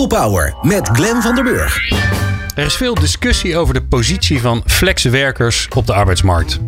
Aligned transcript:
People 0.00 0.18
Power 0.18 0.54
met 0.62 0.88
Glen 0.92 1.22
van 1.22 1.34
der 1.34 1.44
Burg. 1.44 1.90
Er 2.54 2.64
is 2.64 2.74
veel 2.74 2.94
discussie 2.94 3.56
over 3.56 3.74
de 3.74 3.82
positie 3.82 4.40
van 4.40 4.62
flexwerkers 4.66 5.68
op 5.74 5.86
de 5.86 5.92
arbeidsmarkt. 5.92 6.58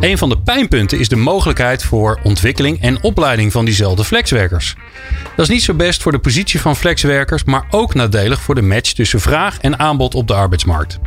Een 0.00 0.18
van 0.18 0.28
de 0.28 0.38
pijnpunten 0.38 0.98
is 0.98 1.08
de 1.08 1.16
mogelijkheid 1.16 1.82
voor 1.82 2.18
ontwikkeling 2.22 2.80
en 2.80 3.02
opleiding 3.02 3.52
van 3.52 3.64
diezelfde 3.64 4.04
flexwerkers. 4.04 4.76
Dat 5.36 5.44
is 5.44 5.52
niet 5.52 5.62
zo 5.62 5.74
best 5.74 6.02
voor 6.02 6.12
de 6.12 6.18
positie 6.18 6.60
van 6.60 6.76
flexwerkers, 6.76 7.44
maar 7.44 7.66
ook 7.70 7.94
nadelig 7.94 8.40
voor 8.40 8.54
de 8.54 8.62
match 8.62 8.92
tussen 8.92 9.20
vraag 9.20 9.60
en 9.60 9.78
aanbod 9.78 10.14
op 10.14 10.28
de 10.28 10.34
arbeidsmarkt. 10.34 10.98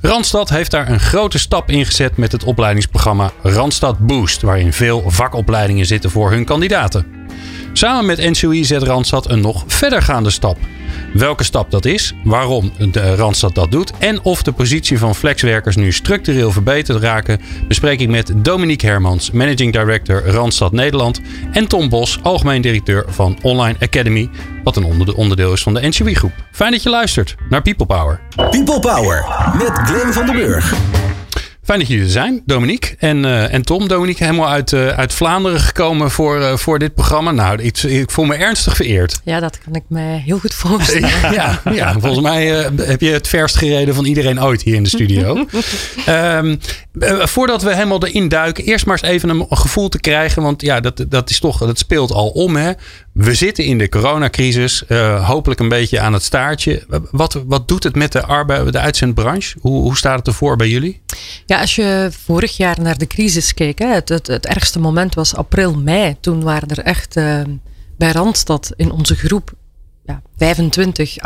Randstad 0.00 0.48
heeft 0.48 0.70
daar 0.70 0.88
een 0.88 1.00
grote 1.00 1.38
stap 1.38 1.70
in 1.70 1.86
gezet 1.86 2.16
met 2.16 2.32
het 2.32 2.44
opleidingsprogramma 2.44 3.32
Randstad 3.42 3.98
Boost, 3.98 4.42
waarin 4.42 4.72
veel 4.72 5.04
vakopleidingen 5.06 5.86
zitten 5.86 6.10
voor 6.10 6.30
hun 6.30 6.44
kandidaten. 6.44 7.23
Samen 7.72 8.06
met 8.06 8.18
NCOI 8.18 8.64
zet 8.64 8.82
Randstad 8.82 9.30
een 9.30 9.40
nog 9.40 9.64
verdergaande 9.66 10.30
stap. 10.30 10.58
Welke 11.12 11.44
stap 11.44 11.70
dat 11.70 11.84
is, 11.84 12.14
waarom 12.24 12.72
Randstad 12.92 13.54
dat 13.54 13.70
doet 13.70 13.92
en 13.98 14.22
of 14.22 14.42
de 14.42 14.52
positie 14.52 14.98
van 14.98 15.14
flexwerkers 15.14 15.76
nu 15.76 15.92
structureel 15.92 16.50
verbeterd 16.50 17.02
raken, 17.02 17.40
bespreek 17.68 18.00
ik 18.00 18.08
met 18.08 18.32
Dominique 18.36 18.86
Hermans, 18.86 19.30
Managing 19.30 19.72
Director 19.72 20.26
Randstad 20.26 20.72
Nederland, 20.72 21.20
en 21.52 21.66
Tom 21.66 21.88
Bos, 21.88 22.18
Algemeen 22.22 22.62
Directeur 22.62 23.04
van 23.08 23.38
Online 23.42 23.76
Academy, 23.80 24.28
wat 24.64 24.76
een 24.76 25.14
onderdeel 25.14 25.52
is 25.52 25.62
van 25.62 25.74
de 25.74 25.86
NCOI 25.86 26.14
groep. 26.14 26.32
Fijn 26.52 26.70
dat 26.70 26.82
je 26.82 26.90
luistert 26.90 27.34
naar 27.48 27.62
People 27.62 27.86
Power. 27.86 28.20
People 28.50 28.80
Power 28.80 29.24
met 29.58 29.70
Glenn 29.72 30.12
van 30.12 30.26
den 30.26 30.34
Burg. 30.34 30.74
Fijn 31.64 31.78
dat 31.78 31.88
jullie 31.88 32.04
er 32.04 32.10
zijn, 32.10 32.42
Dominique 32.46 32.94
en, 32.98 33.24
uh, 33.24 33.52
en 33.54 33.62
Tom. 33.62 33.88
Dominique, 33.88 34.24
helemaal 34.24 34.48
uit, 34.48 34.72
uh, 34.72 34.88
uit 34.88 35.12
Vlaanderen 35.12 35.60
gekomen 35.60 36.10
voor, 36.10 36.38
uh, 36.38 36.56
voor 36.56 36.78
dit 36.78 36.94
programma. 36.94 37.30
Nou, 37.30 37.62
ik, 37.62 37.82
ik, 37.82 38.10
voel 38.10 38.24
me 38.24 38.34
ernstig 38.34 38.76
vereerd. 38.76 39.20
Ja, 39.24 39.40
dat 39.40 39.58
kan 39.58 39.74
ik 39.74 39.82
me 39.88 40.00
heel 40.00 40.38
goed 40.38 40.54
voorstellen. 40.54 41.08
ja, 41.32 41.60
ja, 41.72 41.92
volgens 41.92 42.20
mij 42.20 42.46
heb 42.76 43.00
je 43.00 43.10
het 43.10 43.28
verst 43.28 43.56
gereden 43.56 43.94
van 43.94 44.04
iedereen 44.04 44.42
ooit 44.42 44.62
hier 44.62 44.74
in 44.74 44.82
de 44.82 44.88
studio. 44.88 45.46
um, 46.08 46.58
voordat 47.34 47.62
we 47.62 47.74
helemaal 47.74 48.06
erin 48.06 48.28
duiken, 48.28 48.64
eerst 48.64 48.86
maar 48.86 48.98
eens 49.02 49.10
even 49.12 49.28
een 49.28 49.46
gevoel 49.50 49.88
te 49.88 50.00
krijgen. 50.00 50.42
Want 50.42 50.62
ja, 50.62 50.80
dat, 50.80 51.04
dat, 51.08 51.30
is 51.30 51.40
toch, 51.40 51.58
dat 51.58 51.78
speelt 51.78 52.12
al 52.12 52.28
om. 52.28 52.56
Hè? 52.56 52.72
We 53.14 53.34
zitten 53.34 53.64
in 53.64 53.78
de 53.78 53.88
coronacrisis, 53.88 54.84
hopelijk 55.22 55.60
een 55.60 55.68
beetje 55.68 56.00
aan 56.00 56.12
het 56.12 56.22
staartje. 56.22 56.86
Wat, 57.10 57.42
wat 57.46 57.68
doet 57.68 57.82
het 57.82 57.94
met 57.94 58.12
de, 58.12 58.22
arbeid, 58.22 58.72
de 58.72 58.78
uitzendbranche? 58.78 59.58
Hoe, 59.60 59.82
hoe 59.82 59.96
staat 59.96 60.18
het 60.18 60.26
ervoor 60.26 60.56
bij 60.56 60.68
jullie? 60.68 61.02
Ja, 61.46 61.60
als 61.60 61.74
je 61.74 62.08
vorig 62.24 62.56
jaar 62.56 62.80
naar 62.80 62.98
de 62.98 63.06
crisis 63.06 63.54
keek, 63.54 63.78
hè, 63.78 63.86
het, 63.86 64.08
het, 64.08 64.26
het, 64.26 64.46
ergste 64.46 64.80
moment 64.80 65.14
was 65.14 65.34
april, 65.34 65.74
mei. 65.74 66.16
Toen 66.20 66.42
waren 66.42 66.68
er 66.68 66.78
echt 66.78 67.16
uh, 67.16 67.40
bij 67.96 68.12
Randstad 68.12 68.72
in 68.76 68.90
onze 68.90 69.14
groep 69.14 69.52
ja, 70.04 70.22
25, 70.36 71.16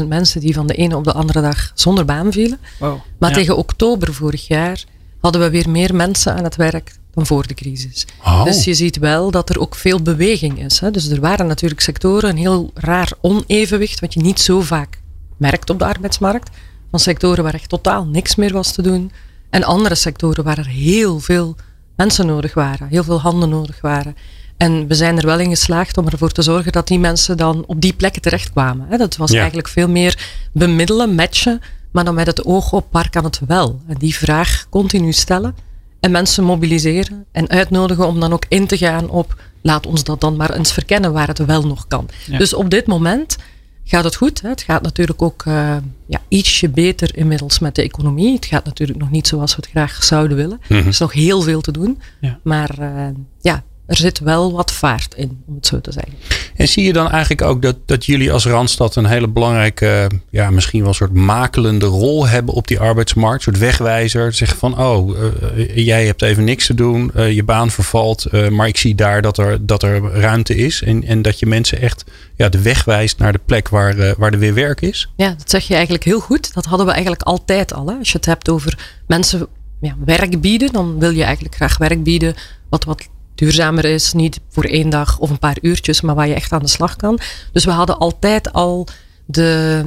28.000 0.00 0.08
mensen 0.08 0.40
die 0.40 0.54
van 0.54 0.66
de 0.66 0.74
ene 0.74 0.96
op 0.96 1.04
de 1.04 1.12
andere 1.12 1.40
dag 1.40 1.72
zonder 1.74 2.04
baan 2.04 2.32
vielen. 2.32 2.58
Wow. 2.78 3.00
Maar 3.18 3.32
tegen 3.32 3.56
oktober 3.56 4.14
vorig 4.14 4.46
jaar 4.46 4.84
hadden 5.20 5.40
we 5.40 5.50
weer 5.50 5.70
meer 5.70 5.94
mensen 5.94 6.34
aan 6.34 6.44
het 6.44 6.56
werk 6.56 6.92
dan 7.14 7.26
voor 7.26 7.46
de 7.46 7.54
crisis. 7.54 8.06
Oh. 8.24 8.44
Dus 8.44 8.64
je 8.64 8.74
ziet 8.74 8.98
wel 8.98 9.30
dat 9.30 9.50
er 9.50 9.60
ook 9.60 9.74
veel 9.74 10.02
beweging 10.02 10.64
is. 10.64 10.80
Hè. 10.80 10.90
Dus 10.90 11.08
er 11.08 11.20
waren 11.20 11.46
natuurlijk 11.46 11.80
sectoren, 11.80 12.30
een 12.30 12.36
heel 12.36 12.70
raar 12.74 13.12
onevenwicht, 13.20 14.00
wat 14.00 14.14
je 14.14 14.20
niet 14.20 14.40
zo 14.40 14.60
vaak 14.60 15.00
merkt 15.36 15.70
op 15.70 15.78
de 15.78 15.84
arbeidsmarkt. 15.84 16.50
Van 16.90 17.00
sectoren 17.00 17.44
waar 17.44 17.54
echt 17.54 17.68
totaal 17.68 18.04
niks 18.04 18.34
meer 18.34 18.52
was 18.52 18.72
te 18.72 18.82
doen. 18.82 19.12
En 19.50 19.64
andere 19.64 19.94
sectoren 19.94 20.44
waar 20.44 20.58
er 20.58 20.66
heel 20.66 21.20
veel 21.20 21.56
mensen 21.96 22.26
nodig 22.26 22.54
waren, 22.54 22.88
heel 22.88 23.04
veel 23.04 23.20
handen 23.20 23.48
nodig 23.48 23.80
waren. 23.80 24.16
En 24.56 24.86
we 24.86 24.94
zijn 24.94 25.18
er 25.18 25.26
wel 25.26 25.38
in 25.38 25.48
geslaagd 25.48 25.96
om 25.96 26.08
ervoor 26.08 26.30
te 26.30 26.42
zorgen 26.42 26.72
dat 26.72 26.86
die 26.86 26.98
mensen 26.98 27.36
dan 27.36 27.64
op 27.66 27.80
die 27.80 27.92
plekken 27.92 28.22
terechtkwamen. 28.22 28.98
Dat 28.98 29.16
was 29.16 29.32
eigenlijk 29.32 29.68
veel 29.68 29.88
meer 29.88 30.18
bemiddelen, 30.52 31.14
matchen, 31.14 31.60
maar 31.90 32.04
dan 32.04 32.14
met 32.14 32.26
het 32.26 32.44
oog 32.44 32.72
op 32.72 32.86
waar 32.90 33.10
kan 33.10 33.24
het 33.24 33.40
wel. 33.46 33.80
En 33.86 33.94
die 33.98 34.16
vraag 34.16 34.66
continu 34.70 35.12
stellen 35.12 35.54
en 36.02 36.10
mensen 36.10 36.44
mobiliseren 36.44 37.24
en 37.32 37.48
uitnodigen 37.48 38.06
om 38.06 38.20
dan 38.20 38.32
ook 38.32 38.44
in 38.48 38.66
te 38.66 38.76
gaan 38.76 39.10
op 39.10 39.42
laat 39.60 39.86
ons 39.86 40.04
dat 40.04 40.20
dan 40.20 40.36
maar 40.36 40.54
eens 40.54 40.72
verkennen 40.72 41.12
waar 41.12 41.26
het 41.26 41.38
wel 41.38 41.66
nog 41.66 41.86
kan. 41.86 42.08
Dus 42.38 42.54
op 42.54 42.70
dit 42.70 42.86
moment 42.86 43.36
gaat 43.84 44.04
het 44.04 44.16
goed. 44.16 44.40
Hè? 44.40 44.48
Het 44.48 44.62
gaat 44.62 44.82
natuurlijk 44.82 45.22
ook 45.22 45.44
uh, 45.44 45.76
ja, 46.06 46.20
ietsje 46.28 46.68
beter 46.68 47.16
inmiddels 47.16 47.58
met 47.58 47.74
de 47.74 47.82
economie. 47.82 48.34
Het 48.34 48.46
gaat 48.46 48.64
natuurlijk 48.64 48.98
nog 48.98 49.10
niet 49.10 49.26
zoals 49.26 49.56
we 49.56 49.62
het 49.62 49.70
graag 49.70 50.04
zouden 50.04 50.36
willen. 50.36 50.60
Mhm. 50.62 50.74
Er 50.74 50.86
is 50.86 50.98
nog 50.98 51.12
heel 51.12 51.42
veel 51.42 51.60
te 51.60 51.72
doen. 51.72 52.00
Ja. 52.20 52.38
Maar 52.42 52.78
uh, 52.80 53.06
ja, 53.40 53.62
er 53.86 53.96
zit 53.96 54.18
wel 54.18 54.52
wat 54.52 54.72
vaart 54.72 55.14
in, 55.14 55.42
om 55.46 55.54
het 55.54 55.66
zo 55.66 55.80
te 55.80 55.92
zeggen. 55.92 56.12
En 56.56 56.68
zie 56.68 56.84
je 56.84 56.92
dan 56.92 57.10
eigenlijk 57.10 57.42
ook 57.42 57.62
dat, 57.62 57.76
dat 57.86 58.04
jullie 58.04 58.32
als 58.32 58.46
Randstad 58.46 58.96
een 58.96 59.06
hele 59.06 59.28
belangrijke, 59.28 60.10
ja, 60.30 60.50
misschien 60.50 60.80
wel 60.80 60.88
een 60.88 60.94
soort 60.94 61.12
makelende 61.14 61.86
rol 61.86 62.26
hebben 62.26 62.54
op 62.54 62.68
die 62.68 62.80
arbeidsmarkt? 62.80 63.46
Een 63.46 63.52
soort 63.52 63.64
wegwijzer. 63.64 64.32
Zeggen 64.32 64.58
van, 64.58 64.78
oh, 64.78 65.18
uh, 65.56 65.76
jij 65.76 66.06
hebt 66.06 66.22
even 66.22 66.44
niks 66.44 66.66
te 66.66 66.74
doen, 66.74 67.10
uh, 67.16 67.32
je 67.32 67.42
baan 67.42 67.70
vervalt, 67.70 68.26
uh, 68.32 68.48
maar 68.48 68.68
ik 68.68 68.76
zie 68.76 68.94
daar 68.94 69.22
dat 69.22 69.38
er, 69.38 69.66
dat 69.66 69.82
er 69.82 70.00
ruimte 70.00 70.54
is. 70.56 70.82
En, 70.82 71.04
en 71.04 71.22
dat 71.22 71.38
je 71.38 71.46
mensen 71.46 71.80
echt 71.80 72.04
ja, 72.36 72.48
de 72.48 72.62
weg 72.62 72.84
wijst 72.84 73.18
naar 73.18 73.32
de 73.32 73.40
plek 73.46 73.68
waar, 73.68 74.14
waar 74.18 74.32
er 74.32 74.38
weer 74.38 74.54
werk 74.54 74.80
is. 74.80 75.08
Ja, 75.16 75.28
dat 75.28 75.50
zeg 75.50 75.66
je 75.66 75.74
eigenlijk 75.74 76.04
heel 76.04 76.20
goed. 76.20 76.54
Dat 76.54 76.64
hadden 76.64 76.86
we 76.86 76.92
eigenlijk 76.92 77.22
altijd 77.22 77.74
al. 77.74 77.86
Hè? 77.86 77.94
Als 77.94 78.10
je 78.10 78.16
het 78.16 78.26
hebt 78.26 78.48
over 78.48 79.02
mensen 79.06 79.46
ja, 79.80 79.94
werk 80.04 80.40
bieden, 80.40 80.72
dan 80.72 80.98
wil 80.98 81.10
je 81.10 81.24
eigenlijk 81.24 81.54
graag 81.54 81.78
werk 81.78 82.02
bieden 82.02 82.34
wat 82.68 82.84
wat 82.84 83.08
duurzamer 83.42 83.84
is. 83.84 84.12
Niet 84.12 84.40
voor 84.48 84.64
één 84.64 84.90
dag 84.90 85.18
of 85.18 85.30
een 85.30 85.38
paar 85.38 85.56
uurtjes, 85.60 86.00
maar 86.00 86.14
waar 86.14 86.28
je 86.28 86.34
echt 86.34 86.52
aan 86.52 86.62
de 86.62 86.68
slag 86.68 86.96
kan. 86.96 87.18
Dus 87.52 87.64
we 87.64 87.70
hadden 87.70 87.98
altijd 87.98 88.52
al 88.52 88.86
de, 89.24 89.82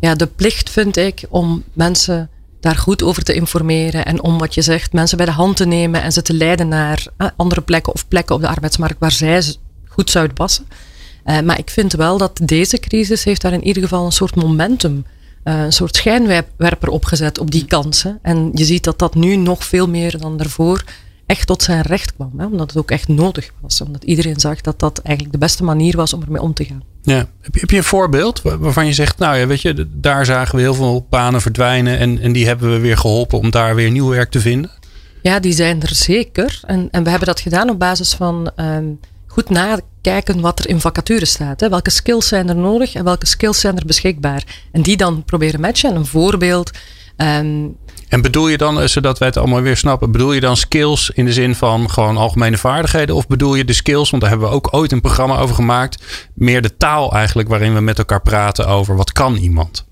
ja, 0.00 0.14
de 0.14 0.26
plicht, 0.26 0.70
vind 0.70 0.96
ik, 0.96 1.24
om 1.28 1.64
mensen 1.72 2.30
daar 2.60 2.76
goed 2.76 3.02
over 3.02 3.22
te 3.22 3.34
informeren. 3.34 4.04
En 4.04 4.22
om 4.22 4.38
wat 4.38 4.54
je 4.54 4.62
zegt, 4.62 4.92
mensen 4.92 5.16
bij 5.16 5.26
de 5.26 5.32
hand 5.32 5.56
te 5.56 5.66
nemen 5.66 6.02
en 6.02 6.12
ze 6.12 6.22
te 6.22 6.34
leiden 6.34 6.68
naar 6.68 7.06
eh, 7.16 7.28
andere 7.36 7.60
plekken 7.60 7.92
of 7.92 8.08
plekken 8.08 8.34
op 8.34 8.40
de 8.40 8.48
arbeidsmarkt 8.48 8.98
waar 8.98 9.12
zij 9.12 9.54
goed 9.88 10.10
zouden 10.10 10.34
passen. 10.34 10.66
Uh, 11.24 11.40
maar 11.40 11.58
ik 11.58 11.70
vind 11.70 11.92
wel 11.92 12.18
dat 12.18 12.40
deze 12.42 12.78
crisis 12.78 13.24
heeft 13.24 13.40
daar 13.40 13.52
in 13.52 13.66
ieder 13.66 13.82
geval 13.82 14.04
een 14.04 14.12
soort 14.12 14.34
momentum, 14.34 15.04
uh, 15.44 15.62
een 15.62 15.72
soort 15.72 15.96
schijnwerper 15.96 16.88
opgezet 16.88 17.38
op 17.38 17.50
die 17.50 17.64
kansen. 17.64 18.18
En 18.22 18.50
je 18.52 18.64
ziet 18.64 18.84
dat 18.84 18.98
dat 18.98 19.14
nu 19.14 19.36
nog 19.36 19.64
veel 19.64 19.88
meer 19.88 20.18
dan 20.18 20.36
daarvoor 20.36 20.84
echt 21.26 21.46
tot 21.46 21.62
zijn 21.62 21.82
recht 21.82 22.14
kwam. 22.14 22.32
Hè? 22.36 22.46
Omdat 22.46 22.68
het 22.68 22.78
ook 22.78 22.90
echt 22.90 23.08
nodig 23.08 23.52
was. 23.60 23.80
Omdat 23.80 24.04
iedereen 24.04 24.40
zag 24.40 24.60
dat 24.60 24.78
dat 24.78 24.98
eigenlijk 24.98 25.38
de 25.38 25.44
beste 25.44 25.64
manier 25.64 25.96
was 25.96 26.12
om 26.12 26.22
ermee 26.22 26.42
om 26.42 26.54
te 26.54 26.64
gaan. 26.64 26.82
Ja. 27.02 27.16
Heb, 27.16 27.54
je, 27.54 27.60
heb 27.60 27.70
je 27.70 27.76
een 27.76 27.84
voorbeeld 27.84 28.42
waarvan 28.42 28.86
je 28.86 28.92
zegt, 28.92 29.18
nou 29.18 29.36
ja, 29.36 29.46
weet 29.46 29.60
je, 29.60 29.88
daar 29.92 30.24
zagen 30.24 30.56
we 30.56 30.60
heel 30.60 30.74
veel 30.74 31.06
banen 31.10 31.40
verdwijnen 31.40 31.98
en, 31.98 32.20
en 32.20 32.32
die 32.32 32.46
hebben 32.46 32.72
we 32.72 32.78
weer 32.78 32.96
geholpen 32.96 33.38
om 33.38 33.50
daar 33.50 33.74
weer 33.74 33.90
nieuw 33.90 34.08
werk 34.08 34.30
te 34.30 34.40
vinden? 34.40 34.70
Ja, 35.22 35.40
die 35.40 35.52
zijn 35.52 35.82
er 35.82 35.94
zeker. 35.94 36.60
En, 36.66 36.88
en 36.90 37.04
we 37.04 37.10
hebben 37.10 37.28
dat 37.28 37.40
gedaan 37.40 37.70
op 37.70 37.78
basis 37.78 38.14
van 38.14 38.50
um, 38.56 39.00
goed 39.26 39.50
nakijken 39.50 40.40
wat 40.40 40.58
er 40.58 40.68
in 40.68 40.80
vacatures 40.80 41.30
staat. 41.30 41.60
Hè. 41.60 41.68
Welke 41.68 41.90
skills 41.90 42.28
zijn 42.28 42.48
er 42.48 42.56
nodig 42.56 42.94
en 42.94 43.04
welke 43.04 43.26
skills 43.26 43.60
zijn 43.60 43.76
er 43.76 43.86
beschikbaar? 43.86 44.44
En 44.72 44.82
die 44.82 44.96
dan 44.96 45.24
proberen 45.24 45.60
matchen. 45.60 45.90
En 45.90 45.96
een 45.96 46.06
voorbeeld. 46.06 46.70
Um, 47.16 47.76
en 48.08 48.22
bedoel 48.22 48.48
je 48.48 48.56
dan, 48.56 48.80
eh, 48.80 48.86
zodat 48.86 49.18
wij 49.18 49.28
het 49.28 49.36
allemaal 49.36 49.60
weer 49.60 49.76
snappen, 49.76 50.12
bedoel 50.12 50.32
je 50.32 50.40
dan 50.40 50.56
skills 50.56 51.10
in 51.10 51.24
de 51.24 51.32
zin 51.32 51.54
van 51.54 51.90
gewoon 51.90 52.16
algemene 52.16 52.56
vaardigheden? 52.56 53.14
Of 53.14 53.26
bedoel 53.26 53.54
je 53.54 53.64
de 53.64 53.72
skills, 53.72 54.10
want 54.10 54.22
daar 54.22 54.30
hebben 54.30 54.48
we 54.48 54.54
ook 54.54 54.68
ooit 54.70 54.92
een 54.92 55.00
programma 55.00 55.38
over 55.38 55.54
gemaakt, 55.54 56.28
meer 56.34 56.62
de 56.62 56.76
taal 56.76 57.12
eigenlijk 57.12 57.48
waarin 57.48 57.74
we 57.74 57.80
met 57.80 57.98
elkaar 57.98 58.22
praten 58.22 58.66
over 58.66 58.96
wat 58.96 59.12
kan 59.12 59.36
iemand? 59.36 59.86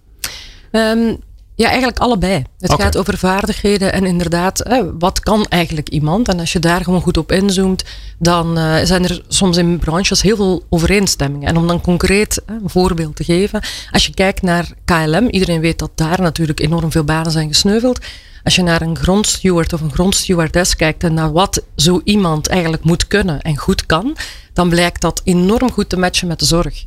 Um, 0.72 1.18
ja, 1.56 1.68
eigenlijk 1.68 1.98
allebei. 1.98 2.44
Het 2.58 2.72
gaat 2.72 2.96
over 2.96 3.18
vaardigheden 3.18 3.92
en 3.92 4.04
inderdaad, 4.04 4.60
eh, 4.60 4.82
wat 4.98 5.20
kan 5.20 5.46
eigenlijk 5.48 5.88
iemand? 5.88 6.28
En 6.28 6.40
als 6.40 6.52
je 6.52 6.58
daar 6.58 6.84
gewoon 6.84 7.00
goed 7.00 7.16
op 7.16 7.32
inzoomt, 7.32 7.84
dan 8.18 8.58
uh, 8.58 8.76
zijn 8.82 9.04
er 9.04 9.22
soms 9.28 9.56
in 9.56 9.78
branches 9.78 10.22
heel 10.22 10.36
veel 10.36 10.64
overeenstemmingen. 10.68 11.48
En 11.48 11.56
om 11.56 11.66
dan 11.66 11.80
concreet 11.80 12.42
uh, 12.46 12.56
een 12.62 12.70
voorbeeld 12.70 13.16
te 13.16 13.24
geven, 13.24 13.62
als 13.90 14.06
je 14.06 14.14
kijkt 14.14 14.42
naar 14.42 14.68
KLM, 14.84 15.28
iedereen 15.28 15.60
weet 15.60 15.78
dat 15.78 15.90
daar 15.94 16.20
natuurlijk 16.20 16.60
enorm 16.60 16.90
veel 16.90 17.04
banen 17.04 17.32
zijn 17.32 17.48
gesneuveld. 17.48 17.98
Als 18.42 18.54
je 18.54 18.62
naar 18.62 18.82
een 18.82 18.96
grondsteward 18.96 19.72
of 19.72 19.80
een 19.80 19.92
grondstewardess 19.92 20.76
kijkt 20.76 21.04
en 21.04 21.14
naar 21.14 21.32
wat 21.32 21.62
zo 21.76 22.00
iemand 22.04 22.48
eigenlijk 22.48 22.84
moet 22.84 23.06
kunnen 23.06 23.42
en 23.42 23.56
goed 23.56 23.86
kan, 23.86 24.16
dan 24.52 24.68
blijkt 24.68 25.00
dat 25.00 25.20
enorm 25.24 25.72
goed 25.72 25.88
te 25.88 25.96
matchen 25.96 26.28
met 26.28 26.38
de 26.38 26.44
zorg. 26.44 26.84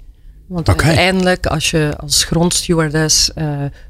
Want 0.48 0.68
uiteindelijk, 0.68 1.46
als 1.46 1.72
je 1.72 1.94
als 1.98 2.24
grondstewardess 2.24 3.30
uh, 3.36 3.46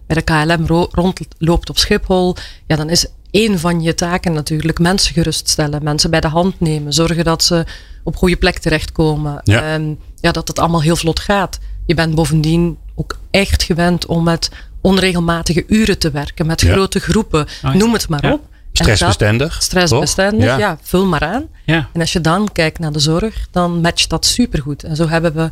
bij 0.07 0.15
de 0.15 0.21
KLM 0.21 0.65
rondloopt 0.91 1.69
op 1.69 1.77
Schiphol, 1.77 2.35
ja, 2.67 2.75
dan 2.75 2.89
is 2.89 3.05
één 3.31 3.59
van 3.59 3.81
je 3.81 3.93
taken 3.93 4.33
natuurlijk 4.33 4.79
mensen 4.79 5.13
geruststellen, 5.13 5.83
mensen 5.83 6.09
bij 6.09 6.19
de 6.19 6.27
hand 6.27 6.59
nemen, 6.59 6.93
zorgen 6.93 7.23
dat 7.23 7.43
ze 7.43 7.65
op 8.03 8.15
goede 8.15 8.35
plek 8.35 8.57
terechtkomen. 8.57 9.41
Ja. 9.43 9.73
Um, 9.73 9.99
ja, 10.19 10.31
dat 10.31 10.47
het 10.47 10.59
allemaal 10.59 10.81
heel 10.81 10.95
vlot 10.95 11.19
gaat. 11.19 11.59
Je 11.85 11.93
bent 11.93 12.15
bovendien 12.15 12.77
ook 12.95 13.17
echt 13.31 13.63
gewend 13.63 14.05
om 14.05 14.23
met 14.23 14.49
onregelmatige 14.81 15.63
uren 15.67 15.97
te 15.97 16.11
werken, 16.11 16.45
met 16.45 16.61
grote 16.61 16.99
groepen, 16.99 17.47
oh, 17.63 17.73
noem 17.73 17.93
het 17.93 18.09
maar 18.09 18.31
op. 18.31 18.41
Stressbestendig. 18.71 19.63
stressbestendig, 19.63 20.45
ja. 20.45 20.57
ja. 20.57 20.77
vul 20.81 21.05
maar 21.05 21.21
aan. 21.23 21.45
Ja. 21.65 21.89
En 21.93 22.01
als 22.01 22.13
je 22.13 22.21
dan 22.21 22.49
kijkt 22.51 22.79
naar 22.79 22.91
de 22.91 22.99
zorg, 22.99 23.47
dan 23.51 23.81
matcht 23.81 24.09
dat 24.09 24.25
supergoed. 24.25 24.83
En 24.83 24.95
zo 24.95 25.07
hebben 25.07 25.33
we 25.33 25.51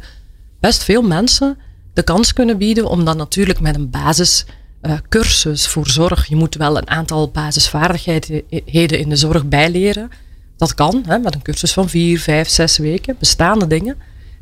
best 0.66 0.84
veel 0.84 1.02
mensen 1.02 1.58
de 1.94 2.04
kans 2.04 2.34
kunnen 2.34 2.58
bieden 2.58 2.90
om 2.90 3.06
dan 3.06 3.18
natuurlijk 3.18 3.60
met 3.60 3.76
een 3.76 3.90
basiscursus 3.90 5.68
voor 5.68 5.88
zorg. 5.88 6.28
Je 6.28 6.36
moet 6.36 6.56
wel 6.56 6.78
een 6.78 6.90
aantal 6.90 7.30
basisvaardigheden 7.30 9.00
in 9.00 9.10
de 9.10 9.16
zorg 9.16 9.46
bijleren. 9.46 10.10
Dat 10.58 10.74
kan, 10.74 11.04
hè, 11.08 11.18
met 11.18 11.36
een 11.36 11.42
cursus 11.42 11.74
van 11.74 11.90
vier, 11.90 12.20
vijf, 12.20 12.50
zes 12.50 12.78
weken, 12.78 13.16
bestaande 13.20 13.68
dingen. 13.68 13.96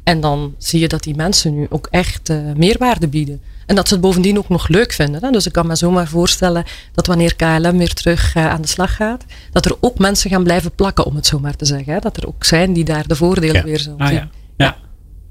En 0.04 0.22
dan 0.22 0.56
zie 0.58 0.80
je 0.80 0.88
dat 0.88 1.04
die 1.04 1.16
mensen 1.16 1.56
nu 1.56 1.68
ook 1.70 1.88
echt 1.92 2.30
uh, 2.30 2.38
meerwaarde 2.56 3.08
bieden. 3.08 3.42
En 3.66 3.76
dat 3.76 3.88
ze 3.88 3.94
het 3.94 4.04
bovendien 4.04 4.38
ook 4.38 4.50
nog 4.50 4.68
leuk 4.68 4.92
vinden. 4.92 5.24
Hè? 5.24 5.32
Dus 5.32 5.46
ik 5.46 5.52
kan 5.52 5.68
me 5.68 5.76
zomaar 5.76 6.08
voorstellen 6.08 6.64
dat 6.94 7.08
wanneer 7.08 7.36
KLM 7.36 7.78
weer 7.78 7.94
terug 7.94 8.36
uh, 8.36 8.50
aan 8.50 8.62
de 8.62 8.68
slag 8.68 8.96
gaat, 8.96 9.26
dat 9.52 9.66
er 9.66 9.76
ook 9.80 9.98
mensen 10.00 10.30
gaan 10.30 10.44
blijven 10.44 10.72
plakken, 10.76 11.06
om 11.06 11.16
het 11.16 11.26
zo 11.26 11.40
maar 11.40 11.56
te 11.56 11.66
zeggen. 11.66 11.94
Hè? 11.94 12.00
Dat 12.00 12.18
er 12.18 12.28
ook 12.28 12.44
zijn 12.44 12.74
die 12.74 12.84
daar 12.84 13.08
de 13.08 13.16
voordelen 13.16 13.56
ja. 13.56 13.64
weer 13.64 13.80
zullen 13.80 14.00
Ah, 14.00 14.08
zien. 14.08 14.16
ja. 14.18 14.30
Ja. 14.58 14.78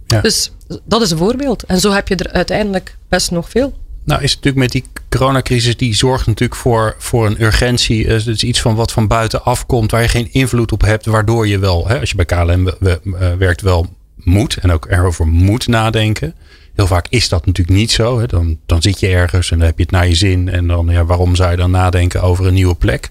Ja. 0.06 0.20
Dus 0.20 0.50
dat 0.84 1.02
is 1.02 1.10
een 1.10 1.18
voorbeeld. 1.18 1.62
En 1.62 1.80
zo 1.80 1.92
heb 1.92 2.08
je 2.08 2.16
er 2.16 2.32
uiteindelijk 2.32 2.96
best 3.08 3.30
nog 3.30 3.48
veel. 3.48 3.80
Nou 4.04 4.22
is 4.22 4.32
het 4.32 4.44
natuurlijk 4.44 4.72
met 4.72 4.82
die 4.82 4.84
coronacrisis, 5.08 5.76
die 5.76 5.94
zorgt 5.94 6.26
natuurlijk 6.26 6.60
voor, 6.60 6.94
voor 6.98 7.26
een 7.26 7.42
urgentie. 7.42 8.06
Het 8.06 8.26
is 8.26 8.42
iets 8.42 8.60
van 8.60 8.74
wat 8.74 8.92
van 8.92 9.06
buitenaf 9.06 9.66
komt, 9.66 9.90
waar 9.90 10.02
je 10.02 10.08
geen 10.08 10.32
invloed 10.32 10.72
op 10.72 10.80
hebt. 10.80 11.06
Waardoor 11.06 11.48
je 11.48 11.58
wel, 11.58 11.88
hè, 11.88 12.00
als 12.00 12.10
je 12.10 12.16
bij 12.16 12.24
KLM 12.24 12.68
eh, 12.68 12.94
werkt, 13.38 13.60
wel 13.60 13.86
moet 14.16 14.56
en 14.56 14.70
ook 14.72 14.86
erover 14.90 15.26
moet 15.26 15.66
nadenken. 15.66 16.34
Heel 16.74 16.86
vaak 16.86 17.06
is 17.08 17.28
dat 17.28 17.46
natuurlijk 17.46 17.76
niet 17.76 17.90
zo. 17.90 18.18
Hè. 18.18 18.26
Dan, 18.26 18.58
dan 18.66 18.82
zit 18.82 19.00
je 19.00 19.08
ergens 19.08 19.50
en 19.50 19.58
dan 19.58 19.66
heb 19.66 19.76
je 19.76 19.82
het 19.82 19.92
naar 19.92 20.08
je 20.08 20.14
zin. 20.14 20.48
En 20.48 20.66
dan, 20.66 20.88
ja, 20.88 21.04
waarom 21.04 21.34
zou 21.34 21.50
je 21.50 21.56
dan 21.56 21.70
nadenken 21.70 22.22
over 22.22 22.46
een 22.46 22.54
nieuwe 22.54 22.74
plek? 22.74 23.10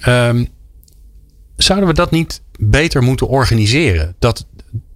Ehm, 0.00 0.44
zouden 1.56 1.88
we 1.88 1.94
dat 1.94 2.10
niet 2.10 2.42
beter 2.58 3.02
moeten 3.02 3.28
organiseren? 3.28 4.14
Dat, 4.18 4.46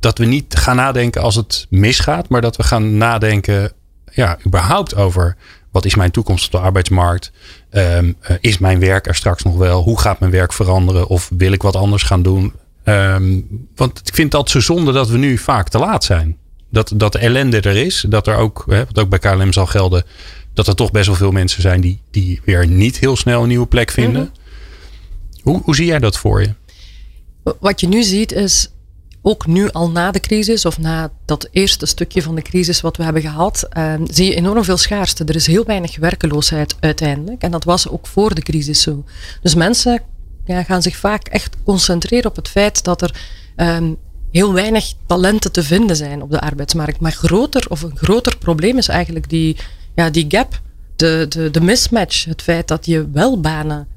dat 0.01 0.19
we 0.19 0.25
niet 0.25 0.57
gaan 0.57 0.77
nadenken 0.77 1.23
als 1.23 1.35
het 1.35 1.67
misgaat, 1.71 2.29
maar 2.29 2.41
dat 2.41 2.57
we 2.57 2.63
gaan 2.63 2.97
nadenken, 2.97 3.73
ja, 4.13 4.39
überhaupt 4.47 4.95
over 4.95 5.37
wat 5.71 5.85
is 5.85 5.95
mijn 5.95 6.11
toekomst 6.11 6.47
op 6.47 6.53
de 6.53 6.59
arbeidsmarkt? 6.59 7.33
Ehm, 7.71 8.13
eh, 8.21 8.37
is 8.41 8.59
mijn 8.59 8.79
werk 8.79 9.07
er 9.07 9.15
straks 9.15 9.43
nog 9.43 9.57
wel? 9.57 9.83
Hoe 9.83 10.01
gaat 10.01 10.21
mijn 10.21 10.33
werk 10.33 10.53
veranderen? 10.53 11.07
Of 11.07 11.31
wil 11.37 11.53
ik 11.53 11.63
wat 11.63 11.77
anders 11.77 12.03
gaan 12.03 12.23
doen? 12.23 12.53
Ehm, 12.85 13.41
want 13.75 14.01
ik 14.05 14.15
vind 14.15 14.35
altijd 14.35 14.65
zo 14.65 14.75
zonde 14.75 14.93
dat 14.93 15.09
we 15.09 15.19
nu 15.19 15.39
vaak 15.39 15.69
te 15.69 15.79
laat 15.79 16.05
zijn. 16.05 16.37
Dat, 16.71 16.93
dat 16.95 17.13
de 17.13 17.19
ellende 17.19 17.61
er 17.61 17.77
is. 17.77 18.05
Dat 18.09 18.27
er 18.27 18.37
ook, 18.37 18.65
hè, 18.69 18.85
wat 18.85 18.99
ook 18.99 19.09
bij 19.09 19.19
KLM 19.19 19.53
zal 19.53 19.67
gelden, 19.67 20.05
dat 20.55 20.67
er 20.67 20.75
toch 20.75 20.91
best 20.91 21.07
wel 21.07 21.17
veel 21.17 21.31
mensen 21.31 21.63
zijn 21.63 21.81
die, 21.81 22.01
die 22.11 22.41
weer 22.45 22.67
niet 22.67 22.99
heel 22.99 23.17
snel 23.17 23.43
een 23.43 23.49
nieuwe 23.49 23.67
plek 23.67 23.91
vinden. 23.91 24.33
hoe, 25.43 25.61
hoe 25.65 25.75
zie 25.75 25.87
jij 25.87 25.99
dat 25.99 26.19
voor 26.19 26.41
je? 26.41 26.55
Wat 27.61 27.81
je 27.81 27.89
nu 27.89 28.03
ziet 28.03 28.33
is, 28.33 28.73
ook 29.23 29.47
nu 29.47 29.71
al 29.71 29.91
na 29.91 30.11
de 30.11 30.21
crisis, 30.21 30.65
of 30.65 30.79
na 30.79 31.11
dat 31.25 31.49
eerste 31.51 31.87
stukje 31.87 32.23
van 32.23 32.35
de 32.35 32.43
crisis 32.43 32.81
wat 32.81 32.97
we 32.97 33.05
hebben 33.05 33.23
gehad, 33.23 33.67
eh, 33.71 33.95
zie 34.05 34.27
je 34.27 34.35
enorm 34.35 34.65
veel 34.65 34.77
schaarste. 34.77 35.25
Er 35.25 35.35
is 35.35 35.47
heel 35.47 35.65
weinig 35.65 35.99
werkeloosheid 35.99 36.77
uiteindelijk. 36.81 37.43
En 37.43 37.51
dat 37.51 37.65
was 37.65 37.89
ook 37.89 38.07
voor 38.07 38.35
de 38.35 38.43
crisis 38.43 38.83
zo. 38.83 39.05
Dus 39.43 39.55
mensen 39.55 40.03
ja, 40.45 40.63
gaan 40.63 40.83
zich 40.83 40.97
vaak 40.97 41.29
echt 41.29 41.57
concentreren 41.65 42.31
op 42.31 42.37
het 42.37 42.49
feit 42.49 42.85
dat 42.85 43.03
er 43.03 43.21
ehm, 43.57 43.93
heel 44.31 44.53
weinig 44.53 44.93
talenten 45.07 45.53
te 45.53 45.63
vinden 45.63 45.97
zijn 45.97 46.23
op 46.23 46.31
de 46.31 46.41
arbeidsmarkt. 46.41 47.01
Maar 47.01 47.13
groter, 47.13 47.67
of 47.69 47.83
een 47.83 47.97
groter 47.97 48.37
probleem 48.39 48.79
is 48.79 48.89
eigenlijk 48.89 49.29
die, 49.29 49.57
ja, 49.95 50.11
die 50.11 50.25
gap, 50.29 50.61
de, 50.97 51.27
de, 51.29 51.51
de 51.51 51.61
mismatch. 51.61 52.25
Het 52.25 52.43
feit 52.43 52.69
dat 52.69 52.87
je 52.87 53.09
wel 53.13 53.41
banen 53.41 53.89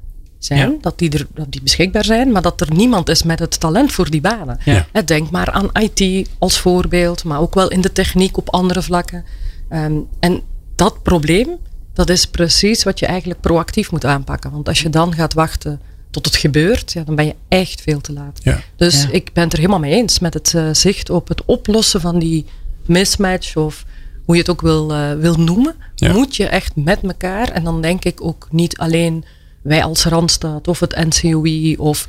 zijn, 0.44 0.70
Ja. 0.70 0.76
dat, 0.80 0.98
die 0.98 1.10
er, 1.10 1.26
dat 1.34 1.52
die 1.52 1.62
beschikbaar 1.62 2.04
zijn, 2.04 2.32
maar 2.32 2.42
dat 2.42 2.60
er 2.60 2.72
niemand 2.74 3.08
is 3.08 3.22
met 3.22 3.38
het 3.38 3.60
talent 3.60 3.92
voor 3.92 4.10
die 4.10 4.20
banen. 4.20 4.58
Ja. 4.64 4.86
Denk 5.04 5.30
maar 5.30 5.50
aan 5.50 5.70
IT 5.72 6.28
als 6.38 6.58
voorbeeld, 6.58 7.24
maar 7.24 7.40
ook 7.40 7.54
wel 7.54 7.68
in 7.70 7.80
de 7.80 7.92
techniek 7.92 8.36
op 8.36 8.50
andere 8.50 8.82
vlakken. 8.82 9.24
Ehm, 9.68 9.94
en 10.20 10.40
dat 10.74 11.02
probleem, 11.02 11.48
dat 11.92 12.08
is 12.10 12.26
precies 12.26 12.82
wat 12.82 12.98
je 12.98 13.06
eigenlijk 13.06 13.40
proactief 13.40 13.90
moet 13.90 14.04
aanpakken. 14.04 14.50
Want 14.50 14.68
als 14.68 14.80
je 14.82 14.90
dan 14.90 15.14
gaat 15.14 15.34
wachten 15.34 15.80
tot 16.10 16.24
het 16.26 16.36
gebeurt, 16.36 16.92
ja, 16.92 17.02
dan 17.04 17.14
ben 17.14 17.26
je 17.26 17.34
echt 17.48 17.80
veel 17.80 18.00
te 18.00 18.12
laat. 18.12 18.40
Ja. 18.42 18.60
Dus 18.76 19.02
Ja. 19.02 19.08
ik 19.10 19.30
ben 19.32 19.44
het 19.44 19.52
er 19.52 19.58
helemaal 19.58 19.78
mee 19.80 19.92
eens 19.94 20.18
met 20.18 20.34
het 20.34 20.54
eh, 20.54 20.68
zicht 20.72 21.10
op 21.10 21.28
het 21.28 21.44
oplossen 21.44 22.00
van 22.00 22.18
die 22.18 22.44
mismatch 22.86 23.56
of 23.56 23.84
hoe 24.24 24.34
je 24.34 24.40
het 24.40 24.50
ook 24.50 24.60
wil, 24.60 24.92
eh, 24.92 25.12
wil 25.12 25.34
noemen. 25.34 25.74
Ja. 25.94 26.12
Moet 26.12 26.36
je 26.36 26.46
echt 26.46 26.76
met 26.76 26.98
elkaar, 27.02 27.48
en 27.48 27.64
dan 27.64 27.82
denk 27.82 28.04
ik 28.04 28.24
ook 28.24 28.48
niet 28.50 28.76
alleen 28.78 29.24
wij 29.64 29.84
als 29.84 30.04
Randstad 30.04 30.68
of 30.68 30.80
het 30.80 30.96
NCOI 30.96 31.76
of 31.76 32.08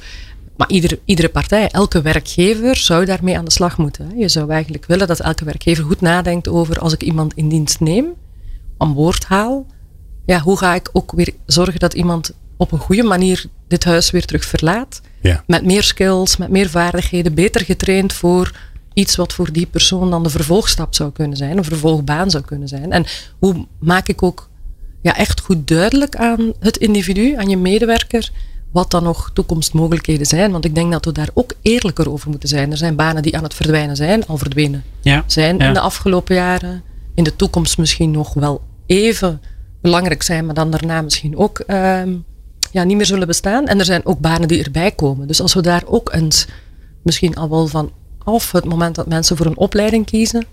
maar 0.58 0.70
iedere, 0.70 1.00
iedere 1.06 1.30
partij, 1.30 1.70
elke 1.70 2.02
werkgever 2.02 2.76
zou 2.76 3.06
daarmee 3.06 3.38
aan 3.38 3.46
de 3.46 3.52
slag 3.52 3.78
moeten. 3.78 4.18
Je 4.18 4.28
zou 4.28 4.52
eigenlijk 4.52 4.86
willen 4.86 5.08
dat 5.08 5.20
elke 5.20 5.46
werkgever 5.46 5.84
goed 5.84 6.02
nadenkt 6.02 6.48
over 6.48 6.80
als 6.80 6.94
ik 6.94 7.04
iemand 7.04 7.34
in 7.34 7.50
dienst 7.50 7.80
neem, 7.80 8.06
aan 8.78 8.94
boord 8.94 9.26
haal, 9.26 9.66
ja, 10.26 10.40
hoe 10.40 10.58
ga 10.58 10.76
ik 10.76 10.90
ook 10.94 11.12
weer 11.12 11.34
zorgen 11.46 11.80
dat 11.80 11.94
iemand 11.94 12.34
op 12.58 12.72
een 12.72 12.80
goede 12.80 13.04
manier 13.04 13.46
dit 13.68 13.84
huis 13.84 14.12
weer 14.12 14.26
terug 14.26 14.46
verlaat. 14.46 15.02
Ja. 15.22 15.44
Met 15.48 15.66
meer 15.66 15.84
skills, 15.84 16.38
met 16.38 16.50
meer 16.50 16.70
vaardigheden, 16.70 17.34
beter 17.34 17.62
getraind 17.62 18.14
voor 18.14 18.52
iets 18.94 19.16
wat 19.16 19.34
voor 19.34 19.52
die 19.52 19.66
persoon 19.66 20.10
dan 20.10 20.24
de 20.24 20.30
vervolgstap 20.30 20.96
zou 20.96 21.12
kunnen 21.12 21.38
zijn, 21.38 21.58
een 21.58 21.64
vervolgbaan 21.64 22.30
zou 22.30 22.44
kunnen 22.44 22.68
zijn. 22.68 22.92
En 22.92 23.06
hoe 23.40 23.68
maak 23.80 24.08
ik 24.08 24.24
ook 24.24 24.50
ja, 25.06 25.16
echt 25.18 25.42
goed 25.42 25.68
duidelijk 25.68 26.16
aan 26.16 26.54
het 26.60 26.78
individu, 26.78 27.36
aan 27.38 27.50
je 27.50 27.58
medewerker, 27.58 28.32
wat 28.72 28.92
dan 28.92 29.04
nog 29.04 29.32
toekomstmogelijkheden 29.34 30.26
zijn. 30.26 30.52
Want 30.52 30.66
ik 30.66 30.76
denk 30.76 30.92
dat 30.92 31.06
we 31.06 31.12
daar 31.12 31.30
ook 31.34 31.54
eerlijker 31.62 32.10
over 32.12 32.30
moeten 32.30 32.50
zijn. 32.50 32.72
Er 32.72 32.78
zijn 32.78 32.96
banen 32.96 33.22
die 33.24 33.38
aan 33.38 33.44
het 33.44 33.54
verdwijnen 33.54 33.96
zijn, 33.96 34.28
al 34.28 34.38
verdwenen 34.38 34.84
Ja. 35.02 35.24
zijn 35.28 35.58
Ja. 35.58 35.68
in 35.68 35.74
de 35.74 35.80
afgelopen 35.80 36.36
jaren. 36.36 36.84
In 37.16 37.24
de 37.24 37.36
toekomst 37.36 37.78
misschien 37.78 38.12
nog 38.12 38.34
wel 38.34 38.62
even 38.86 39.42
belangrijk 39.82 40.24
zijn, 40.24 40.46
maar 40.46 40.56
dan 40.56 40.72
daarna 40.72 41.02
misschien 41.02 41.38
ook 41.38 41.60
ehm, 41.60 42.14
ja, 42.72 42.84
niet 42.84 42.98
meer 42.98 43.06
zullen 43.06 43.28
bestaan. 43.28 43.68
En 43.68 43.80
er 43.80 43.86
zijn 43.86 44.06
ook 44.06 44.20
banen 44.20 44.48
die 44.48 44.64
erbij 44.64 44.92
komen. 44.92 45.28
Dus 45.28 45.42
als 45.42 45.54
we 45.54 45.62
daar 45.62 45.84
ook 45.86 46.14
eens 46.14 46.46
misschien 47.04 47.36
al 47.36 47.50
wel 47.50 47.68
van 47.68 47.92
af 48.24 48.52
het 48.52 48.66
moment 48.66 48.96
dat 48.96 49.08
mensen 49.08 49.38
voor 49.38 49.46
een 49.46 49.58
opleiding 49.58 50.06
kiezen. 50.06 50.46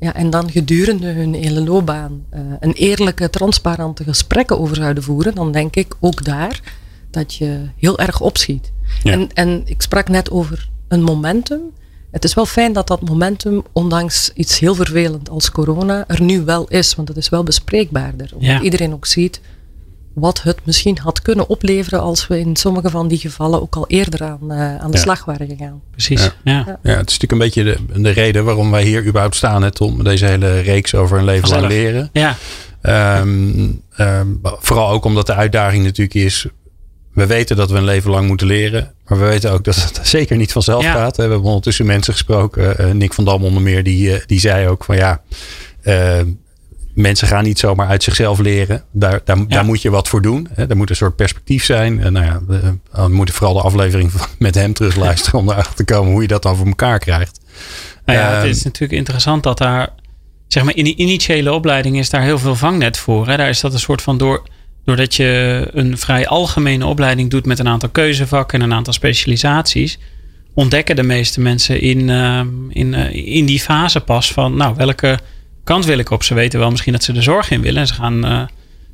Ja, 0.00 0.14
en 0.14 0.30
dan 0.30 0.50
gedurende 0.50 1.06
hun 1.12 1.34
hele 1.34 1.60
loopbaan 1.64 2.24
eh, 2.30 2.40
een 2.60 2.72
eerlijke, 2.72 3.30
transparante 3.30 4.04
gesprekken 4.04 4.58
over 4.60 4.76
zouden 4.76 5.02
voeren, 5.02 5.34
dan 5.34 5.52
denk 5.52 5.76
ik 5.76 5.94
ook 6.00 6.24
daar 6.24 6.60
dat 7.10 7.34
je 7.34 7.68
heel 7.76 7.98
erg 7.98 8.20
opschiet. 8.20 8.72
Ja. 9.02 9.12
En, 9.12 9.28
en 9.34 9.62
ik 9.64 9.82
sprak 9.82 10.08
net 10.08 10.30
over 10.30 10.68
een 10.88 11.02
momentum. 11.02 11.60
Het 12.10 12.24
is 12.24 12.34
wel 12.34 12.46
fijn 12.46 12.72
dat 12.72 12.86
dat 12.86 13.08
momentum, 13.08 13.62
ondanks 13.72 14.30
iets 14.34 14.58
heel 14.58 14.74
vervelend 14.74 15.28
als 15.28 15.50
corona, 15.50 16.04
er 16.06 16.22
nu 16.22 16.40
wel 16.44 16.68
is. 16.68 16.94
Want 16.94 17.08
het 17.08 17.16
is 17.16 17.28
wel 17.28 17.42
bespreekbaarder. 17.42 18.30
Omdat 18.34 18.48
Ja. 18.50 18.60
iedereen 18.60 18.92
ook 18.92 19.06
ziet 19.06 19.40
wat 20.14 20.42
het 20.42 20.58
misschien 20.64 20.98
had 20.98 21.22
kunnen 21.22 21.48
opleveren 21.48 22.00
als 22.00 22.26
we 22.26 22.38
in 22.38 22.56
sommige 22.56 22.90
van 22.90 23.08
die 23.08 23.18
gevallen 23.18 23.62
ook 23.62 23.76
al 23.76 23.84
eerder 23.88 24.22
aan, 24.22 24.50
eh, 24.52 24.76
aan 24.76 24.90
de 24.90 24.96
Ja. 24.96 25.02
slag 25.02 25.24
waren 25.24 25.48
gegaan. 25.48 25.80
Precies. 25.90 26.22
Ja. 26.22 26.32
Ja. 26.44 26.78
Ja, 26.82 26.96
het 26.96 27.10
is 27.10 27.18
natuurlijk 27.18 27.32
een 27.32 27.38
beetje 27.38 27.64
de, 27.64 28.02
de 28.02 28.10
reden 28.10 28.44
waarom 28.44 28.70
wij 28.70 28.84
hier 28.84 29.06
überhaupt 29.06 29.36
staan, 29.36 29.62
hè, 29.62 29.70
Tom. 29.70 30.04
Deze 30.04 30.24
hele 30.26 30.60
reeks 30.60 30.94
over 30.94 31.18
een 31.18 31.24
leven 31.24 31.48
lang 31.48 31.66
leren. 31.66 32.10
Ja. 32.12 32.36
Ehm, 32.80 33.70
ehm, 33.96 34.26
vooral 34.42 34.90
ook 34.90 35.04
omdat 35.04 35.26
de 35.26 35.34
uitdaging 35.34 35.84
natuurlijk 35.84 36.14
is. 36.14 36.46
We 37.14 37.26
weten 37.26 37.56
dat 37.56 37.70
we 37.70 37.76
een 37.76 37.84
leven 37.84 38.10
lang 38.10 38.26
moeten 38.26 38.46
leren. 38.46 38.92
Maar 39.06 39.18
we 39.18 39.24
weten 39.24 39.50
ook 39.52 39.64
dat 39.64 39.74
het 39.76 40.00
zeker 40.18 40.36
niet 40.36 40.52
vanzelf 40.52 40.82
Ja. 40.82 40.92
gaat. 40.92 41.16
We 41.16 41.22
hebben 41.22 41.42
ondertussen 41.42 41.86
mensen 41.86 42.12
gesproken. 42.12 42.78
eh, 42.78 42.90
Nick 42.90 43.12
van 43.14 43.24
Dam 43.24 43.44
onder 43.44 43.62
meer. 43.62 43.82
Die, 43.82 44.14
eh, 44.14 44.20
die 44.26 44.40
zei 44.40 44.68
ook 44.68 44.84
van 44.84 44.96
ja. 44.96 45.20
eh, 45.82 46.20
mensen 46.94 47.28
gaan 47.28 47.44
niet 47.44 47.58
zomaar 47.58 47.88
uit 47.88 48.02
zichzelf 48.02 48.38
leren. 48.38 48.84
Daar, 48.92 49.20
daar, 49.24 49.48
daar 49.48 49.64
moet 49.64 49.82
je 49.82 49.90
wat 49.90 50.08
voor 50.08 50.22
doen. 50.22 50.48
Hè. 50.54 50.66
Er 50.66 50.76
moet 50.76 50.90
een 50.90 50.96
soort 50.96 51.16
perspectief 51.16 51.64
zijn. 51.64 52.00
En 52.00 52.12
nou 52.12 52.26
ja, 52.26 52.40
we, 52.46 52.60
we 52.92 53.08
moeten 53.08 53.34
vooral 53.34 53.54
de 53.54 53.60
aflevering 53.62 54.12
van- 54.12 54.26
met 54.38 54.54
hem 54.54 54.72
terugluisteren. 54.72 55.40
om 55.40 55.50
erachter 55.50 55.74
te 55.74 55.84
komen 55.84 56.12
hoe 56.12 56.22
je 56.22 56.28
dat 56.28 56.42
dan 56.42 56.56
voor 56.56 56.66
elkaar 56.66 56.98
krijgt. 56.98 57.40
Nou 58.04 58.18
ja, 58.18 58.24
het 58.30 58.38
Ehm, 58.42 58.48
is 58.50 58.62
natuurlijk 58.62 58.92
interessant 58.98 59.42
dat 59.42 59.58
daar, 59.58 59.88
zeg 60.48 60.62
maar, 60.64 60.76
in 60.76 60.84
die 60.84 60.96
initiële 60.96 61.52
opleiding 61.52 61.98
is 61.98 62.10
daar 62.10 62.22
heel 62.22 62.38
veel 62.38 62.56
vangnet 62.56 62.98
voor. 62.98 63.28
Hè? 63.28 63.36
Daar 63.36 63.48
is 63.48 63.60
dat 63.60 63.72
een 63.72 63.78
soort 63.78 64.02
van 64.02 64.18
door, 64.18 64.42
doordat 64.84 65.14
je 65.14 65.68
een 65.72 65.98
vrij 65.98 66.26
algemene 66.28 66.86
opleiding 66.86 67.30
doet 67.30 67.46
met 67.46 67.58
een 67.58 67.68
aantal 67.68 67.88
keuzevakken 67.88 68.60
en 68.60 68.64
een 68.70 68.76
aantal 68.76 68.92
specialisaties, 68.92 69.98
ontdekken 70.54 70.96
de 70.96 71.02
meeste 71.02 71.40
mensen 71.40 71.80
in, 71.80 72.10
ehm, 72.10 72.48
in, 72.70 72.94
eh, 72.94 73.36
in 73.36 73.46
die 73.46 73.60
fase 73.60 74.00
pas 74.00 74.32
van, 74.32 74.56
nou, 74.56 74.74
welke 74.76 75.18
kant 75.70 75.84
wil 75.84 75.98
ik 75.98 76.10
op? 76.10 76.22
Ze 76.22 76.34
weten 76.34 76.58
wel 76.58 76.70
misschien 76.70 76.92
dat 76.92 77.04
ze 77.04 77.12
de 77.12 77.22
zorg 77.22 77.50
in 77.50 77.60
willen 77.60 77.80
en 77.80 77.86
ze 77.86 77.94
gaan 77.94 78.24
eh, 78.24 78.42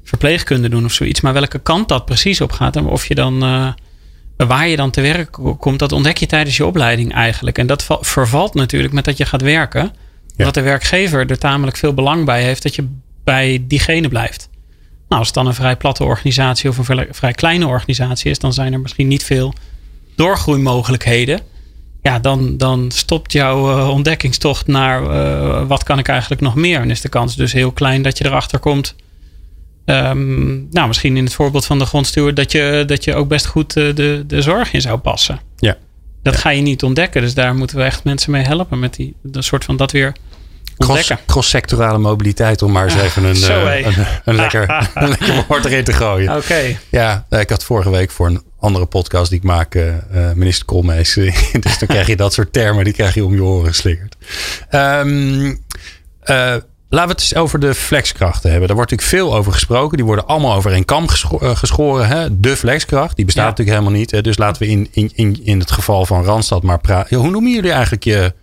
verpleegkunde 0.04 0.68
doen 0.68 0.84
of 0.84 0.92
zoiets, 0.92 1.20
maar 1.20 1.32
welke 1.32 1.58
kant 1.58 1.88
dat 1.88 2.04
precies 2.04 2.40
op 2.40 2.52
gaat 2.52 2.76
en 2.76 2.86
of 2.86 3.06
je 3.06 3.14
dan. 3.14 3.42
eh, 3.42 3.68
waar 4.36 4.68
je 4.68 4.76
dan 4.76 4.90
te 4.90 5.00
werk 5.00 5.38
komt, 5.58 5.78
dat 5.78 5.92
ontdek 5.92 6.16
je 6.16 6.26
tijdens 6.26 6.56
je 6.56 6.66
opleiding 6.66 7.12
eigenlijk. 7.12 7.58
En 7.58 7.66
dat 7.66 7.84
val- 7.84 7.98
vervalt 8.04 8.54
natuurlijk 8.54 8.92
met 8.92 9.04
dat 9.04 9.16
je 9.16 9.24
gaat 9.24 9.42
werken. 9.42 9.92
Dat 10.36 10.54
de 10.54 10.60
werkgever 10.60 11.30
er 11.30 11.38
tamelijk 11.38 11.76
veel 11.76 11.94
belang 11.94 12.24
bij 12.24 12.42
heeft 12.42 12.62
dat 12.62 12.74
je 12.74 12.88
bij 13.24 13.64
diegene 13.68 14.08
blijft. 14.08 14.48
Nou, 15.08 15.20
als 15.20 15.26
het 15.26 15.34
dan 15.34 15.46
een 15.46 15.54
vrij 15.54 15.76
platte 15.76 16.04
organisatie 16.04 16.70
of 16.70 16.88
een 16.88 17.06
vrij 17.10 17.32
kleine 17.32 17.66
organisatie 17.66 18.30
is, 18.30 18.38
dan 18.38 18.52
zijn 18.52 18.72
er 18.72 18.80
misschien 18.80 19.08
niet 19.08 19.24
veel 19.24 19.54
doorgroeimogelijkheden. 20.16 21.40
Ja, 22.06 22.18
dan, 22.18 22.56
dan 22.56 22.90
stopt 22.90 23.32
jouw 23.32 23.78
uh, 23.78 23.88
ontdekkingstocht 23.88 24.66
naar 24.66 25.02
uh, 25.02 25.66
wat 25.66 25.82
kan 25.82 25.98
ik 25.98 26.08
eigenlijk 26.08 26.40
nog 26.40 26.54
meer. 26.54 26.80
En 26.80 26.90
is 26.90 27.00
de 27.00 27.08
kans 27.08 27.36
dus 27.36 27.52
heel 27.52 27.72
klein 27.72 28.02
dat 28.02 28.18
je 28.18 28.24
erachter 28.24 28.58
komt. 28.58 28.94
Um, 29.84 30.66
nou, 30.70 30.86
misschien 30.86 31.16
in 31.16 31.24
het 31.24 31.34
voorbeeld 31.34 31.66
van 31.66 31.78
de 31.78 31.84
grondstuur 31.86 32.34
dat 32.34 32.52
je, 32.52 32.84
dat 32.86 33.04
je 33.04 33.14
ook 33.14 33.28
best 33.28 33.46
goed 33.46 33.76
uh, 33.76 33.94
de, 33.94 34.24
de 34.26 34.42
zorg 34.42 34.72
in 34.72 34.80
zou 34.80 34.98
passen. 34.98 35.40
Ja. 35.56 35.76
Dat 36.22 36.34
ja. 36.34 36.40
ga 36.40 36.50
je 36.50 36.62
niet 36.62 36.82
ontdekken. 36.82 37.22
Dus 37.22 37.34
daar 37.34 37.54
moeten 37.54 37.76
we 37.76 37.82
echt 37.82 38.04
mensen 38.04 38.30
mee 38.30 38.42
helpen 38.42 38.78
met 38.78 38.94
die 38.94 39.14
een 39.32 39.42
soort 39.42 39.64
van 39.64 39.76
dat 39.76 39.92
weer 39.92 40.14
ontdekken. 40.76 41.18
Cross-sectorale 41.26 41.98
mobiliteit, 41.98 42.62
om 42.62 42.72
maar 42.72 42.84
eens 42.84 43.02
even 43.02 43.24
een, 43.24 43.36
Zo, 43.36 43.66
een, 43.66 44.06
een, 44.24 44.34
lekker, 44.42 44.70
een 44.94 45.08
lekker 45.08 45.44
woord 45.48 45.64
erin 45.64 45.84
te 45.84 45.92
gooien. 45.92 46.28
Oké. 46.28 46.38
Okay. 46.38 46.78
Ja, 46.90 47.26
ik 47.30 47.50
had 47.50 47.64
vorige 47.64 47.90
week 47.90 48.10
voor 48.10 48.26
een 48.26 48.42
andere 48.66 48.86
podcast 48.86 49.30
die 49.30 49.38
ik 49.38 49.44
maak, 49.44 49.74
uh, 49.74 49.94
minister 50.34 50.64
Koolmees. 50.64 51.14
dus 51.60 51.78
dan 51.78 51.88
krijg 51.88 52.06
je 52.06 52.16
dat 52.16 52.32
soort 52.32 52.52
termen, 52.52 52.84
die 52.84 52.92
krijg 52.92 53.14
je 53.14 53.24
om 53.24 53.34
je 53.34 53.42
oren 53.42 53.68
geslingerd. 53.68 54.16
Um, 54.70 55.64
Laten 56.88 57.08
we 57.08 57.14
het 57.14 57.20
eens 57.20 57.34
over 57.34 57.58
de 57.58 57.74
flexkrachten 57.74 58.50
hebben. 58.50 58.66
Daar 58.68 58.76
wordt 58.76 58.90
natuurlijk 58.90 59.22
veel 59.24 59.36
over 59.36 59.52
gesproken. 59.52 59.96
Die 59.96 60.06
worden 60.06 60.26
allemaal 60.26 60.54
over 60.54 60.72
een 60.72 60.84
kam 60.84 61.08
gescho 61.08 61.38
geschoren. 61.38 62.08
Hè? 62.08 62.40
De 62.40 62.56
flexkracht, 62.56 63.16
die 63.16 63.24
bestaat 63.24 63.44
ja. 63.44 63.50
natuurlijk 63.50 63.78
helemaal 63.78 63.98
niet. 63.98 64.10
Hè? 64.10 64.20
Dus 64.20 64.38
laten 64.38 64.62
we 64.62 64.68
in, 64.68 64.88
in, 64.90 65.10
in, 65.14 65.44
in 65.44 65.60
het 65.60 65.70
geval 65.70 66.06
van 66.06 66.24
Randstad 66.24 66.62
maar 66.62 66.80
praten. 66.80 67.16
Hoe 67.16 67.30
noemen 67.30 67.52
jullie 67.52 67.70
eigenlijk 67.70 68.04
je 68.04 68.34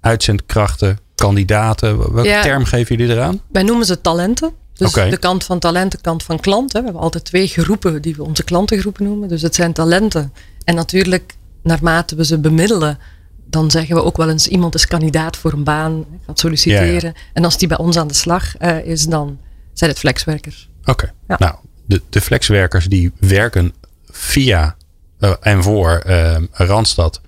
uitzendkrachten, 0.00 0.98
kandidaten? 1.14 2.12
Welke 2.14 2.28
ja, 2.28 2.42
term 2.42 2.64
geven 2.64 2.96
jullie 2.96 3.12
eraan? 3.12 3.40
Wij 3.52 3.62
noemen 3.62 3.86
ze 3.86 4.00
talenten. 4.00 4.52
Dus 4.74 4.88
okay. 4.88 5.10
de 5.10 5.16
kant 5.16 5.44
van 5.44 5.58
talent, 5.58 5.92
de 5.92 5.98
kant 6.00 6.22
van 6.22 6.40
klant. 6.40 6.72
Hè. 6.72 6.78
We 6.78 6.84
hebben 6.84 7.02
altijd 7.02 7.24
twee 7.24 7.46
groepen 7.46 8.02
die 8.02 8.16
we 8.16 8.22
onze 8.24 8.44
klantengroepen 8.44 9.04
noemen. 9.04 9.28
Dus 9.28 9.42
het 9.42 9.54
zijn 9.54 9.72
talenten. 9.72 10.32
En 10.64 10.74
natuurlijk, 10.74 11.34
naarmate 11.62 12.14
we 12.14 12.24
ze 12.24 12.38
bemiddelen, 12.38 12.98
dan 13.46 13.70
zeggen 13.70 13.94
we 13.94 14.02
ook 14.02 14.16
wel 14.16 14.30
eens 14.30 14.48
iemand 14.48 14.74
is 14.74 14.86
kandidaat 14.86 15.36
voor 15.36 15.52
een 15.52 15.64
baan, 15.64 16.04
gaat 16.26 16.38
solliciteren. 16.38 16.92
Ja, 16.92 17.00
ja. 17.00 17.12
En 17.32 17.44
als 17.44 17.58
die 17.58 17.68
bij 17.68 17.78
ons 17.78 17.96
aan 17.96 18.08
de 18.08 18.14
slag 18.14 18.60
uh, 18.60 18.86
is, 18.86 19.06
dan 19.06 19.38
zijn 19.72 19.90
het 19.90 19.98
flexwerkers. 19.98 20.68
Oké, 20.80 20.90
okay. 20.90 21.12
ja. 21.28 21.36
nou, 21.38 21.54
de, 21.86 22.02
de 22.08 22.20
flexwerkers 22.20 22.86
die 22.86 23.12
werken 23.18 23.74
via 24.10 24.76
uh, 25.20 25.32
en 25.40 25.62
voor 25.62 26.02
uh, 26.06 26.36
Randstad. 26.50 27.20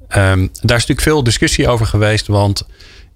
Um, 0.00 0.08
daar 0.08 0.76
is 0.76 0.86
natuurlijk 0.86 1.00
veel 1.00 1.22
discussie 1.22 1.68
over 1.68 1.86
geweest, 1.86 2.26
want 2.26 2.66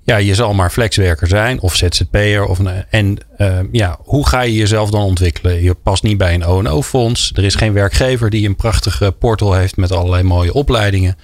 ja, 0.03 0.17
je 0.17 0.35
zal 0.35 0.55
maar 0.55 0.71
flexwerker 0.71 1.29
zijn 1.29 1.61
of 1.61 1.77
ZZP'er. 1.77 2.45
Of 2.45 2.59
een, 2.59 2.85
en 2.91 3.19
uh, 3.39 3.59
ja, 3.73 3.99
hoe 4.03 4.27
ga 4.29 4.41
je 4.41 4.55
jezelf 4.55 4.91
dan 4.91 5.03
ontwikkelen? 5.03 5.63
Je 5.63 5.75
past 5.75 6.03
niet 6.03 6.19
bij 6.19 6.35
een 6.35 6.45
O&O-fonds. 6.45 7.33
Er 7.35 7.45
is 7.45 7.55
geen 7.55 7.73
werkgever 7.73 8.31
die 8.31 8.49
een 8.49 8.57
prachtige 8.57 9.13
portal 9.13 9.55
heeft 9.55 9.77
met 9.77 9.93
allerlei 9.93 10.23
mooie 10.23 10.53
opleidingen. 10.53 11.17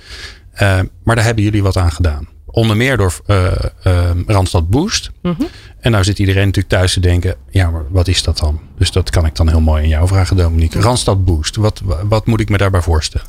Uh, 0.54 0.80
maar 1.04 1.14
daar 1.14 1.24
hebben 1.24 1.44
jullie 1.44 1.62
wat 1.62 1.76
aan 1.76 1.92
gedaan. 1.92 2.28
Onder 2.46 2.76
meer 2.76 2.96
door 2.96 3.20
uh, 3.26 3.52
uh, 3.86 4.10
Randstad 4.26 4.70
Boost. 4.70 5.10
Mhm. 5.22 5.32
Mm 5.32 5.34
-hmm. 5.38 5.48
En 5.80 5.90
nou 5.90 6.04
zit 6.04 6.18
iedereen 6.18 6.44
natuurlijk 6.44 6.74
thuis 6.74 6.92
te 6.92 7.00
denken: 7.00 7.34
ja, 7.50 7.70
maar 7.70 7.84
wat 7.90 8.08
is 8.08 8.22
dat 8.22 8.38
dan? 8.38 8.60
Dus 8.78 8.90
dat 8.90 9.10
kan 9.10 9.26
ik 9.26 9.34
dan 9.34 9.48
heel 9.48 9.60
mooi 9.60 9.82
aan 9.82 9.88
jou 9.88 10.08
vragen, 10.08 10.36
Dominique. 10.36 10.80
Randstad 10.80 11.24
Boost, 11.24 11.56
wat, 11.56 11.82
wat 12.08 12.26
moet 12.26 12.40
ik 12.40 12.48
me 12.48 12.56
daarbij 12.56 12.82
voorstellen? 12.82 13.26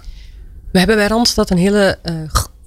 We 0.72 0.78
hebben 0.78 0.96
bij 0.96 1.08
Randstad 1.08 1.50
een 1.50 1.58
hele 1.58 2.00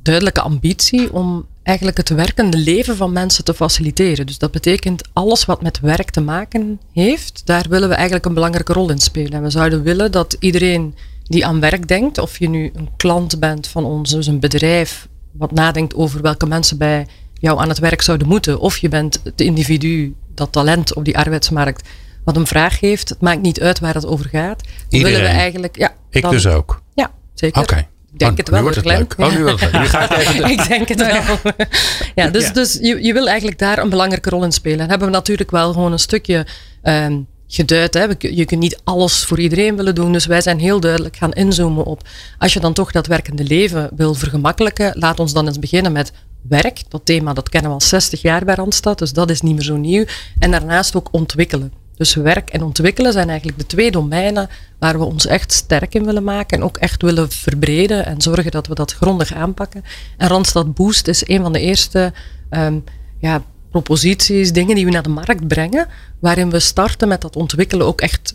duidelijke 0.02 0.40
ambitie 0.40 1.12
om 1.12 1.46
eigenlijk 1.62 1.96
het 1.96 2.08
werkende 2.08 2.56
leven 2.56 2.96
van 2.96 3.12
mensen 3.12 3.44
te 3.44 3.54
faciliteren. 3.54 4.26
Dus 4.26 4.38
dat 4.38 4.50
betekent 4.50 5.08
alles 5.12 5.44
wat 5.44 5.62
met 5.62 5.80
werk 5.80 6.10
te 6.10 6.20
maken 6.20 6.80
heeft, 6.92 7.42
daar 7.44 7.66
willen 7.68 7.88
we 7.88 7.94
eigenlijk 7.94 8.24
een 8.24 8.34
belangrijke 8.34 8.72
rol 8.72 8.90
in 8.90 8.98
spelen. 8.98 9.32
En 9.32 9.42
we 9.42 9.50
zouden 9.50 9.82
willen 9.82 10.12
dat 10.12 10.36
iedereen 10.38 10.94
die 11.22 11.46
aan 11.46 11.60
werk 11.60 11.88
denkt, 11.88 12.18
of 12.18 12.38
je 12.38 12.48
nu 12.48 12.70
een 12.74 12.88
klant 12.96 13.38
bent 13.38 13.66
van 13.66 13.84
ons, 13.84 14.10
dus 14.10 14.26
een 14.26 14.40
bedrijf 14.40 15.08
wat 15.32 15.52
nadenkt 15.52 15.94
over 15.94 16.22
welke 16.22 16.46
mensen 16.46 16.78
bij 16.78 17.06
jou 17.34 17.60
aan 17.60 17.68
het 17.68 17.78
werk 17.78 18.02
zouden 18.02 18.28
moeten, 18.28 18.60
of 18.60 18.76
je 18.78 18.88
bent 18.88 19.20
het 19.24 19.40
individu, 19.40 20.14
dat 20.34 20.52
talent 20.52 20.94
op 20.94 21.04
die 21.04 21.18
arbeidsmarkt, 21.18 21.88
wat 22.24 22.36
een 22.36 22.46
vraag 22.46 22.80
heeft. 22.80 23.08
Het 23.08 23.20
maakt 23.20 23.42
niet 23.42 23.60
uit 23.60 23.80
waar 23.80 23.94
het 23.94 24.06
over 24.06 24.28
gaat. 24.28 24.62
Dan 24.88 25.02
willen 25.02 25.20
we 25.20 25.26
eigenlijk. 25.26 25.76
Ja, 25.76 25.94
ik 26.10 26.22
dan, 26.22 26.30
dus 26.30 26.46
ook. 26.46 26.82
Ja, 26.94 27.10
zeker. 27.34 27.62
Oké. 27.62 27.72
Okay. 27.72 27.88
Ik 28.12 28.18
denk 28.18 28.30
oh, 28.30 28.36
het 28.36 28.48
wel. 28.48 28.58
Nu 28.58 28.62
wordt 28.64 28.76
het 28.76 28.86
leuk. 28.86 29.14
Oh, 29.18 29.34
nu 29.34 29.42
wordt 29.42 29.60
het 29.60 29.72
leuk. 29.72 29.80
Nu 29.82 29.88
ga 29.88 30.10
ik 30.10 30.26
even 30.26 30.50
ik 30.58 30.68
denk 30.68 30.88
het 30.88 31.06
wel. 31.06 31.52
ja, 32.24 32.30
dus, 32.30 32.44
Ja. 32.44 32.52
dus 32.52 32.78
je, 32.80 33.02
je 33.02 33.12
wil 33.12 33.28
eigenlijk 33.28 33.58
daar 33.58 33.78
een 33.78 33.88
belangrijke 33.88 34.30
rol 34.30 34.44
in 34.44 34.52
spelen. 34.52 34.80
En 34.80 34.88
hebben 34.88 35.08
we 35.08 35.14
natuurlijk 35.14 35.50
wel 35.50 35.72
gewoon 35.72 35.92
een 35.92 35.98
stukje 35.98 36.46
um, 36.82 37.26
geduid. 37.46 37.94
Hè. 37.94 38.06
Je 38.18 38.44
kunt 38.44 38.60
niet 38.60 38.80
alles 38.84 39.24
voor 39.24 39.38
iedereen 39.40 39.76
willen 39.76 39.94
doen. 39.94 40.12
Dus 40.12 40.26
wij 40.26 40.40
zijn 40.40 40.58
heel 40.58 40.80
duidelijk 40.80 41.16
gaan 41.16 41.32
inzoomen 41.32 41.84
op. 41.84 42.02
Als 42.38 42.52
je 42.52 42.60
dan 42.60 42.72
toch 42.72 42.92
dat 42.92 43.06
werkende 43.06 43.44
leven 43.44 43.90
wil 43.96 44.14
vergemakkelijken, 44.14 44.98
laat 44.98 45.20
ons 45.20 45.32
dan 45.32 45.46
eens 45.46 45.58
beginnen 45.58 45.92
met 45.92 46.12
werk. 46.48 46.82
Dat 46.88 47.04
thema 47.04 47.32
dat 47.32 47.48
kennen 47.48 47.70
we 47.70 47.76
al 47.76 47.82
60 47.82 48.22
jaar 48.22 48.44
bij 48.44 48.54
Randstad. 48.54 48.98
Dus 48.98 49.12
dat 49.12 49.30
is 49.30 49.40
niet 49.40 49.54
meer 49.54 49.64
zo 49.64 49.76
nieuw. 49.76 50.04
En 50.38 50.50
daarnaast 50.50 50.96
ook 50.96 51.08
ontwikkelen. 51.10 51.79
Dus 52.00 52.14
werk 52.14 52.50
en 52.50 52.62
ontwikkelen 52.62 53.12
zijn 53.12 53.28
eigenlijk 53.28 53.58
de 53.58 53.66
twee 53.66 53.90
domeinen 53.90 54.48
waar 54.78 54.98
we 54.98 55.04
ons 55.04 55.26
echt 55.26 55.52
sterk 55.52 55.94
in 55.94 56.04
willen 56.04 56.24
maken 56.24 56.58
en 56.58 56.64
ook 56.64 56.76
echt 56.76 57.02
willen 57.02 57.30
verbreden 57.30 58.06
en 58.06 58.20
zorgen 58.20 58.50
dat 58.50 58.66
we 58.66 58.74
dat 58.74 58.92
grondig 58.92 59.34
aanpakken. 59.34 59.84
En 60.16 60.28
Randstad 60.28 60.74
Boost 60.74 61.08
is 61.08 61.28
een 61.28 61.42
van 61.42 61.52
de 61.52 61.60
eerste 61.60 62.12
um, 62.50 62.84
ja, 63.18 63.42
proposities, 63.70 64.52
dingen 64.52 64.74
die 64.74 64.84
we 64.84 64.90
naar 64.90 65.02
de 65.02 65.08
markt 65.08 65.48
brengen, 65.48 65.86
waarin 66.18 66.50
we 66.50 66.58
starten 66.58 67.08
met 67.08 67.20
dat 67.20 67.36
ontwikkelen 67.36 67.86
ook 67.86 68.00
echt 68.00 68.34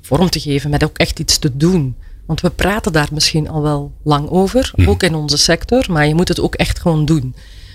vorm 0.00 0.30
te 0.30 0.40
geven, 0.40 0.70
met 0.70 0.84
ook 0.84 0.98
echt 0.98 1.18
iets 1.18 1.38
te 1.38 1.56
doen. 1.56 1.96
Want 2.26 2.40
we 2.40 2.50
praten 2.50 2.92
daar 2.92 3.08
misschien 3.12 3.48
al 3.48 3.62
wel 3.62 3.92
lang 4.04 4.28
over, 4.28 4.72
Mhm. 4.76 4.88
ook 4.90 5.02
in 5.02 5.14
onze 5.14 5.36
sector, 5.38 5.84
maar 5.90 6.06
je 6.06 6.14
moet 6.14 6.28
het 6.28 6.40
ook 6.40 6.54
echt 6.54 6.78
gewoon 6.78 7.04
doen. 7.04 7.34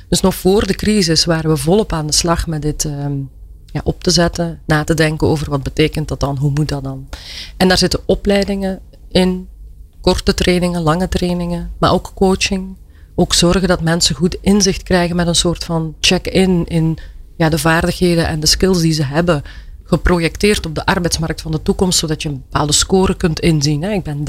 Dus 0.10 0.22
nog 0.22 0.36
voor 0.36 0.68
de 0.68 0.76
crisis 0.76 1.26
waren 1.26 1.50
we 1.50 1.58
volop 1.58 1.94
aan 1.94 2.08
de 2.08 2.14
slag 2.14 2.48
met 2.48 2.62
dit 2.62 2.84
um, 2.84 3.30
ja, 3.72 3.82
op 3.84 4.04
te 4.04 4.12
zetten, 4.12 4.60
na 4.66 4.84
te 4.84 4.94
denken 4.94 5.28
over 5.28 5.50
wat 5.50 5.64
betekent 5.64 6.08
dat 6.08 6.20
dan, 6.20 6.38
hoe 6.38 6.52
moet 6.54 6.70
dat 6.70 6.84
dan. 6.84 7.08
En 7.58 7.68
daar 7.68 7.78
zitten 7.78 8.00
opleidingen 8.06 8.80
in, 9.12 9.48
korte 10.02 10.34
trainingen, 10.34 10.82
lange 10.82 11.10
trainingen, 11.10 11.72
maar 11.78 11.92
ook 11.92 12.12
coaching. 12.16 12.78
Ook 13.16 13.34
zorgen 13.34 13.68
dat 13.68 13.82
mensen 13.82 14.16
goed 14.16 14.38
inzicht 14.42 14.84
krijgen 14.84 15.16
met 15.16 15.28
een 15.28 15.36
soort 15.36 15.64
van 15.64 15.96
check-in 16.00 16.66
in 16.68 16.98
ja, 17.38 17.50
de 17.50 17.58
vaardigheden 17.58 18.28
en 18.28 18.40
de 18.40 18.48
skills 18.48 18.82
die 18.82 18.94
ze 18.94 19.04
hebben. 19.04 19.44
Geprojecteerd 19.84 20.66
op 20.66 20.76
de 20.76 20.86
arbeidsmarkt 20.86 21.42
van 21.42 21.52
de 21.52 21.62
toekomst, 21.62 22.00
zodat 22.00 22.22
je 22.22 22.30
een 22.30 22.44
bepaalde 22.50 22.74
score 22.74 23.16
kunt 23.16 23.40
inzien. 23.40 23.84
Hè. 23.84 23.92
Ik 23.92 24.04
ben 24.04 24.24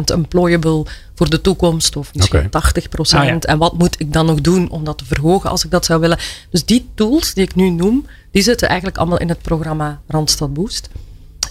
30% 0.00 0.04
employable 0.04 0.86
voor 1.14 1.30
de 1.30 1.40
toekomst, 1.40 1.96
of 1.96 2.14
misschien 2.14 2.46
Oké. 2.46 2.80
80%. 2.80 2.90
Ah, 3.00 3.24
ja. 3.24 3.38
En 3.38 3.58
wat 3.58 3.78
moet 3.78 4.00
ik 4.00 4.12
dan 4.12 4.26
nog 4.26 4.40
doen 4.40 4.70
om 4.70 4.84
dat 4.84 4.98
te 4.98 5.04
verhogen 5.04 5.50
als 5.50 5.64
ik 5.64 5.70
dat 5.70 5.84
zou 5.84 6.00
willen? 6.00 6.18
Dus 6.50 6.64
die 6.64 6.88
tools 6.94 7.34
die 7.34 7.44
ik 7.44 7.54
nu 7.54 7.70
noem, 7.70 8.06
die 8.30 8.42
zitten 8.42 8.68
eigenlijk 8.68 8.98
allemaal 8.98 9.18
in 9.18 9.28
het 9.28 9.42
programma 9.42 10.00
Randstad 10.06 10.54
Boost. 10.54 10.90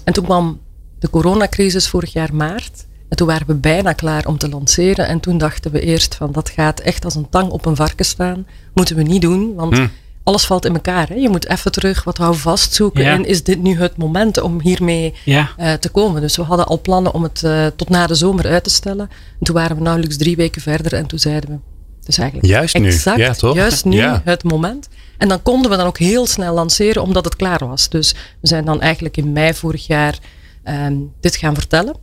En 0.03 0.13
toen 0.13 0.23
kwam 0.23 0.59
de 0.99 1.09
coronacrisis 1.09 1.87
vorig 1.87 2.13
jaar 2.13 2.35
maart. 2.35 2.85
En 3.09 3.17
toen 3.17 3.27
waren 3.27 3.47
we 3.47 3.53
bijna 3.55 3.93
klaar 3.93 4.25
om 4.25 4.37
te 4.37 4.49
lanceren. 4.49 5.07
En 5.07 5.19
toen 5.19 5.37
dachten 5.37 5.71
we 5.71 5.79
eerst 5.81 6.15
van 6.15 6.31
dat 6.31 6.49
gaat 6.49 6.79
echt 6.79 7.05
als 7.05 7.15
een 7.15 7.29
tang 7.29 7.49
op 7.49 7.65
een 7.65 7.75
varken 7.75 8.05
staan. 8.05 8.45
Moeten 8.73 8.95
we 8.95 9.01
niet 9.03 9.21
doen, 9.21 9.55
want 9.55 9.77
Hm. 9.77 9.87
alles 10.23 10.45
valt 10.45 10.65
in 10.65 10.73
elkaar. 10.73 11.07
Hè? 11.07 11.13
Je 11.15 11.29
moet 11.29 11.47
even 11.47 11.71
terug 11.71 12.03
wat 12.03 12.17
houvast 12.17 12.73
zoeken. 12.73 13.03
Ja. 13.03 13.11
En 13.13 13.25
is 13.25 13.43
dit 13.43 13.61
nu 13.61 13.79
het 13.79 13.97
moment 13.97 14.41
om 14.41 14.61
hiermee 14.61 15.13
Ja, 15.25 15.49
eh, 15.57 15.73
te 15.73 15.89
komen? 15.89 16.21
Dus 16.21 16.35
we 16.35 16.43
hadden 16.43 16.65
al 16.67 16.81
plannen 16.81 17.13
om 17.13 17.23
het 17.23 17.43
eh, 17.43 17.65
tot 17.75 17.89
na 17.89 18.07
de 18.07 18.15
zomer 18.15 18.47
uit 18.47 18.63
te 18.63 18.69
stellen. 18.69 19.09
En 19.39 19.45
toen 19.45 19.55
waren 19.55 19.75
we 19.75 19.81
nauwelijks 19.81 20.17
drie 20.17 20.35
weken 20.35 20.61
verder 20.61 20.93
en 20.93 21.05
toen 21.05 21.19
zeiden 21.19 21.49
we... 21.49 21.55
Is 22.09 22.17
eigenlijk 22.17 22.49
Juist 22.49 22.77
nu. 22.77 22.85
exact, 22.85 23.17
Ja, 23.17 23.33
toch? 23.33 23.55
juist 23.55 23.85
nu 23.85 23.95
Ja. 23.97 24.21
het 24.25 24.43
moment. 24.43 24.87
En 25.17 25.27
dan 25.27 25.41
konden 25.41 25.71
we 25.71 25.77
dan 25.77 25.85
ook 25.85 25.97
heel 25.97 26.27
snel 26.27 26.53
lanceren 26.53 27.01
omdat 27.01 27.25
het 27.25 27.35
klaar 27.35 27.67
was. 27.67 27.89
Dus 27.89 28.11
we 28.41 28.47
zijn 28.47 28.65
dan 28.65 28.81
eigenlijk 28.81 29.17
in 29.17 29.31
mei 29.33 29.53
vorig 29.53 29.87
jaar 29.87 30.17
ehm, 30.63 30.95
dit 31.19 31.35
gaan 31.35 31.53
vertellen. 31.55 31.95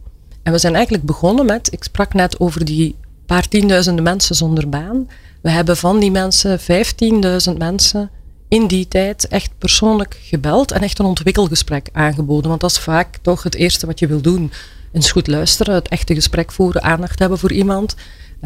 En 0.43 0.53
we 0.53 0.59
zijn 0.59 0.75
eigenlijk 0.75 1.05
begonnen 1.05 1.47
met, 1.47 1.73
ik 1.73 1.83
sprak 1.85 2.15
net 2.15 2.41
over 2.41 2.65
die 2.65 2.95
paar 3.27 3.49
tienduizenden 3.49 4.05
mensen 4.05 4.35
zonder 4.35 4.69
baan. 4.69 5.09
We 5.43 5.51
hebben 5.51 5.77
van 5.77 5.99
die 5.99 6.11
mensen 6.11 6.59
15.000 6.61 7.57
mensen 7.59 8.11
in 8.49 8.67
die 8.67 8.89
tijd 8.89 9.29
echt 9.29 9.51
persoonlijk 9.59 10.19
gebeld 10.23 10.73
en 10.73 10.83
echt 10.83 10.99
een 10.99 11.05
ontwikkelgesprek 11.07 11.89
aangeboden. 11.93 12.49
Want 12.49 12.61
dat 12.61 12.71
is 12.71 12.79
vaak 12.79 13.17
toch 13.23 13.43
het 13.43 13.55
eerste 13.55 13.87
wat 13.87 13.99
je 13.99 14.07
wil 14.07 14.21
doen. 14.21 14.53
Eens 14.93 15.11
goed 15.13 15.27
luisteren, 15.27 15.75
het 15.75 15.89
echte 15.89 16.15
gesprek 16.15 16.53
voeren, 16.53 16.83
aandacht 16.83 17.19
hebben 17.19 17.39
voor 17.39 17.53
iemand. 17.53 17.95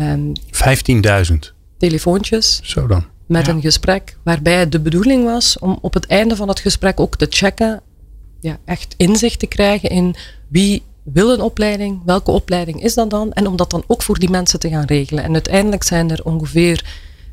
Ehm, 0.01 0.33
15.000. 0.51 1.53
telefoontjes, 1.79 2.61
Zo 2.63 2.87
dan. 2.87 3.05
met 3.27 3.47
Ja. 3.47 3.53
een 3.53 3.61
gesprek 3.61 4.17
waarbij 4.25 4.59
het 4.59 4.73
de 4.73 4.81
bedoeling 4.81 5.25
was 5.25 5.59
om 5.59 5.79
op 5.81 5.95
het 5.95 6.07
einde 6.07 6.37
van 6.37 6.49
het 6.49 6.61
gesprek 6.61 7.01
ook 7.01 7.17
te 7.17 7.27
checken, 7.31 7.81
ja, 8.41 8.59
echt 8.65 8.95
inzicht 8.97 9.39
te 9.39 9.47
krijgen 9.47 9.89
in 9.91 10.15
wie 10.49 10.83
wil 11.03 11.33
een 11.33 11.41
opleiding, 11.41 12.01
welke 12.05 12.31
opleiding 12.31 12.83
is 12.83 12.95
dat 12.95 13.11
dan, 13.11 13.33
en 13.33 13.47
om 13.47 13.57
dat 13.57 13.71
dan 13.71 13.85
ook 13.87 14.03
voor 14.03 14.19
die 14.19 14.31
mensen 14.31 14.61
te 14.61 14.69
gaan 14.69 14.85
regelen. 14.85 15.25
En 15.25 15.33
uiteindelijk 15.33 15.83
zijn 15.83 16.11
er 16.11 16.25
ongeveer 16.25 16.85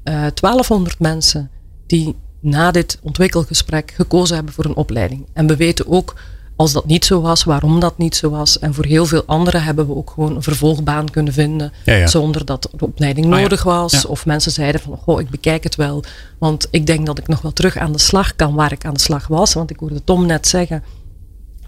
eh 0.03 0.13
1200 0.33 1.00
mensen 1.00 1.50
die 1.88 2.15
na 2.41 2.71
dit 2.71 3.00
ontwikkelgesprek 3.01 3.91
gekozen 3.95 4.36
hebben 4.36 4.53
voor 4.53 4.65
een 4.65 4.75
opleiding. 4.75 5.25
En 5.33 5.47
we 5.47 5.55
weten 5.55 5.88
ook 5.88 6.15
als 6.57 6.71
dat 6.71 6.85
niet 6.85 7.05
zo 7.05 7.21
was, 7.21 7.43
waarom 7.43 7.79
dat 7.79 7.97
niet 7.97 8.15
zo 8.15 8.29
was. 8.29 8.59
En 8.59 8.73
voor 8.73 8.85
heel 8.85 9.05
veel 9.05 9.23
anderen 9.25 9.63
hebben 9.63 9.87
we 9.87 9.95
ook 9.95 10.09
gewoon 10.09 10.35
een 10.35 10.43
vervolgbaan 10.43 11.09
kunnen 11.09 11.33
vinden. 11.33 11.73
Ja, 11.85 11.93
ja. 11.93 12.07
Zonder 12.07 12.45
dat 12.45 12.61
de 12.75 12.85
opleiding 12.85 13.25
Ah, 13.25 13.33
ja. 13.35 13.39
nodig 13.41 13.63
was. 13.63 14.05
Of 14.05 14.25
mensen 14.25 14.51
zeiden 14.51 14.81
van, 14.81 14.97
goh, 14.97 15.19
ik 15.19 15.29
bekijk 15.29 15.63
het 15.63 15.75
wel. 15.75 16.03
Want 16.37 16.67
ik 16.71 16.85
denk 16.85 17.05
dat 17.05 17.17
ik 17.17 17.27
nog 17.27 17.41
wel 17.41 17.53
terug 17.53 17.77
aan 17.77 17.91
de 17.91 17.99
slag 17.99 18.35
kan 18.35 18.53
waar 18.53 18.71
ik 18.71 18.85
aan 18.85 18.93
de 18.93 18.99
slag 18.99 19.27
was. 19.27 19.53
Want 19.53 19.69
ik 19.69 19.79
hoorde 19.79 20.03
Tom 20.03 20.25
net 20.25 20.47
zeggen, 20.47 20.83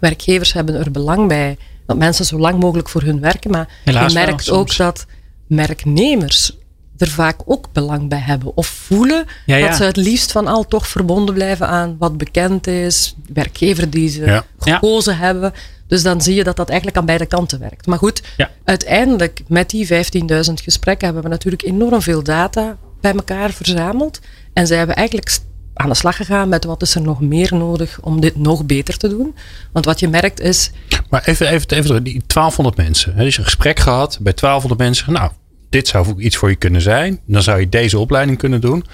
werkgevers 0.00 0.52
hebben 0.52 0.74
er 0.74 0.90
belang 0.90 1.28
bij 1.28 1.56
dat 1.86 1.96
mensen 1.96 2.24
zo 2.24 2.38
lang 2.38 2.60
mogelijk 2.60 2.88
voor 2.88 3.02
hun 3.02 3.20
werken. 3.20 3.50
Maar 3.50 3.68
Helaas 3.84 4.12
je 4.12 4.18
wel, 4.18 4.26
merkt 4.26 4.50
ook 4.50 4.76
dat 4.76 5.06
merknemers 5.46 6.56
er 7.00 7.08
vaak 7.08 7.40
ook 7.44 7.68
belang 7.72 8.08
bij 8.08 8.18
hebben. 8.18 8.56
Of 8.56 8.66
voelen 8.66 9.24
Ja, 9.46 9.56
ja. 9.56 9.66
dat 9.66 9.76
ze 9.76 9.84
het 9.84 9.96
liefst 9.96 10.32
van 10.32 10.46
al 10.46 10.66
toch 10.66 10.86
verbonden 10.88 11.34
blijven 11.34 11.68
aan 11.68 11.96
wat 11.98 12.16
bekend 12.18 12.66
is. 12.66 13.14
Werkgever 13.32 13.90
die 13.90 14.08
ze 14.08 14.24
Ja. 14.24 14.44
gekozen 14.58 15.18
hebben. 15.18 15.52
Dus 15.86 16.02
dan 16.02 16.20
zie 16.22 16.34
je 16.34 16.44
dat 16.44 16.56
dat 16.56 16.68
eigenlijk 16.68 16.98
aan 16.98 17.06
beide 17.06 17.26
kanten 17.26 17.58
werkt. 17.60 17.86
Maar 17.86 17.98
goed, 17.98 18.22
uiteindelijk 18.64 19.40
met 19.48 19.70
die 19.70 19.86
15.000 19.86 20.60
gesprekken 20.62 21.04
hebben 21.06 21.22
we 21.22 21.28
natuurlijk 21.28 21.62
enorm 21.62 22.02
veel 22.02 22.22
data 22.22 22.76
bij 23.00 23.12
elkaar 23.12 23.50
verzameld. 23.50 24.20
En 24.52 24.66
zij 24.66 24.76
hebben 24.78 24.96
eigenlijk 24.96 25.38
aan 25.74 25.88
de 25.88 25.94
slag 25.94 26.16
gegaan 26.16 26.48
met 26.48 26.64
wat 26.64 26.82
is 26.82 26.94
er 26.94 27.00
nog 27.00 27.20
meer 27.20 27.54
nodig 27.54 27.98
om 28.02 28.20
dit 28.20 28.36
nog 28.36 28.64
beter 28.64 28.96
te 28.96 29.08
doen. 29.08 29.34
Want 29.72 29.84
wat 29.84 30.00
je 30.00 30.08
merkt 30.08 30.40
is, 30.40 30.70
Maar 31.10 31.22
even, 31.24 31.46
even, 31.48 31.68
even 31.70 32.02
die 32.04 32.22
1200 32.26 32.76
mensen. 32.76 33.14
Hè, 33.14 33.24
dus 33.24 33.38
een 33.38 33.44
gesprek 33.44 33.78
gehad 33.80 34.18
bij 34.20 34.32
1200 34.34 34.80
mensen. 34.80 35.12
Nou, 35.12 35.30
dit 35.70 35.88
zou 35.88 36.08
ook 36.08 36.20
iets 36.20 36.36
voor 36.36 36.48
je 36.48 36.56
kunnen 36.56 36.80
zijn. 36.80 37.20
Dan 37.26 37.42
zou 37.42 37.60
je 37.60 37.68
deze 37.68 37.98
opleiding 37.98 38.38
kunnen 38.38 38.60
doen. 38.60 38.84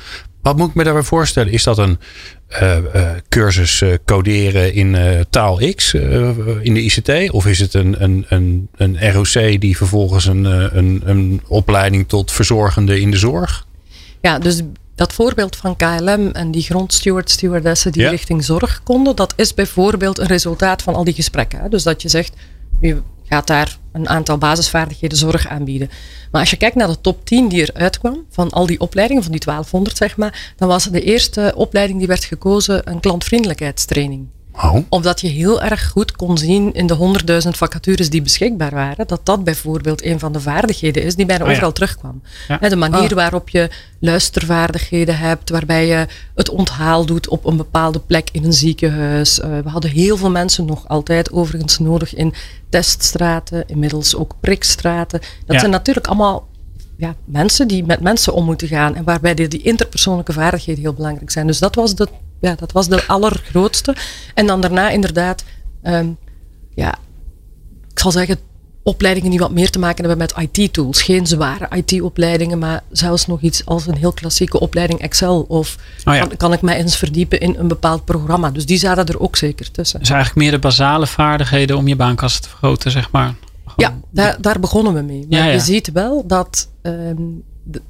Wat 0.43 0.57
moet 0.57 0.69
ik 0.69 0.75
me 0.75 0.85
daarbij 0.85 1.03
voorstellen? 1.03 1.53
Is 1.53 1.63
dat 1.63 1.79
een 1.79 1.99
eh, 2.49 2.77
eh, 2.77 3.17
cursus 3.29 3.81
eh, 3.83 3.93
coderen 4.05 4.75
in 4.75 4.97
taal 5.31 5.61
X 5.75 5.95
in 6.63 6.75
de 6.75 6.83
ICT? 6.83 7.31
Of 7.31 7.47
is 7.47 7.59
het 7.59 7.75
een, 7.75 8.03
een, 8.03 8.27
een, 8.29 8.69
een 8.77 9.13
ROC 9.13 9.61
die 9.61 9.77
vervolgens 9.77 10.27
een, 10.27 10.45
een, 10.79 11.03
een 11.05 11.41
opleiding 11.49 12.09
tot 12.09 12.33
verzorgende 12.33 13.01
in 13.01 13.11
de 13.11 13.17
zorg? 13.17 13.67
Ja, 14.21 14.39
dus 14.39 14.63
dat 14.95 15.13
voorbeeld 15.13 15.57
van 15.57 15.77
KLM 15.77 16.31
en 16.33 16.51
die 16.51 16.63
grondsteward, 16.63 17.31
stewardessen 17.31 17.93
die 17.93 18.03
Ja. 18.03 18.11
richting 18.11 18.45
zorg 18.45 18.81
konden, 18.83 19.17
dat 19.17 19.33
is 19.37 19.55
bijvoorbeeld 19.55 20.19
een 20.19 20.27
resultaat 20.27 20.83
van 20.83 20.95
al 20.95 21.05
die 21.05 21.15
gesprekken. 21.15 21.61
Hè. 21.61 21.69
Dus 21.69 21.83
dat 21.83 22.03
je 22.03 22.09
zegt, 22.09 22.33
je 22.81 23.03
gaat 23.29 23.47
daar 23.47 23.79
een 23.93 24.09
aantal 24.09 24.39
basisvaardigheden 24.39 25.19
zorg 25.19 25.49
aanbieden. 25.49 25.91
Maar 26.31 26.41
als 26.41 26.51
je 26.51 26.57
kijkt 26.57 26.77
naar 26.77 26.89
de 26.89 27.01
top 27.01 27.27
10 27.27 27.49
die 27.49 27.73
eruit 27.73 27.99
kwam, 27.99 28.25
van 28.31 28.51
al 28.51 28.67
die 28.67 28.81
opleidingen, 28.81 29.23
van 29.23 29.33
die 29.33 29.45
1200 29.45 29.97
zeg 29.97 30.17
maar, 30.17 30.53
dan 30.57 30.69
was 30.69 30.85
de 30.85 31.03
eerste 31.03 31.53
opleiding 31.57 31.99
die 31.99 32.09
werd 32.09 32.25
gekozen 32.25 32.91
een 32.91 33.01
klantvriendelijkheidstraining 33.01 34.29
Oh, 34.63 34.77
omdat 34.89 35.21
je 35.21 35.29
heel 35.29 35.63
erg 35.63 35.89
goed 35.91 36.13
kon 36.13 36.39
zien 36.39 36.73
in 36.75 36.87
de 36.87 36.95
100.000 37.45 37.49
vacatures 37.51 38.11
die 38.11 38.23
beschikbaar 38.23 38.71
waren, 38.71 39.07
dat 39.07 39.21
dat 39.23 39.45
bijvoorbeeld 39.45 40.05
een 40.05 40.19
van 40.19 40.33
de 40.33 40.41
vaardigheden 40.41 41.03
is 41.03 41.15
die 41.17 41.27
bijna 41.27 41.43
Oh 41.43 41.49
ja. 41.49 41.55
overal 41.55 41.73
terugkwam. 41.73 42.23
Ja. 42.49 42.69
De 42.69 42.77
manier 42.77 43.11
Ah. 43.11 43.13
waarop 43.17 43.49
je 43.49 43.71
luistervaardigheden 44.01 45.19
hebt, 45.19 45.51
waarbij 45.51 45.87
je 45.87 46.07
het 46.35 46.49
onthaal 46.49 47.07
doet 47.07 47.29
op 47.29 47.45
een 47.45 47.57
bepaalde 47.57 47.99
plek 48.01 48.29
in 48.33 48.45
een 48.45 48.53
ziekenhuis. 48.53 49.41
Eh, 49.41 49.51
we 49.65 49.69
hadden 49.69 49.91
heel 49.91 50.17
veel 50.17 50.31
mensen 50.31 50.65
nog 50.65 50.89
altijd 50.89 51.33
overigens 51.33 51.79
nodig 51.79 52.15
in 52.15 52.35
teststraten, 52.69 53.65
inmiddels 53.67 54.17
ook 54.17 54.35
prikstraten. 54.41 55.21
Dat 55.21 55.55
Ja. 55.55 55.59
zijn 55.59 55.71
natuurlijk 55.71 56.07
allemaal 56.07 56.49
ja, 56.97 57.15
mensen 57.25 57.69
die 57.69 57.85
met 57.85 58.01
mensen 58.01 58.33
om 58.33 58.45
moeten 58.45 58.69
gaan 58.69 58.95
en 58.95 59.05
waarbij 59.05 59.35
die, 59.35 59.49
die 59.49 59.63
interpersoonlijke 59.63 60.33
vaardigheden 60.33 60.83
heel 60.83 60.93
belangrijk 60.93 61.31
zijn. 61.31 61.47
Dus 61.47 61.59
dat 61.59 61.75
was 61.75 61.95
de, 61.95 62.09
ja, 62.41 62.55
dat 62.55 62.73
was 62.73 62.89
de 62.89 63.07
allergrootste. 63.07 63.95
En 64.35 64.47
dan 64.47 64.61
daarna 64.61 64.91
inderdaad, 64.91 65.45
ehm, 65.83 66.09
ja, 66.75 66.95
ik 67.93 67.99
zal 67.99 68.11
zeggen, 68.11 68.39
opleidingen 68.83 69.31
die 69.31 69.39
wat 69.39 69.51
meer 69.51 69.71
te 69.71 69.79
maken 69.79 70.05
hebben 70.09 70.19
met 70.19 70.51
IT-tools. 70.53 71.03
Geen 71.03 71.27
zware 71.27 71.69
IT-opleidingen, 71.77 72.59
maar 72.59 72.83
zelfs 72.91 73.27
nog 73.27 73.41
iets 73.41 73.65
als 73.67 73.87
een 73.87 73.97
heel 73.97 74.13
klassieke 74.13 74.61
opleiding 74.61 75.01
Excel. 75.01 75.45
Of 75.49 75.77
Oh 76.05 76.15
ja. 76.15 76.21
kan, 76.21 76.37
kan 76.37 76.53
ik 76.53 76.63
mij 76.63 76.77
eens 76.77 76.97
verdiepen 76.97 77.41
in 77.41 77.55
een 77.59 77.69
bepaald 77.69 78.05
programma. 78.05 78.51
Dus 78.51 78.67
die 78.67 78.79
zaten 78.79 79.07
er 79.07 79.21
ook 79.21 79.37
zeker 79.37 79.71
tussen. 79.71 79.99
Dus 79.99 80.09
eigenlijk 80.11 80.39
meer 80.41 80.51
de 80.51 80.59
basale 80.59 81.07
vaardigheden 81.07 81.77
om 81.77 81.89
je 81.89 81.97
baankast 81.97 82.43
te 82.43 82.49
vergroten, 82.49 82.91
zeg 82.91 83.11
maar. 83.11 83.35
Ja, 83.77 83.99
daar, 84.11 84.37
daar 84.41 84.61
begonnen 84.61 84.95
we 84.95 85.01
mee. 85.01 85.27
Maar 85.31 85.39
Ja, 85.39 85.45
ja. 85.45 85.53
je 85.53 85.61
ziet 85.61 85.93
wel 85.93 86.27
dat 86.27 86.69
ehm, 86.83 87.23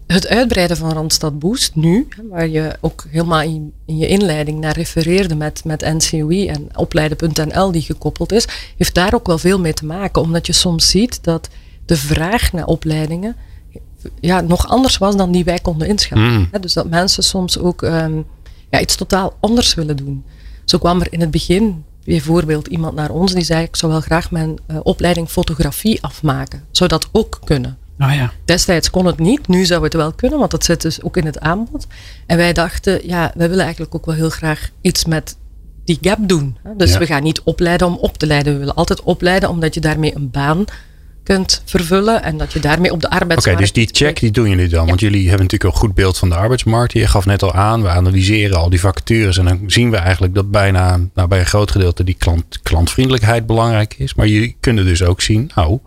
het 0.06 0.26
uitbreiden 0.26 0.76
van 0.76 0.92
Randstad 0.92 1.38
Boost 1.38 1.74
nu, 1.74 2.08
waar 2.30 2.48
je 2.48 2.76
ook 2.80 3.04
helemaal 3.08 3.40
in, 3.40 3.72
in 3.86 3.96
je 3.96 4.06
inleiding 4.06 4.60
naar 4.60 4.74
refereerde 4.74 5.34
met, 5.34 5.64
met 5.64 5.80
NCOI 5.80 6.48
en 6.48 6.68
opleiden.nl 6.76 7.72
die 7.72 7.82
gekoppeld 7.82 8.32
is, 8.32 8.46
heeft 8.76 8.94
daar 8.94 9.14
ook 9.14 9.26
wel 9.26 9.38
veel 9.38 9.60
mee 9.60 9.74
te 9.74 9.86
maken. 9.86 10.22
Omdat 10.22 10.46
je 10.46 10.52
soms 10.52 10.86
ziet 10.86 11.24
dat 11.24 11.48
de 11.86 11.96
vraag 11.96 12.52
naar 12.52 12.66
opleidingen 12.66 13.36
ja, 14.20 14.40
nog 14.40 14.68
anders 14.68 14.98
was 14.98 15.16
dan 15.16 15.32
die 15.32 15.44
wij 15.44 15.58
konden 15.58 15.88
inschatten. 15.88 16.32
Mm. 16.32 16.48
Hè, 16.50 16.60
Dus 16.60 16.72
dat 16.72 16.88
mensen 16.88 17.22
soms 17.22 17.58
ook 17.58 17.82
ehm, 17.82 18.20
ja, 18.70 18.80
iets 18.80 18.96
totaal 18.96 19.36
anders 19.40 19.74
willen 19.74 19.96
doen. 19.96 20.24
Zo 20.64 20.78
kwam 20.78 21.00
er 21.00 21.12
in 21.12 21.20
het 21.20 21.30
begin 21.30 21.84
bijvoorbeeld 22.04 22.66
iemand 22.66 22.94
naar 22.94 23.10
ons 23.10 23.32
die 23.32 23.44
zei: 23.44 23.62
Ik 23.64 23.76
zou 23.76 23.92
wel 23.92 24.00
graag 24.00 24.30
mijn 24.30 24.58
eh, 24.66 24.76
opleiding 24.82 25.28
fotografie 25.28 26.02
afmaken. 26.02 26.64
Zou 26.70 26.88
dat 26.90 27.08
ook 27.12 27.40
kunnen? 27.44 27.78
Oh 27.98 28.14
ja. 28.14 28.32
Destijds 28.44 28.90
kon 28.90 29.06
het 29.06 29.18
niet, 29.18 29.48
nu 29.48 29.64
zou 29.64 29.84
het 29.84 29.94
wel 29.94 30.12
kunnen, 30.12 30.38
want 30.38 30.50
dat 30.50 30.64
zit 30.64 30.82
dus 30.82 31.02
ook 31.02 31.16
in 31.16 31.26
het 31.26 31.40
aanbod. 31.40 31.86
En 32.26 32.36
wij 32.36 32.52
dachten, 32.52 33.06
ja, 33.06 33.32
wij 33.34 33.48
willen 33.48 33.64
eigenlijk 33.64 33.94
ook 33.94 34.06
wel 34.06 34.14
heel 34.14 34.30
graag 34.30 34.70
iets 34.80 35.04
met 35.04 35.36
die 35.84 35.98
gap 36.00 36.18
doen. 36.28 36.56
Dus 36.76 36.92
Ja. 36.92 36.98
we 36.98 37.06
gaan 37.06 37.22
niet 37.22 37.40
opleiden 37.42 37.86
om 37.86 37.96
op 37.96 38.18
te 38.18 38.26
leiden. 38.26 38.52
We 38.52 38.58
willen 38.58 38.74
altijd 38.74 39.02
opleiden 39.02 39.48
omdat 39.48 39.74
je 39.74 39.80
daarmee 39.80 40.14
een 40.16 40.30
baan 40.30 40.64
kunt 41.22 41.62
vervullen 41.64 42.22
en 42.22 42.36
dat 42.38 42.52
je 42.52 42.60
daarmee 42.60 42.92
op 42.92 43.00
de 43.00 43.06
Oké, 43.06 43.16
arbeidsmarkt... 43.16 43.60
dus 43.60 43.72
die 43.72 43.88
check 43.92 44.20
die 44.20 44.30
doen 44.30 44.48
jullie 44.48 44.68
dan. 44.68 44.86
Want 44.86 45.00
jullie 45.00 45.28
hebben 45.28 45.42
natuurlijk 45.46 45.74
een 45.74 45.80
goed 45.80 45.94
beeld 45.94 46.18
van 46.18 46.28
de 46.28 46.34
arbeidsmarkt. 46.34 46.92
Je 46.92 47.06
gaf 47.06 47.26
net 47.26 47.42
al 47.42 47.52
aan, 47.52 47.82
we 47.82 47.88
analyseren 47.88 48.56
al 48.56 48.70
die 48.70 48.80
vacatures. 48.80 49.38
En 49.38 49.44
dan 49.44 49.60
zien 49.66 49.90
we 49.90 49.96
eigenlijk 49.96 50.34
dat 50.34 50.50
bijna 50.50 51.00
nou, 51.14 51.28
bij 51.28 51.38
een 51.38 51.46
groot 51.46 51.70
gedeelte 51.70 52.04
die 52.04 52.14
klant, 52.18 52.60
klantvriendelijkheid 52.62 53.46
belangrijk 53.46 53.94
is. 53.98 54.14
Maar 54.14 54.26
jullie 54.26 54.56
kunnen 54.60 54.84
dus 54.84 55.02
ook 55.02 55.20
zien, 55.20 55.50
nou, 55.54 55.78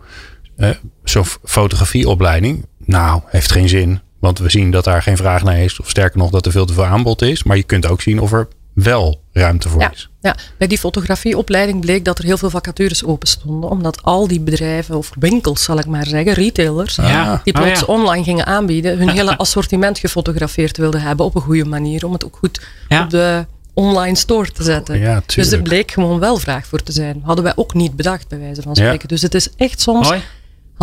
eh, 0.56 0.70
zo'n 1.10 1.24
fotografieopleiding, 1.44 2.66
nou, 2.84 3.20
heeft 3.26 3.52
geen 3.52 3.68
zin. 3.68 4.00
Want 4.18 4.38
we 4.38 4.50
zien 4.50 4.70
dat 4.70 4.84
daar 4.84 5.02
geen 5.02 5.16
vraag 5.16 5.42
naar 5.42 5.58
is. 5.58 5.80
Of 5.80 5.88
sterker 5.88 6.18
nog, 6.18 6.30
dat 6.30 6.46
er 6.46 6.52
veel 6.52 6.66
te 6.66 6.72
veel 6.72 6.84
aanbod 6.84 7.22
is. 7.22 7.42
Maar 7.42 7.56
je 7.56 7.62
kunt 7.62 7.86
ook 7.86 8.00
zien 8.00 8.20
of 8.20 8.32
er 8.32 8.48
wel 8.72 9.20
ruimte 9.32 9.68
voor 9.68 9.80
Ja, 9.80 9.90
is. 9.92 10.08
ja, 10.20 10.36
bij 10.58 10.66
die 10.66 10.78
fotografieopleiding 10.78 11.80
bleek 11.80 12.04
dat 12.04 12.18
er 12.18 12.24
heel 12.24 12.36
veel 12.38 12.50
vacatures 12.50 13.04
open 13.04 13.28
stonden. 13.28 13.70
Omdat 13.70 14.02
al 14.02 14.28
die 14.28 14.40
bedrijven, 14.40 14.96
of 14.96 15.10
winkels 15.18 15.62
zal 15.64 15.78
ik 15.78 15.86
maar 15.86 16.06
zeggen, 16.06 16.32
retailers, 16.32 16.94
Ja. 16.96 17.40
die 17.44 17.54
Oh 17.54 17.62
plots 17.62 17.80
ja. 17.80 17.86
online 17.86 18.24
gingen 18.24 18.46
aanbieden, 18.46 18.98
hun 18.98 19.08
hele 19.18 19.36
assortiment 19.36 19.98
gefotografeerd 19.98 20.76
wilden 20.76 21.00
hebben 21.02 21.26
op 21.26 21.34
een 21.34 21.40
goede 21.42 21.64
manier. 21.64 22.06
Om 22.06 22.12
het 22.12 22.24
ook 22.24 22.36
goed 22.36 22.60
Ja. 22.88 23.02
op 23.02 23.10
de 23.10 23.46
online 23.74 24.16
store 24.16 24.50
te 24.52 24.62
zetten. 24.62 24.98
Ja, 24.98 25.22
dus 25.26 25.52
er 25.52 25.62
bleek 25.62 25.90
gewoon 25.90 26.18
wel 26.18 26.36
vraag 26.36 26.66
voor 26.66 26.82
te 26.82 26.92
zijn. 26.92 27.20
Hadden 27.24 27.44
wij 27.44 27.52
ook 27.56 27.74
niet 27.74 27.96
bedacht, 27.96 28.28
bij 28.28 28.38
wijze 28.38 28.62
van 28.62 28.72
Ja. 28.74 28.82
spreken. 28.82 29.08
Dus 29.08 29.22
het 29.22 29.34
is 29.34 29.48
echt 29.56 29.80
soms. 29.80 30.12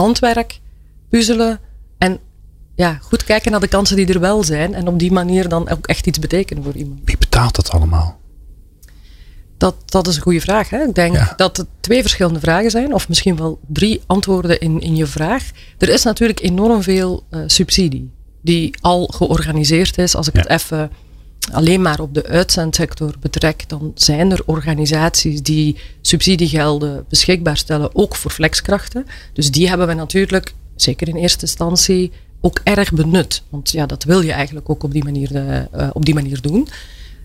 Handwerk, 0.01 0.59
puzzelen 1.09 1.59
en 1.97 2.19
ja, 2.75 2.97
goed 3.01 3.23
kijken 3.23 3.51
naar 3.51 3.59
de 3.59 3.67
kansen 3.67 3.95
die 3.95 4.13
er 4.13 4.19
wel 4.19 4.43
zijn. 4.43 4.73
En 4.73 4.87
op 4.87 4.99
die 4.99 5.11
manier 5.11 5.49
dan 5.49 5.69
ook 5.69 5.87
echt 5.87 6.07
iets 6.07 6.19
betekenen 6.19 6.63
voor 6.63 6.73
iemand. 6.75 6.99
Wie 7.05 7.17
betaalt 7.17 7.55
dat 7.55 7.69
allemaal? 7.69 8.19
Dat, 9.57 9.75
dat 9.85 10.07
is 10.07 10.15
een 10.15 10.21
goede 10.21 10.41
vraag. 10.41 10.69
Hè? 10.69 10.83
Ik 10.83 10.95
denk 10.95 11.15
Ja. 11.15 11.33
dat 11.35 11.57
het 11.57 11.67
twee 11.79 12.01
verschillende 12.01 12.39
vragen 12.39 12.71
zijn, 12.71 12.93
of 12.93 13.07
misschien 13.07 13.35
wel 13.37 13.59
drie 13.67 14.01
antwoorden 14.05 14.59
in, 14.59 14.81
in 14.81 14.95
je 14.95 15.05
vraag. 15.05 15.49
Er 15.77 15.89
is 15.89 16.03
natuurlijk 16.03 16.41
enorm 16.41 16.81
veel 16.83 17.23
eh, 17.29 17.39
subsidie 17.45 18.11
die 18.41 18.75
al 18.81 19.07
georganiseerd 19.07 19.97
is. 19.97 20.15
Als 20.15 20.27
ik 20.27 20.33
Ja. 20.35 20.41
het 20.41 20.49
even 20.49 20.91
alleen 21.51 21.81
maar 21.81 21.99
op 21.99 22.13
de 22.13 22.25
uitzendsector 22.25 23.15
betrek, 23.19 23.69
dan 23.69 23.91
zijn 23.95 24.31
er 24.31 24.41
organisaties 24.45 25.41
die 25.41 25.77
subsidiegelden 26.01 27.05
beschikbaar 27.09 27.57
stellen, 27.57 27.95
ook 27.95 28.15
voor 28.15 28.31
flexkrachten. 28.31 29.05
Dus 29.33 29.51
die 29.51 29.67
hebben 29.67 29.87
we 29.87 29.93
natuurlijk, 29.93 30.53
zeker 30.75 31.07
in 31.07 31.15
eerste 31.15 31.41
instantie, 31.45 32.11
ook 32.41 32.59
erg 32.63 32.91
benut. 32.91 33.43
Want 33.49 33.71
ja, 33.71 33.85
dat 33.85 34.03
wil 34.03 34.21
je 34.21 34.31
eigenlijk 34.31 34.69
ook 34.69 34.83
op 34.83 34.91
die 34.91 35.03
manier, 35.03 35.35
eh, 35.35 35.57
eh, 35.57 35.89
op 35.93 36.05
die 36.05 36.13
manier 36.13 36.41
doen. 36.41 36.67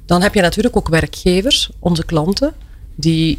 Dan 0.07 0.23
heb 0.23 0.35
je 0.35 0.41
natuurlijk 0.41 0.77
ook 0.77 0.89
werkgevers, 0.89 1.71
onze 1.79 2.05
klanten, 2.05 2.53
die 2.95 3.39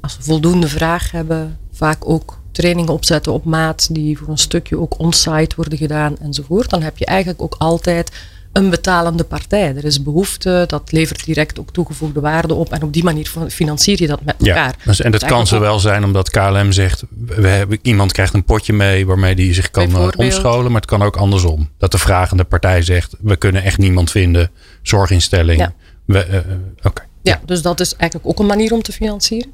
als 0.00 0.14
ze 0.14 0.22
voldoende 0.22 0.68
vraag 0.68 1.10
hebben, 1.10 1.58
vaak 1.72 2.08
ook 2.08 2.40
trainingen 2.52 2.92
opzetten 2.92 3.32
op 3.32 3.44
maat, 3.44 3.94
die 3.94 4.18
voor 4.18 4.28
een 4.28 4.38
stukje 4.38 4.78
ook 4.78 4.98
on-site 4.98 5.56
worden 5.56 5.78
gedaan 5.78 6.18
enzovoort. 6.18 6.70
Dan 6.70 6.82
heb 6.82 6.98
je 6.98 7.06
eigenlijk 7.06 7.42
ook 7.42 7.54
altijd 7.58 8.10
een 8.52 8.70
betalende 8.70 9.24
partij. 9.24 9.76
Er 9.76 9.84
is 9.84 10.02
behoefte, 10.02 10.64
dat 10.66 10.92
levert 10.92 11.24
direct 11.24 11.58
ook 11.60 11.72
toegevoegde 11.72 12.20
waarde 12.20 12.54
op 12.54 12.72
en 12.72 12.82
op 12.82 12.92
die 12.92 13.04
manier 13.04 13.32
financier 13.48 14.00
je 14.00 14.06
dat 14.06 14.24
met 14.24 14.34
elkaar. 14.38 14.74
dus- 14.84 15.00
en 15.00 15.10
dat 15.10 15.20
kan 15.20 15.30
eigenlijk 15.30 15.48
zo 15.48 15.60
wel 15.60 15.78
zijn 15.78 16.04
omdat 16.04 16.30
KLM 16.30 16.72
zegt, 16.72 17.04
we 17.26 17.48
hebben, 17.48 17.78
iemand 17.82 18.12
krijgt 18.12 18.34
een 18.34 18.44
potje 18.44 18.72
mee 18.72 19.06
waarmee 19.06 19.34
die 19.34 19.54
zich 19.54 19.70
kan 19.70 19.96
eh, 19.96 20.08
omscholen. 20.16 20.72
Maar 20.72 20.80
het 20.80 20.90
kan 20.90 21.02
ook 21.02 21.16
andersom. 21.16 21.68
Dat 21.78 21.90
de 21.90 21.98
vragende 21.98 22.44
partij 22.44 22.82
zegt, 22.82 23.14
we 23.20 23.36
kunnen 23.36 23.62
echt 23.62 23.78
niemand 23.78 24.10
vinden. 24.10 24.50
Zorginstelling. 24.82 25.60
Ja. 25.60 25.72
We, 26.04 26.24
eh, 26.24 26.36
eh, 26.36 26.44
Oké. 26.82 27.02
Ja, 27.22 27.40
dus 27.46 27.62
dat 27.62 27.80
is 27.80 27.96
eigenlijk 27.96 28.30
ook 28.30 28.38
een 28.38 28.46
manier 28.46 28.72
om 28.72 28.82
te 28.82 28.92
financieren. 28.92 29.52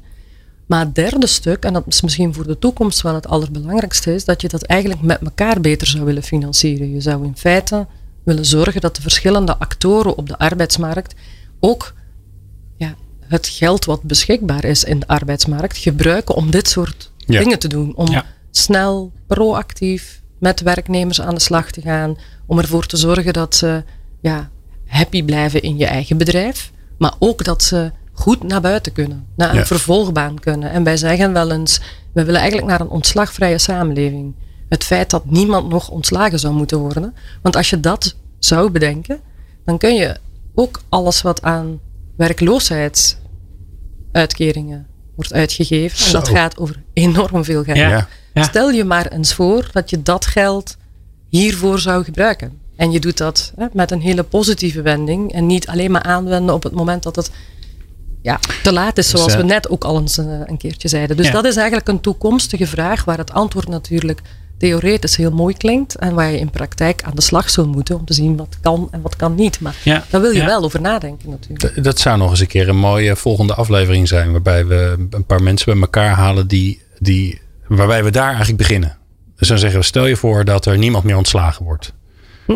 Maar 0.65 0.79
het 0.79 0.95
derde 0.95 1.27
stuk, 1.27 1.63
en 1.63 1.73
dat 1.73 1.83
is 1.87 2.01
misschien 2.01 2.33
voor 2.33 2.47
de 2.47 2.59
toekomst 2.59 3.01
wel 3.01 3.13
het 3.13 3.27
allerbelangrijkste, 3.27 4.13
is 4.13 4.25
dat 4.25 4.41
je 4.41 4.47
dat 4.47 4.63
eigenlijk 4.63 5.01
met 5.01 5.21
elkaar 5.21 5.61
beter 5.61 5.87
zou 5.87 6.05
willen 6.05 6.23
financieren. 6.23 6.91
Je 6.93 7.01
zou 7.01 7.25
in 7.25 7.37
feite 7.37 7.87
willen 8.23 8.45
zorgen 8.45 8.81
dat 8.81 8.95
de 8.95 9.01
verschillende 9.01 9.57
actoren 9.57 10.17
op 10.17 10.27
de 10.27 10.37
arbeidsmarkt 10.37 11.15
ook 11.59 11.93
ja, 12.77 12.95
het 13.21 13.47
geld 13.47 13.85
wat 13.85 14.03
beschikbaar 14.03 14.63
is 14.63 14.83
in 14.83 14.99
de 14.99 15.07
arbeidsmarkt 15.07 15.77
gebruiken 15.77 16.35
om 16.35 16.51
dit 16.51 16.69
soort 16.69 17.11
Ja. 17.17 17.39
dingen 17.39 17.59
te 17.59 17.67
doen. 17.67 17.95
Om 17.95 18.07
Ja. 18.11 18.25
snel, 18.51 19.11
proactief 19.27 20.21
met 20.39 20.61
werknemers 20.61 21.21
aan 21.21 21.33
de 21.35 21.41
slag 21.41 21.71
te 21.71 21.81
gaan. 21.81 22.17
Om 22.45 22.57
ervoor 22.59 22.85
te 22.85 22.97
zorgen 22.97 23.33
dat 23.33 23.55
ze 23.55 23.83
ja, 24.21 24.49
happy 24.85 25.23
blijven 25.23 25.61
in 25.61 25.77
je 25.77 25.85
eigen 25.85 26.17
bedrijf. 26.17 26.71
Maar 26.97 27.13
ook 27.19 27.43
dat 27.43 27.63
ze 27.63 27.91
goed 28.13 28.43
naar 28.43 28.61
buiten 28.61 28.91
kunnen. 28.91 29.25
Naar 29.35 29.49
een 29.49 29.55
Ja. 29.55 29.65
vervolgbaan 29.65 30.39
kunnen. 30.39 30.71
En 30.71 30.83
wij 30.83 30.97
zeggen 30.97 31.33
wel 31.33 31.51
eens, 31.51 31.79
we 32.13 32.23
willen 32.25 32.39
eigenlijk 32.39 32.69
naar 32.69 32.81
een 32.81 32.89
ontslagvrije 32.89 33.57
samenleving. 33.57 34.33
Het 34.69 34.83
feit 34.83 35.09
dat 35.09 35.25
niemand 35.25 35.69
nog 35.69 35.89
ontslagen 35.89 36.39
zou 36.39 36.53
moeten 36.53 36.77
worden. 36.77 37.15
Want 37.41 37.55
als 37.55 37.69
je 37.69 37.79
dat 37.79 38.15
zou 38.39 38.69
bedenken, 38.69 39.19
dan 39.65 39.77
kun 39.77 39.95
je 39.95 40.15
ook 40.55 40.81
alles 40.89 41.21
wat 41.21 41.41
aan 41.41 41.79
werkloosheidsuitkeringen 42.15 44.87
wordt 45.15 45.33
uitgegeven. 45.33 46.05
En 46.05 46.11
dat 46.11 46.27
gaat 46.27 46.57
over 46.57 46.81
enorm 46.93 47.43
veel 47.43 47.63
geld. 47.63 47.77
Ja. 47.77 47.89
Ja. 47.89 48.07
Ja. 48.33 48.43
Stel 48.43 48.69
je 48.69 48.83
maar 48.83 49.07
eens 49.07 49.33
voor 49.33 49.69
dat 49.71 49.89
je 49.89 50.01
dat 50.01 50.25
geld 50.25 50.77
hiervoor 51.29 51.79
zou 51.79 52.03
gebruiken. 52.03 52.59
En 52.75 52.91
je 52.91 52.99
doet 52.99 53.17
dat 53.17 53.53
hè, 53.55 53.65
met 53.73 53.91
een 53.91 54.01
hele 54.01 54.23
positieve 54.23 54.81
wending. 54.81 55.33
En 55.33 55.45
niet 55.45 55.67
alleen 55.67 55.91
maar 55.91 56.03
aanwenden 56.03 56.55
op 56.55 56.63
het 56.63 56.73
moment 56.73 57.03
dat 57.03 57.15
het 57.15 57.31
ja, 58.21 58.39
te 58.63 58.73
laat 58.73 58.97
is, 58.97 59.09
zoals 59.09 59.25
Dus, 59.25 59.35
we 59.35 59.43
net 59.43 59.69
ook 59.69 59.83
al 59.83 59.99
eens 59.99 60.17
eh, 60.17 60.25
een 60.45 60.57
keertje 60.57 60.87
zeiden. 60.87 61.17
Dus 61.17 61.25
Ja. 61.25 61.31
dat 61.31 61.45
is 61.45 61.55
eigenlijk 61.55 61.87
een 61.87 61.99
toekomstige 61.99 62.67
vraag 62.67 63.05
waar 63.05 63.17
het 63.17 63.31
antwoord 63.31 63.67
natuurlijk 63.67 64.21
theoretisch 64.59 65.15
heel 65.15 65.31
mooi 65.31 65.57
klinkt. 65.57 65.95
En 65.95 66.13
waar 66.13 66.31
je 66.31 66.39
in 66.39 66.49
praktijk 66.49 67.03
aan 67.03 67.15
de 67.15 67.21
slag 67.21 67.49
zult 67.49 67.71
moeten 67.71 67.95
om 67.95 68.05
te 68.05 68.13
zien 68.13 68.37
wat 68.37 68.57
kan 68.61 68.87
en 68.91 69.01
wat 69.01 69.15
kan 69.15 69.35
niet. 69.35 69.59
Maar 69.59 69.75
Ja. 69.83 70.03
daar 70.09 70.21
wil 70.21 70.31
je 70.31 70.37
Ja. 70.39 70.45
wel 70.45 70.63
over 70.63 70.81
nadenken 70.81 71.29
natuurlijk. 71.29 71.83
Dat 71.83 71.99
zou 71.99 72.17
nog 72.17 72.29
eens 72.29 72.39
een 72.39 72.47
keer 72.47 72.69
een 72.69 72.77
mooie 72.77 73.15
volgende 73.15 73.53
aflevering 73.53 74.07
zijn. 74.07 74.31
Waarbij 74.31 74.65
we 74.65 75.07
een 75.09 75.25
paar 75.25 75.43
mensen 75.43 75.71
bij 75.73 75.81
elkaar 75.81 76.09
halen 76.15 76.47
die, 76.47 76.81
die, 76.99 77.41
waarbij 77.67 78.03
we 78.03 78.11
daar 78.11 78.27
eigenlijk 78.27 78.57
beginnen. 78.57 78.97
Dus 79.37 79.47
dan 79.47 79.57
zeggen 79.59 79.79
we, 79.79 79.85
stel 79.85 80.05
je 80.05 80.15
voor 80.15 80.45
dat 80.45 80.65
er 80.65 80.77
niemand 80.77 81.03
meer 81.03 81.17
ontslagen 81.17 81.65
wordt. 81.65 81.93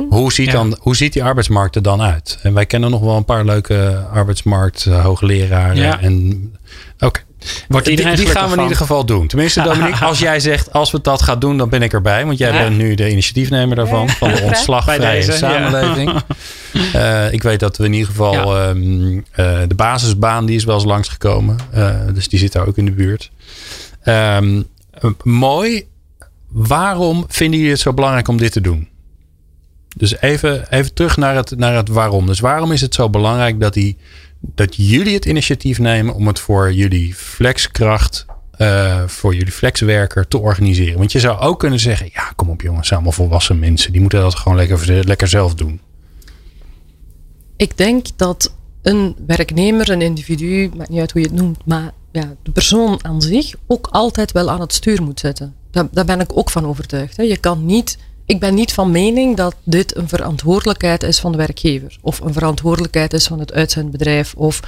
Hoe 0.09 0.33
ziet, 0.33 0.45
Ja. 0.45 0.51
dan, 0.51 0.77
hoe 0.79 0.95
ziet 0.95 1.13
die 1.13 1.23
arbeidsmarkt 1.23 1.75
er 1.75 1.81
dan 1.81 2.01
uit? 2.01 2.39
En 2.43 2.53
wij 2.53 2.65
kennen 2.65 2.91
nog 2.91 3.01
wel 3.01 3.15
een 3.17 3.25
paar 3.25 3.45
leuke 3.45 4.05
arbeidsmarkt 4.11 4.85
eh, 4.85 5.03
hoogleraren. 5.05 5.75
Ja. 5.75 5.99
En, 6.01 6.51
Oké, 6.99 7.19
Wordt 7.67 7.85
die, 7.85 7.95
iedereen 7.97 8.17
die 8.17 8.27
gaan 8.27 8.49
we 8.49 8.55
in 8.55 8.61
ieder 8.61 8.77
geval 8.77 9.05
doen. 9.05 9.27
Tenminste, 9.27 9.61
Dominique, 9.69 10.05
als 10.05 10.19
jij 10.19 10.39
zegt, 10.39 10.73
als 10.73 10.91
we 10.91 11.01
dat 11.01 11.21
gaan 11.21 11.39
doen, 11.39 11.57
dan 11.57 11.69
ben 11.69 11.81
ik 11.81 11.93
erbij. 11.93 12.25
Want 12.25 12.37
jij 12.37 12.51
Ja. 12.53 12.57
bent 12.63 12.77
nu 12.77 12.95
de 12.95 13.09
initiatiefnemer 13.11 13.75
daarvan. 13.75 14.09
Van 14.09 14.31
de 14.33 14.41
ontslagvrije 14.41 14.99
deze, 14.99 15.31
ja. 15.31 15.37
samenleving. 15.37 16.11
Eh, 16.93 17.33
ik 17.33 17.43
weet 17.43 17.59
dat 17.59 17.77
we 17.77 17.85
in 17.85 17.93
ieder 17.93 18.07
geval 18.07 18.33
Ja. 18.57 18.67
ehm, 18.69 19.17
eh, 19.31 19.59
de 19.67 19.75
basisbaan, 19.75 20.45
die 20.45 20.55
is 20.55 20.63
wel 20.63 20.75
eens 20.75 20.83
langsgekomen. 20.83 21.57
Eh, 21.71 21.95
dus 22.13 22.27
die 22.29 22.39
zit 22.39 22.51
daar 22.51 22.67
ook 22.67 22.77
in 22.77 22.85
de 22.85 22.91
buurt. 22.91 23.31
Ehm, 24.03 24.61
eh, 24.91 25.09
mooi. 25.23 25.87
Waarom 26.49 27.25
vinden 27.27 27.57
jullie 27.57 27.73
het 27.73 27.81
zo 27.81 27.93
belangrijk 27.93 28.27
om 28.27 28.37
dit 28.37 28.51
te 28.51 28.61
doen? 28.61 28.87
Dus 29.95 30.21
even, 30.21 30.71
even 30.71 30.93
terug 30.93 31.17
naar 31.17 31.35
het, 31.35 31.57
naar 31.57 31.75
het 31.75 31.87
waarom. 31.89 32.25
Dus 32.25 32.39
waarom 32.39 32.71
is 32.71 32.81
het 32.81 32.93
zo 32.95 33.09
belangrijk 33.09 33.59
dat, 33.59 33.73
die, 33.73 33.97
dat 34.55 34.75
jullie 34.75 35.13
het 35.13 35.25
initiatief 35.25 35.79
nemen 35.79 36.13
om 36.15 36.27
het 36.27 36.39
voor 36.39 36.73
jullie 36.73 37.13
flexkracht, 37.13 38.25
eh, 38.51 39.03
voor 39.07 39.35
jullie 39.35 39.51
flexwerker 39.51 40.27
te 40.27 40.37
organiseren? 40.37 40.97
Want 40.97 41.11
je 41.11 41.19
zou 41.19 41.39
ook 41.39 41.59
kunnen 41.59 41.79
zeggen, 41.79 42.09
ja 42.13 42.31
kom 42.35 42.49
op 42.49 42.61
jongens, 42.61 42.91
allemaal 42.91 43.11
volwassen 43.11 43.59
mensen. 43.59 43.91
Die 43.91 44.01
moeten 44.01 44.21
dat 44.21 44.35
gewoon 44.35 44.57
lekker, 44.57 45.05
lekker 45.05 45.27
zelf 45.27 45.55
doen. 45.55 45.81
Ik 47.55 47.77
denk 47.77 48.05
dat 48.15 48.55
een 48.81 49.15
werknemer, 49.27 49.89
een 49.89 50.01
individu, 50.01 50.71
maakt 50.77 50.89
niet 50.89 50.99
uit 50.99 51.11
hoe 51.11 51.21
je 51.21 51.27
het 51.27 51.35
noemt, 51.35 51.65
maar 51.65 51.91
ja, 52.11 52.35
de 52.43 52.51
persoon 52.51 52.99
aan 53.01 53.21
zich 53.21 53.53
ook 53.67 53.87
altijd 53.91 54.31
wel 54.31 54.49
aan 54.49 54.61
het 54.61 54.73
stuur 54.73 55.03
moet 55.03 55.19
zitten. 55.19 55.55
Daar, 55.71 55.87
daar 55.91 56.05
ben 56.05 56.19
ik 56.19 56.37
ook 56.37 56.49
van 56.49 56.65
overtuigd. 56.65 57.17
Hè. 57.17 57.23
Je 57.23 57.37
kan 57.37 57.65
niet, 57.65 57.97
ik 58.25 58.39
ben 58.39 58.53
niet 58.53 58.73
van 58.73 58.91
mening 58.91 59.37
dat 59.37 59.55
dit 59.63 59.95
een 59.95 60.07
verantwoordelijkheid 60.07 61.03
is 61.03 61.19
van 61.19 61.31
de 61.31 61.37
werkgever. 61.37 61.97
Of 62.01 62.19
een 62.19 62.33
verantwoordelijkheid 62.33 63.13
is 63.13 63.27
van 63.27 63.39
het 63.39 63.53
uitzendbedrijf. 63.53 64.33
Of 64.35 64.59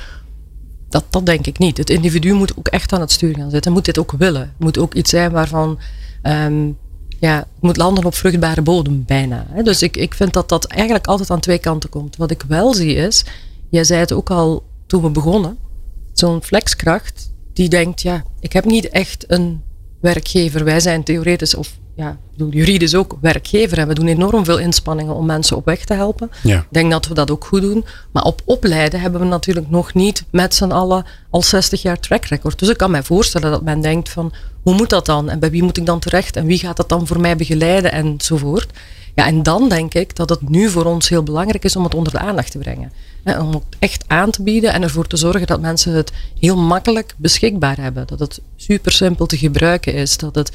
dat, 0.89 1.06
dat 1.10 1.26
denk 1.26 1.48
ik 1.48 1.58
niet. 1.58 1.78
Het 1.78 1.89
individu 1.89 2.34
moet 2.34 2.58
ook 2.58 2.68
echt 2.68 2.94
aan 2.94 3.02
het 3.02 3.12
stuur 3.12 3.36
gaan 3.36 3.50
zitten. 3.50 3.72
Moet 3.72 3.86
dit 3.86 3.98
ook 3.98 4.12
willen. 4.12 4.54
Moet 4.58 4.78
ook 4.78 4.94
iets 4.94 5.10
zijn 5.10 5.32
waarvan 5.32 5.80
ehm, 6.22 6.70
ja, 7.20 7.38
het 7.38 7.62
moet 7.62 7.78
landen 7.78 8.06
op 8.06 8.15
vruchtbare 8.15 8.62
bodem 8.62 9.04
bijna. 9.06 9.48
Dus 9.63 9.82
ik, 9.82 9.98
ik 9.98 10.13
vind 10.13 10.34
dat 10.34 10.50
dat 10.50 10.65
eigenlijk 10.65 11.08
altijd 11.08 11.30
aan 11.30 11.39
twee 11.39 11.60
kanten 11.60 11.89
komt. 11.89 12.15
Wat 12.15 12.32
ik 12.32 12.44
wel 12.48 12.74
zie 12.74 12.96
is, 12.96 13.26
jij 13.70 13.84
zei 13.84 14.00
het 14.00 14.12
ook 14.12 14.30
al 14.30 14.63
toen 14.88 15.02
we 15.02 15.10
begonnen, 15.10 15.58
zo'n 16.13 16.44
flexkracht 16.44 17.34
die 17.54 17.70
denkt, 17.70 18.02
ja, 18.02 18.24
ik 18.39 18.54
heb 18.54 18.65
niet 18.65 18.89
echt 18.89 19.32
een 19.32 19.62
werkgever. 20.02 20.63
Wij 20.63 20.80
zijn 20.80 21.04
theoretisch 21.04 21.56
of 21.56 21.78
ja, 21.96 22.18
bedoel, 22.32 22.52
juridisch 22.52 22.96
ook 22.96 23.18
werkgever 23.22 23.78
en 23.78 23.88
we 23.88 23.94
doen 23.94 24.08
enorm 24.08 24.46
veel 24.46 24.58
inspanningen 24.58 25.16
om 25.16 25.26
mensen 25.26 25.58
op 25.58 25.66
weg 25.66 25.86
te 25.86 25.94
helpen. 25.94 26.32
Ja. 26.44 26.60
Ik 26.60 26.68
denk 26.72 26.92
dat 26.92 27.08
we 27.08 27.14
dat 27.14 27.32
ook 27.32 27.46
goed 27.46 27.62
doen. 27.62 27.86
Maar 28.12 28.24
op 28.24 28.42
opleiden 28.46 29.00
hebben 29.00 29.20
we 29.20 29.26
natuurlijk 29.26 29.70
nog 29.70 29.94
niet 29.94 30.26
met 30.30 30.56
z'n 30.56 30.72
allen 30.72 31.06
al 31.30 31.42
60 31.42 31.82
jaar 31.82 32.00
track 32.00 32.26
record. 32.26 32.60
Dus 32.60 32.70
ik 32.70 32.78
kan 32.78 32.92
mij 32.92 33.04
voorstellen 33.04 33.52
dat 33.52 33.62
men 33.62 33.82
denkt 33.82 34.10
van 34.10 34.34
hoe 34.62 34.74
moet 34.74 34.90
dat 34.90 35.06
dan? 35.06 35.30
En 35.30 35.40
bij 35.40 35.52
wie 35.52 35.64
moet 35.64 35.78
ik 35.78 35.86
dan 35.86 36.00
terecht? 36.00 36.36
En 36.36 36.46
wie 36.46 36.58
gaat 36.58 36.78
dat 36.78 36.90
dan 36.90 37.08
voor 37.08 37.20
mij 37.20 37.36
begeleiden? 37.36 37.92
Enzovoort. 37.92 38.72
Ja, 39.16 39.26
en 39.26 39.44
dan 39.44 39.70
denk 39.70 39.94
ik 39.94 40.16
dat 40.16 40.30
het 40.30 40.50
nu 40.50 40.70
voor 40.70 40.86
ons 40.86 41.10
heel 41.10 41.24
belangrijk 41.24 41.64
is 41.64 41.76
om 41.76 41.84
het 41.84 41.96
onder 41.96 42.12
de 42.12 42.20
aandacht 42.20 42.52
te 42.52 42.58
brengen. 42.58 42.92
Om 43.26 43.54
het 43.54 43.64
echt 43.80 44.04
aan 44.08 44.32
te 44.32 44.42
bieden 44.44 44.74
en 44.74 44.84
ervoor 44.84 45.08
te 45.08 45.18
zorgen 45.18 45.48
dat 45.48 45.62
mensen 45.62 45.94
het 45.94 46.12
heel 46.40 46.58
makkelijk 46.58 47.14
beschikbaar 47.18 47.78
hebben. 47.78 48.08
Dat 48.08 48.20
het 48.20 48.42
super 48.56 48.92
simpel 48.92 49.26
te 49.26 49.38
gebruiken 49.38 49.94
is. 49.94 50.18
Dat 50.18 50.36
het 50.36 50.52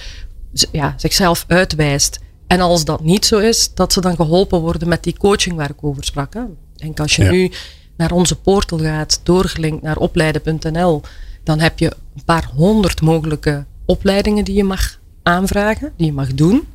ja, 0.73 0.95
zichzelf 0.97 1.45
uitwijst. 1.49 2.19
En 2.47 2.61
als 2.61 2.85
dat 2.85 3.03
niet 3.05 3.27
zo 3.27 3.39
is, 3.39 3.75
dat 3.75 3.93
ze 3.93 4.01
dan 4.01 4.17
geholpen 4.17 4.61
worden 4.61 4.89
met 4.89 5.03
die 5.03 5.17
coaching 5.19 5.57
waar 5.57 5.71
ik 5.71 5.85
over 5.85 6.05
sprak. 6.05 6.35
Hè. 6.35 6.41
Ik 6.41 6.47
denk 6.77 7.01
als 7.01 7.17
je 7.17 7.25
Ja. 7.25 7.31
nu 7.31 7.51
naar 7.97 8.13
onze 8.13 8.37
portal 8.37 8.79
gaat, 8.79 9.21
doorgelinkt 9.23 9.83
naar 9.83 9.97
opleiden.nl, 9.97 11.03
dan 11.45 11.61
heb 11.61 11.79
je 11.79 11.87
een 12.17 12.25
paar 12.25 12.51
honderd 12.55 13.01
mogelijke 13.01 13.65
opleidingen 13.85 14.45
die 14.45 14.55
je 14.55 14.65
mag 14.65 14.99
aanvragen, 15.23 15.93
die 15.97 16.07
je 16.07 16.13
mag 16.13 16.35
doen. 16.35 16.67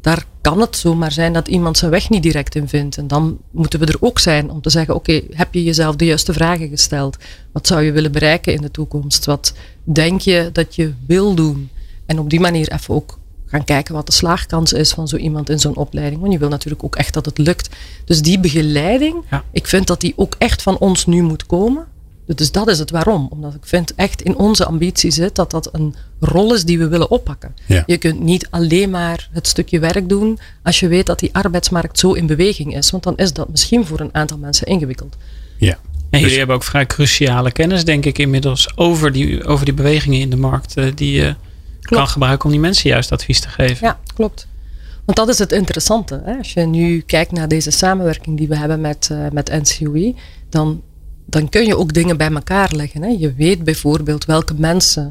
Daar 0.00 0.24
kan 0.40 0.60
het 0.60 0.76
zomaar 0.76 1.12
zijn 1.12 1.32
dat 1.32 1.48
iemand 1.48 1.78
zijn 1.78 1.90
weg 1.90 2.10
niet 2.10 2.22
direct 2.22 2.54
in 2.54 2.68
vindt. 2.68 2.96
En 2.96 3.06
dan 3.06 3.38
moeten 3.50 3.80
we 3.80 3.86
er 3.86 3.96
ook 4.00 4.18
zijn 4.18 4.50
om 4.50 4.60
te 4.60 4.70
zeggen: 4.70 4.94
Oké, 4.94 5.20
heb 5.30 5.54
je 5.54 5.62
jezelf 5.62 5.96
de 5.96 6.04
juiste 6.04 6.32
vragen 6.32 6.68
gesteld? 6.68 7.16
Wat 7.52 7.66
zou 7.66 7.82
je 7.82 7.92
willen 7.92 8.12
bereiken 8.12 8.52
in 8.52 8.60
de 8.60 8.70
toekomst? 8.70 9.24
Wat 9.24 9.54
denk 9.84 10.20
je 10.20 10.50
dat 10.52 10.74
je 10.74 10.92
wil 11.06 11.34
doen? 11.34 11.70
En 12.06 12.18
op 12.18 12.30
die 12.30 12.40
manier 12.40 12.72
even 12.72 12.94
ook 12.94 13.18
gaan 13.46 13.64
kijken 13.64 13.94
wat 13.94 14.06
de 14.06 14.12
slaagkans 14.12 14.72
is 14.72 14.92
van 14.92 15.08
zo 15.08 15.16
iemand 15.16 15.50
in 15.50 15.58
zo'n 15.60 15.76
opleiding. 15.76 16.20
Want 16.20 16.32
je 16.32 16.38
wil 16.38 16.48
natuurlijk 16.48 16.84
ook 16.84 16.96
echt 16.96 17.14
dat 17.14 17.26
het 17.26 17.38
lukt. 17.38 17.68
Dus 18.04 18.22
die 18.22 18.40
begeleiding, 18.40 19.14
Ja. 19.30 19.44
ik 19.52 19.66
vind 19.66 19.86
dat 19.86 20.00
die 20.00 20.12
ook 20.16 20.34
echt 20.38 20.62
van 20.62 20.78
ons 20.78 21.06
nu 21.06 21.22
moet 21.22 21.46
komen. 21.46 21.86
Dus 22.26 22.52
dat 22.52 22.68
is 22.68 22.78
het 22.78 22.90
waarom. 22.90 23.26
Omdat 23.30 23.54
ik 23.54 23.64
vind 23.64 23.94
echt 23.94 24.22
in 24.22 24.36
onze 24.36 24.64
ambitie 24.66 25.10
zit 25.10 25.34
dat 25.34 25.50
dat 25.50 25.68
een 25.72 25.94
rol 26.20 26.54
is 26.54 26.64
die 26.64 26.78
we 26.78 26.88
willen 26.88 27.10
oppakken. 27.10 27.54
Ja. 27.66 27.82
Je 27.86 27.96
kunt 27.98 28.20
niet 28.20 28.46
alleen 28.50 28.90
maar 28.90 29.28
het 29.32 29.46
stukje 29.46 29.78
werk 29.78 30.08
doen 30.08 30.38
als 30.62 30.80
je 30.80 30.88
weet 30.88 31.06
dat 31.06 31.18
die 31.18 31.28
arbeidsmarkt 31.32 31.98
zo 31.98 32.12
in 32.12 32.26
beweging 32.26 32.76
is. 32.76 32.90
Want 32.90 33.02
dan 33.02 33.16
is 33.16 33.32
dat 33.32 33.48
misschien 33.48 33.86
voor 33.86 34.00
een 34.00 34.14
aantal 34.14 34.38
mensen 34.38 34.66
ingewikkeld. 34.66 35.16
Ja. 35.58 35.72
En 35.72 35.78
jullie 36.10 36.26
Dus- 36.28 36.36
hebben 36.36 36.56
ook 36.56 36.62
vrij 36.64 36.86
cruciale 36.86 37.52
kennis, 37.52 37.84
denk 37.84 38.04
ik, 38.04 38.18
inmiddels 38.18 38.76
over 38.76 39.12
die, 39.12 39.44
over 39.44 39.64
die 39.64 39.74
bewegingen 39.74 40.20
in 40.20 40.30
de 40.30 40.36
markt. 40.36 40.76
eh, 40.76 40.86
die 40.94 41.12
je 41.12 41.34
kan 41.88 42.08
gebruiken 42.08 42.44
om 42.44 42.50
die 42.50 42.60
mensen 42.60 42.90
juist 42.90 43.12
advies 43.12 43.40
te 43.40 43.48
geven. 43.48 43.86
Ja, 43.86 43.98
klopt. 44.14 44.46
Want 45.04 45.18
dat 45.18 45.28
is 45.28 45.38
het 45.38 45.52
interessante. 45.52 46.22
Hè? 46.24 46.36
Als 46.36 46.52
je 46.52 46.60
nu 46.60 47.00
kijkt 47.00 47.32
naar 47.32 47.48
deze 47.48 47.70
samenwerking 47.70 48.36
die 48.36 48.48
we 48.48 48.56
hebben 48.56 48.80
met, 48.80 49.08
eh, 49.10 49.18
met 49.32 49.50
NCOE, 49.50 50.14
dan, 50.48 50.82
dan 51.26 51.48
kun 51.48 51.66
je 51.66 51.76
ook 51.76 51.92
dingen 51.92 52.16
bij 52.16 52.30
elkaar 52.30 52.72
leggen. 52.74 53.02
Hè? 53.02 53.08
Je 53.18 53.32
weet 53.34 53.64
bijvoorbeeld 53.64 54.24
welke 54.24 54.54
mensen, 54.56 55.02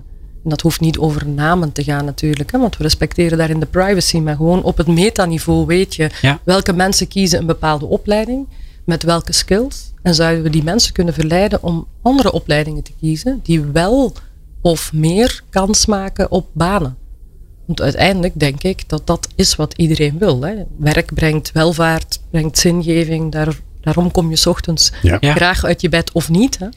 en 0.43 0.49
dat 0.49 0.61
hoeft 0.61 0.79
niet 0.79 0.97
over 0.97 1.27
namen 1.27 1.71
te 1.71 1.83
gaan 1.83 2.05
natuurlijk, 2.05 2.51
hè? 2.51 2.59
want 2.59 2.77
we 2.77 2.83
respecteren 2.83 3.37
daarin 3.37 3.59
de 3.59 3.65
privacy, 3.65 4.17
maar 4.17 4.35
gewoon 4.35 4.63
op 4.63 4.77
het 4.77 4.87
metaniveau 4.87 5.65
weet 5.65 5.95
je 5.95 6.09
Ja. 6.21 6.39
welke 6.43 6.73
mensen 6.73 7.07
kiezen 7.07 7.39
een 7.39 7.45
bepaalde 7.45 7.85
opleiding, 7.85 8.47
met 8.83 9.03
welke 9.03 9.33
skills. 9.33 9.91
En 10.01 10.15
zouden 10.15 10.43
we 10.43 10.49
die 10.49 10.63
mensen 10.63 10.93
kunnen 10.93 11.13
verleiden 11.13 11.63
om 11.63 11.87
andere 12.01 12.31
opleidingen 12.31 12.83
te 12.83 12.91
kiezen 12.99 13.39
die 13.43 13.61
wel 13.61 14.13
of 14.63 14.93
meer 14.93 15.41
kans 15.49 15.85
maken 15.85 16.31
op 16.31 16.47
banen. 16.53 16.97
Want 17.65 17.81
uiteindelijk 17.81 18.39
denk 18.39 18.63
ik 18.63 18.89
dat 18.89 19.07
dat 19.07 19.27
is 19.35 19.55
wat 19.55 19.73
iedereen 19.77 20.17
wil. 20.17 20.41
Hè. 20.41 20.53
Werk 20.77 21.13
brengt 21.13 21.51
welvaart, 21.51 22.19
brengt 22.29 22.57
zingeving. 22.57 23.31
Daar, 23.31 23.55
daarom 23.81 24.11
kom 24.11 24.29
je 24.29 24.35
's 24.35 24.45
ochtends 24.45 24.91
Ja. 25.01 25.17
Graag 25.21 25.63
uit 25.63 25.81
je 25.81 25.89
bed 25.89 26.11
of 26.11 26.29
niet. 26.29 26.59
Hè. 26.59 26.67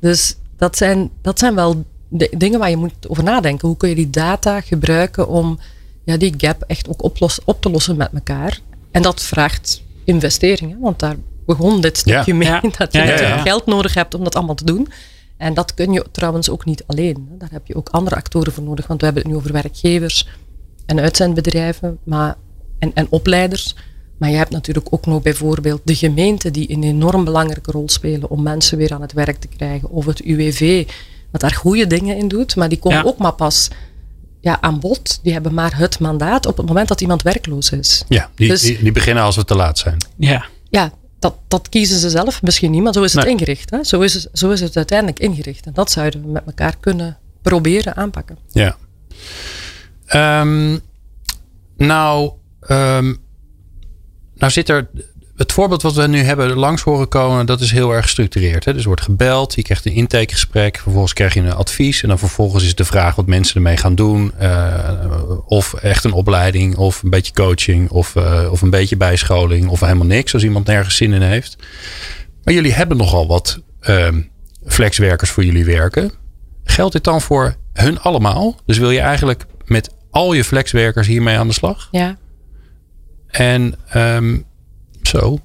Dus 0.00 0.36
dat 0.56 0.76
zijn, 0.76 1.10
dat 1.22 1.38
zijn 1.38 1.54
wel 1.54 1.84
de, 2.08 2.30
dingen 2.36 2.58
waar 2.58 2.70
je 2.70 2.76
moet 2.76 3.08
over 3.08 3.22
nadenken. 3.22 3.68
Hoe 3.68 3.76
kun 3.76 3.88
je 3.88 3.94
die 3.94 4.10
data 4.10 4.60
gebruiken 4.60 5.28
om 5.28 5.58
ja, 6.04 6.16
die 6.16 6.34
gap 6.36 6.62
echt 6.66 6.88
ook 6.88 7.02
oplos, 7.02 7.38
op 7.44 7.60
te 7.62 7.70
lossen 7.70 7.96
met 7.96 8.10
elkaar? 8.14 8.60
En 8.90 9.02
dat 9.02 9.22
vraagt 9.22 9.82
investeringen, 10.04 10.78
want 10.80 10.98
daar 10.98 11.16
begon 11.46 11.80
dit 11.80 11.98
stukje 11.98 12.32
Ja. 12.32 12.38
mee. 12.38 12.48
Ja. 12.48 12.60
Dat 12.78 12.92
je 12.92 12.98
Ja, 12.98 13.04
ja, 13.04 13.10
natuurlijk 13.10 13.36
ja. 13.36 13.42
geld 13.42 13.66
nodig 13.66 13.94
hebt 13.94 14.14
om 14.14 14.24
dat 14.24 14.34
allemaal 14.34 14.54
te 14.54 14.64
doen. 14.64 14.88
En 15.36 15.54
dat 15.54 15.74
kun 15.74 15.92
je 15.92 16.04
trouwens 16.12 16.50
ook 16.50 16.64
niet 16.64 16.84
alleen. 16.86 17.28
Daar 17.38 17.48
heb 17.52 17.66
je 17.66 17.74
ook 17.74 17.88
andere 17.88 18.16
actoren 18.16 18.52
voor 18.52 18.62
nodig. 18.64 18.86
Want 18.86 18.98
we 19.00 19.06
hebben 19.06 19.22
het 19.24 19.32
nu 19.32 19.38
over 19.38 19.52
werkgevers 19.52 20.28
en 20.86 21.00
uitzendbedrijven 21.00 21.98
maar, 22.04 22.36
en, 22.78 22.90
en 22.94 23.06
opleiders. 23.10 23.74
Maar 24.18 24.30
je 24.30 24.36
hebt 24.36 24.50
natuurlijk 24.50 24.86
ook 24.90 25.06
nog 25.06 25.22
bijvoorbeeld 25.22 25.80
de 25.84 25.94
gemeenten 25.94 26.52
die 26.52 26.70
een 26.70 26.82
enorm 26.82 27.24
belangrijke 27.24 27.70
rol 27.70 27.88
spelen 27.88 28.30
om 28.30 28.42
mensen 28.42 28.78
weer 28.78 28.92
aan 28.94 29.00
het 29.00 29.12
werk 29.12 29.36
te 29.38 29.48
krijgen. 29.48 29.90
Of 29.90 30.04
het 30.06 30.20
UWV, 30.20 30.88
wat 31.30 31.40
daar 31.40 31.54
goede 31.54 31.86
dingen 31.86 32.16
in 32.16 32.28
doet. 32.28 32.56
Maar 32.56 32.68
die 32.68 32.78
komen 32.78 32.98
Ja. 32.98 33.04
ook 33.04 33.18
maar 33.18 33.32
pas 33.34 33.68
ja, 34.40 34.60
aan 34.60 34.80
bod. 34.80 35.20
Die 35.22 35.32
hebben 35.32 35.54
maar 35.54 35.78
het 35.78 35.98
mandaat 35.98 36.46
op 36.46 36.56
het 36.56 36.66
moment 36.66 36.88
dat 36.88 37.00
iemand 37.00 37.22
werkloos 37.22 37.70
is. 37.70 38.04
Ja, 38.08 38.30
die, 38.34 38.48
Dus- 38.48 38.60
die, 38.60 38.82
die 38.82 38.92
beginnen 38.92 39.24
als 39.24 39.36
we 39.36 39.44
te 39.44 39.54
laat 39.56 39.78
zijn. 39.78 39.96
Ja. 40.16 40.44
Ja, 40.68 40.92
dat, 41.18 41.34
dat 41.48 41.68
kiezen 41.68 41.98
ze 41.98 42.10
zelf 42.10 42.42
misschien 42.42 42.70
niet, 42.70 42.82
maar 42.82 42.92
zo 42.92 43.02
is 43.02 43.12
het 43.12 43.24
Nee. 43.24 43.32
ingericht. 43.32 43.70
Hè? 43.70 43.84
Zo, 43.84 44.00
is 44.00 44.14
het, 44.14 44.28
zo 44.32 44.50
is 44.50 44.60
het 44.60 44.76
uiteindelijk 44.76 45.18
ingericht. 45.18 45.66
En 45.66 45.72
dat 45.72 45.90
zouden 45.90 46.22
we 46.22 46.28
met 46.28 46.42
elkaar 46.46 46.76
kunnen 46.80 47.18
proberen 47.42 47.96
aanpakken. 47.96 48.38
Ja. 48.50 48.76
Ehm, 50.06 50.78
nou, 51.76 52.32
ehm, 52.60 53.14
nou 54.34 54.52
zit 54.52 54.68
er. 54.68 54.88
Het 55.36 55.52
voorbeeld 55.52 55.82
wat 55.82 55.94
we 55.94 56.06
nu 56.06 56.18
hebben 56.18 56.52
langs 56.56 56.82
horen 56.82 57.08
komen, 57.08 57.46
dat 57.46 57.60
is 57.60 57.70
heel 57.70 57.92
erg 57.92 58.04
gestructureerd. 58.04 58.64
Hè? 58.64 58.74
Dus 58.74 58.84
wordt 58.84 59.00
gebeld, 59.00 59.54
je 59.54 59.62
krijgt 59.62 59.86
een 59.86 59.92
intakegesprek, 59.92 60.78
vervolgens 60.78 61.12
krijg 61.12 61.34
je 61.34 61.40
een 61.40 61.52
advies. 61.52 62.02
En 62.02 62.08
dan 62.08 62.18
vervolgens 62.18 62.64
is 62.64 62.74
de 62.74 62.84
vraag 62.84 63.14
wat 63.14 63.26
mensen 63.26 63.56
ermee 63.56 63.76
gaan 63.76 63.94
doen. 63.94 64.32
eh, 64.38 64.90
of 65.46 65.74
echt 65.74 66.04
een 66.04 66.12
opleiding, 66.12 66.76
of 66.76 67.02
een 67.02 67.10
beetje 67.10 67.32
coaching, 67.32 67.90
of, 67.90 68.16
eh, 68.16 68.48
of 68.50 68.62
een 68.62 68.70
beetje 68.70 68.96
bijscholing, 68.96 69.68
of 69.68 69.80
helemaal 69.80 70.06
niks 70.06 70.34
als 70.34 70.44
iemand 70.44 70.66
nergens 70.66 70.96
zin 70.96 71.12
in 71.12 71.22
heeft. 71.22 71.56
Maar 72.44 72.54
jullie 72.54 72.72
hebben 72.72 72.96
nogal 72.96 73.26
wat 73.26 73.62
ehm, 73.80 74.20
flexwerkers 74.66 75.30
voor 75.30 75.44
jullie 75.44 75.64
werken. 75.64 76.12
Geldt 76.64 76.92
dit 76.92 77.04
dan 77.04 77.20
voor 77.20 77.56
hun 77.72 78.00
allemaal? 78.00 78.56
Dus 78.66 78.78
wil 78.78 78.90
je 78.90 79.00
eigenlijk 79.00 79.46
met 79.64 79.90
al 80.10 80.32
je 80.32 80.44
flexwerkers 80.44 81.06
hiermee 81.06 81.38
aan 81.38 81.48
de 81.48 81.54
slag? 81.54 81.88
Ja, 81.90 82.16
En 83.26 83.74
ehm, 83.88 84.38
zo. 85.06 85.38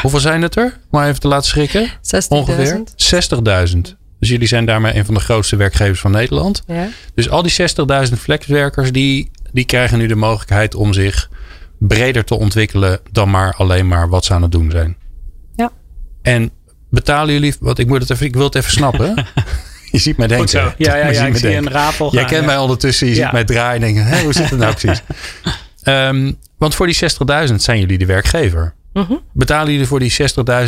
Hoeveel 0.00 0.20
zijn 0.20 0.42
het 0.42 0.56
er? 0.56 0.78
Maar 0.90 1.08
even 1.08 1.20
te 1.20 1.28
laten 1.28 1.48
schrikken. 1.48 1.88
60.000. 1.88 1.92
Ongeveer 2.28 2.82
60.000. 3.74 3.78
Dus 4.20 4.28
jullie 4.28 4.48
zijn 4.48 4.64
daarmee 4.66 4.96
een 4.96 5.04
van 5.04 5.14
de 5.14 5.20
grootste 5.20 5.56
werkgevers 5.56 6.00
van 6.00 6.10
Nederland. 6.10 6.62
Ja. 6.66 6.88
Dus 7.14 7.30
al 7.30 7.42
die 7.42 7.52
60.000 8.08 8.12
flexwerkers, 8.18 8.92
die, 8.92 9.30
die 9.52 9.64
krijgen 9.64 9.98
nu 9.98 10.06
de 10.06 10.14
mogelijkheid 10.14 10.74
om 10.74 10.92
zich 10.92 11.30
breder 11.78 12.24
te 12.24 12.34
ontwikkelen 12.38 13.00
dan 13.10 13.30
maar 13.30 13.54
alleen 13.56 13.88
maar 13.88 14.08
wat 14.08 14.24
ze 14.24 14.34
aan 14.34 14.42
het 14.42 14.52
doen 14.52 14.70
zijn. 14.70 14.96
Ja. 15.56 15.70
En 16.22 16.50
betalen 16.90 17.32
jullie, 17.34 17.54
wat 17.60 17.78
ik 17.78 17.86
moet 17.86 18.00
het 18.00 18.10
even, 18.10 18.26
ik 18.26 18.34
wil 18.34 18.44
het 18.44 18.54
even 18.54 18.70
snappen. 18.72 19.14
je 19.92 19.98
ziet 19.98 20.16
mij 20.16 20.26
denken. 20.26 20.74
Ja, 20.76 20.96
ja, 20.96 20.96
Je 21.08 21.14
ziet 21.14 21.16
ja. 21.16 21.22
me 21.22 21.28
Ik 21.28 21.36
zie 21.36 21.48
denken. 21.48 21.66
een 21.66 21.72
rapel 21.72 22.12
Jij 22.12 22.20
gaan, 22.20 22.30
kent 22.30 22.40
ja. 22.40 22.46
mij 22.46 22.58
ondertussen, 22.58 23.06
je 23.06 23.14
Ja. 23.14 23.22
ziet 23.22 23.32
mij 23.32 23.44
draaien 23.44 23.74
en 23.74 23.80
denken, 23.94 24.04
Hé, 24.06 24.22
hoe 24.22 24.32
zit 24.32 24.50
het 24.50 24.58
nou 24.58 24.74
precies? 24.80 25.02
Ehm, 25.82 26.32
want 26.58 26.74
voor 26.74 26.86
die 26.86 26.96
60.000 27.48 27.54
zijn 27.54 27.78
jullie 27.80 27.98
de 27.98 28.06
werkgever. 28.06 28.74
Mhm. 28.92 29.14
Betalen 29.32 29.72
jullie 29.72 29.86
voor 29.86 29.98
die 29.98 30.16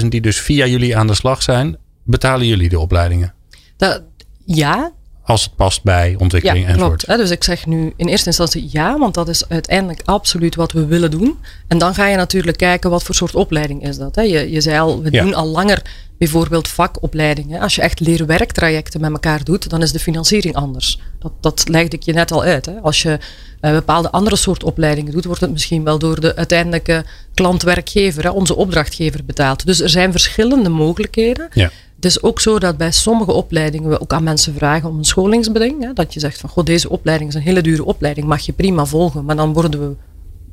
60.000 0.01 0.07
die 0.09 0.21
dus 0.21 0.41
via 0.41 0.67
jullie 0.67 0.97
aan 0.97 1.07
de 1.07 1.15
slag 1.15 1.43
zijn, 1.43 1.77
betalen 2.03 2.47
jullie 2.47 2.69
de 2.69 2.79
opleidingen? 2.79 3.35
Dat, 3.77 4.03
ja, 4.45 4.93
Als 5.27 5.43
het 5.45 5.57
past 5.57 5.83
bij 5.83 6.15
ontwikkeling 6.19 6.65
ja 6.67 6.73
enzovoort. 6.73 7.05
klopt. 7.05 7.21
Dus 7.21 7.31
ik 7.31 7.45
zeg 7.45 7.67
nu 7.67 7.93
in 7.97 8.07
eerste 8.09 8.27
instantie 8.27 8.69
ja, 8.71 8.99
want 8.99 9.15
dat 9.15 9.29
is 9.29 9.49
uiteindelijk 9.49 10.01
absoluut 10.05 10.55
wat 10.55 10.73
we 10.73 10.87
willen 10.87 11.11
doen. 11.11 11.39
En 11.69 11.79
dan 11.79 11.95
ga 11.95 12.07
je 12.09 12.17
natuurlijk 12.17 12.57
kijken 12.57 12.91
wat 12.91 13.03
voor 13.03 13.15
soort 13.15 13.35
opleiding 13.35 13.83
is 13.87 13.97
dat. 13.97 14.15
Je, 14.15 14.51
je 14.51 14.61
zei 14.61 14.79
al, 14.79 15.03
we 15.03 15.09
Ja. 15.13 15.23
doen 15.23 15.35
al 15.35 15.47
langer 15.47 15.83
bijvoorbeeld 16.19 16.69
vakopleidingen. 16.69 17.61
Als 17.61 17.75
je 17.75 17.83
echt 17.83 18.01
leer-werktrajecten 18.01 19.01
met 19.01 19.11
elkaar 19.11 19.45
doet, 19.45 19.71
dan 19.71 19.83
is 19.83 19.93
de 19.93 19.99
financiering 19.99 20.55
anders. 20.55 21.01
Dat, 21.19 21.33
dat 21.41 21.69
legde 21.69 21.97
ik 21.97 22.03
je 22.03 22.13
net 22.13 22.33
al 22.33 22.43
uit. 22.43 22.67
Hè. 22.67 22.73
Als 22.83 23.03
je 23.03 23.19
eh, 23.61 23.71
bepaalde 23.73 24.11
andere 24.11 24.37
soort 24.37 24.65
opleidingen 24.65 25.13
doet, 25.13 25.25
wordt 25.25 25.41
het 25.41 25.51
misschien 25.51 25.85
wel 25.85 25.99
door 25.99 26.21
de 26.21 26.37
uiteindelijke 26.37 27.05
klant-werkgever, 27.35 28.23
hè, 28.23 28.31
onze 28.31 28.57
opdrachtgever, 28.57 29.25
betaald. 29.25 29.67
Dus 29.67 29.81
er 29.81 29.89
zijn 29.89 30.11
verschillende 30.11 30.69
mogelijkheden. 30.69 31.49
Ja. 31.53 31.71
Het 32.05 32.13
is 32.17 32.23
ook 32.23 32.41
zo 32.41 32.59
dat 32.59 32.77
bij 32.77 32.93
sommige 32.93 33.33
opleidingen 33.33 33.91
we 33.91 34.01
ook 34.01 34.13
aan 34.13 34.23
mensen 34.23 34.55
vragen 34.55 34.89
om 34.89 34.99
een 34.99 35.05
scholingsbeding. 35.05 35.83
Hè, 35.83 35.93
dat 35.93 36.15
je 36.15 36.21
zegt 36.21 36.41
van, 36.41 36.51
goh, 36.51 36.65
deze 36.65 36.89
opleiding 36.91 37.31
is 37.31 37.37
een 37.37 37.43
hele 37.43 37.63
dure 37.63 37.85
opleiding, 37.85 38.27
mag 38.27 38.41
je 38.41 38.53
prima 38.53 38.85
volgen. 38.85 39.25
Maar 39.25 39.37
dan 39.37 39.53
worden 39.53 39.81
we, 39.81 39.97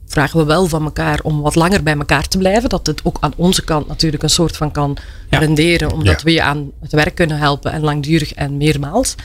vragen 0.06 0.40
we 0.40 0.46
wel 0.46 0.68
van 0.68 0.84
elkaar 0.84 1.20
om 1.24 1.42
wat 1.42 1.56
langer 1.56 1.84
bij 1.84 1.96
elkaar 1.98 2.28
te 2.28 2.38
blijven. 2.38 2.70
Dat 2.70 2.88
het 2.88 3.06
ook 3.06 3.18
aan 3.20 3.34
onze 3.36 3.64
kant 3.64 3.88
natuurlijk 3.88 4.24
een 4.24 4.30
soort 4.30 4.58
van 4.58 4.72
kan 4.72 4.98
Ja. 5.30 5.40
renderen. 5.40 5.92
Omdat 5.92 6.18
Ja. 6.18 6.24
we 6.24 6.32
je 6.32 6.42
aan 6.42 6.72
het 6.82 6.92
werk 6.92 7.16
kunnen 7.16 7.38
helpen 7.38 7.72
en 7.72 7.82
langdurig 7.82 8.34
en 8.34 8.58
meermaals. 8.58 9.16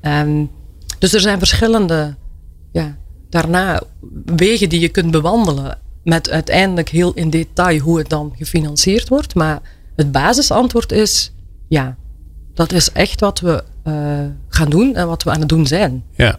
Ehm, 0.00 0.44
dus 0.98 1.12
er 1.12 1.20
zijn 1.20 1.38
verschillende, 1.38 2.14
ja, 2.72 2.96
daarna 3.30 3.82
wegen 4.24 4.68
die 4.68 4.80
je 4.80 4.88
kunt 4.88 5.10
bewandelen. 5.10 5.78
Met 6.04 6.30
uiteindelijk 6.30 6.88
heel 6.88 7.12
in 7.14 7.30
detail 7.30 7.78
hoe 7.78 7.98
het 7.98 8.08
dan 8.08 8.32
gefinancierd 8.36 9.08
wordt. 9.08 9.34
Maar 9.34 9.60
het 9.96 10.12
basisantwoord 10.12 10.92
is 10.92 11.32
ja. 11.70 11.96
Dat 12.54 12.72
is 12.72 12.92
echt 12.92 13.20
wat 13.20 13.40
we 13.40 13.64
eh, 13.82 13.92
gaan 14.48 14.70
doen 14.70 14.94
en 14.94 15.06
wat 15.06 15.22
we 15.22 15.30
aan 15.30 15.40
het 15.40 15.48
doen 15.48 15.66
zijn. 15.66 16.04
Ja. 16.14 16.38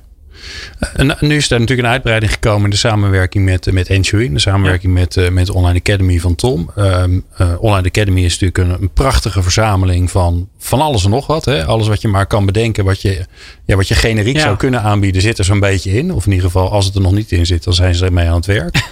En 0.93 1.17
nu 1.19 1.35
is 1.35 1.51
er 1.51 1.59
natuurlijk 1.59 1.87
een 1.87 1.93
uitbreiding 1.93 2.31
gekomen 2.31 2.63
in 2.63 2.69
de 2.69 2.75
samenwerking 2.75 3.45
met, 3.45 3.71
met. 3.71 3.89
In 3.89 4.01
de 4.33 4.39
samenwerking 4.39 4.93
met, 4.93 5.17
eh, 5.17 5.29
met 5.29 5.49
Online 5.49 5.79
Academy 5.79 6.19
van 6.19 6.35
Tom. 6.35 6.71
Ehm, 6.75 7.19
eh, 7.37 7.53
Online 7.59 7.87
Academy 7.87 8.23
is 8.23 8.39
natuurlijk 8.39 8.57
een, 8.57 8.81
een 8.81 8.93
prachtige 8.93 9.43
verzameling 9.43 10.11
van 10.11 10.49
van 10.57 10.81
alles 10.81 11.03
en 11.03 11.09
nog 11.09 11.27
wat. 11.27 11.45
Hè? 11.45 11.65
Alles 11.65 11.87
wat 11.87 12.01
je 12.01 12.07
maar 12.07 12.25
kan 12.25 12.45
bedenken. 12.45 12.85
Wat 12.85 13.01
je, 13.01 13.25
ja, 13.65 13.75
wat 13.75 13.87
je 13.87 13.95
generiek 13.95 14.35
Ja. 14.35 14.41
zou 14.41 14.57
kunnen 14.57 14.81
aanbieden 14.81 15.21
zit 15.21 15.37
er 15.37 15.45
zo'n 15.45 15.59
beetje 15.59 15.91
in. 15.91 16.13
Of 16.13 16.25
in 16.25 16.31
ieder 16.31 16.45
geval 16.45 16.71
als 16.71 16.85
het 16.85 16.95
er 16.95 17.01
nog 17.01 17.13
niet 17.13 17.31
in 17.31 17.45
zit. 17.45 17.63
Dan 17.63 17.73
zijn 17.73 17.95
ze 17.95 18.05
ermee 18.05 18.27
aan 18.27 18.35
het 18.35 18.45
werk. 18.45 18.81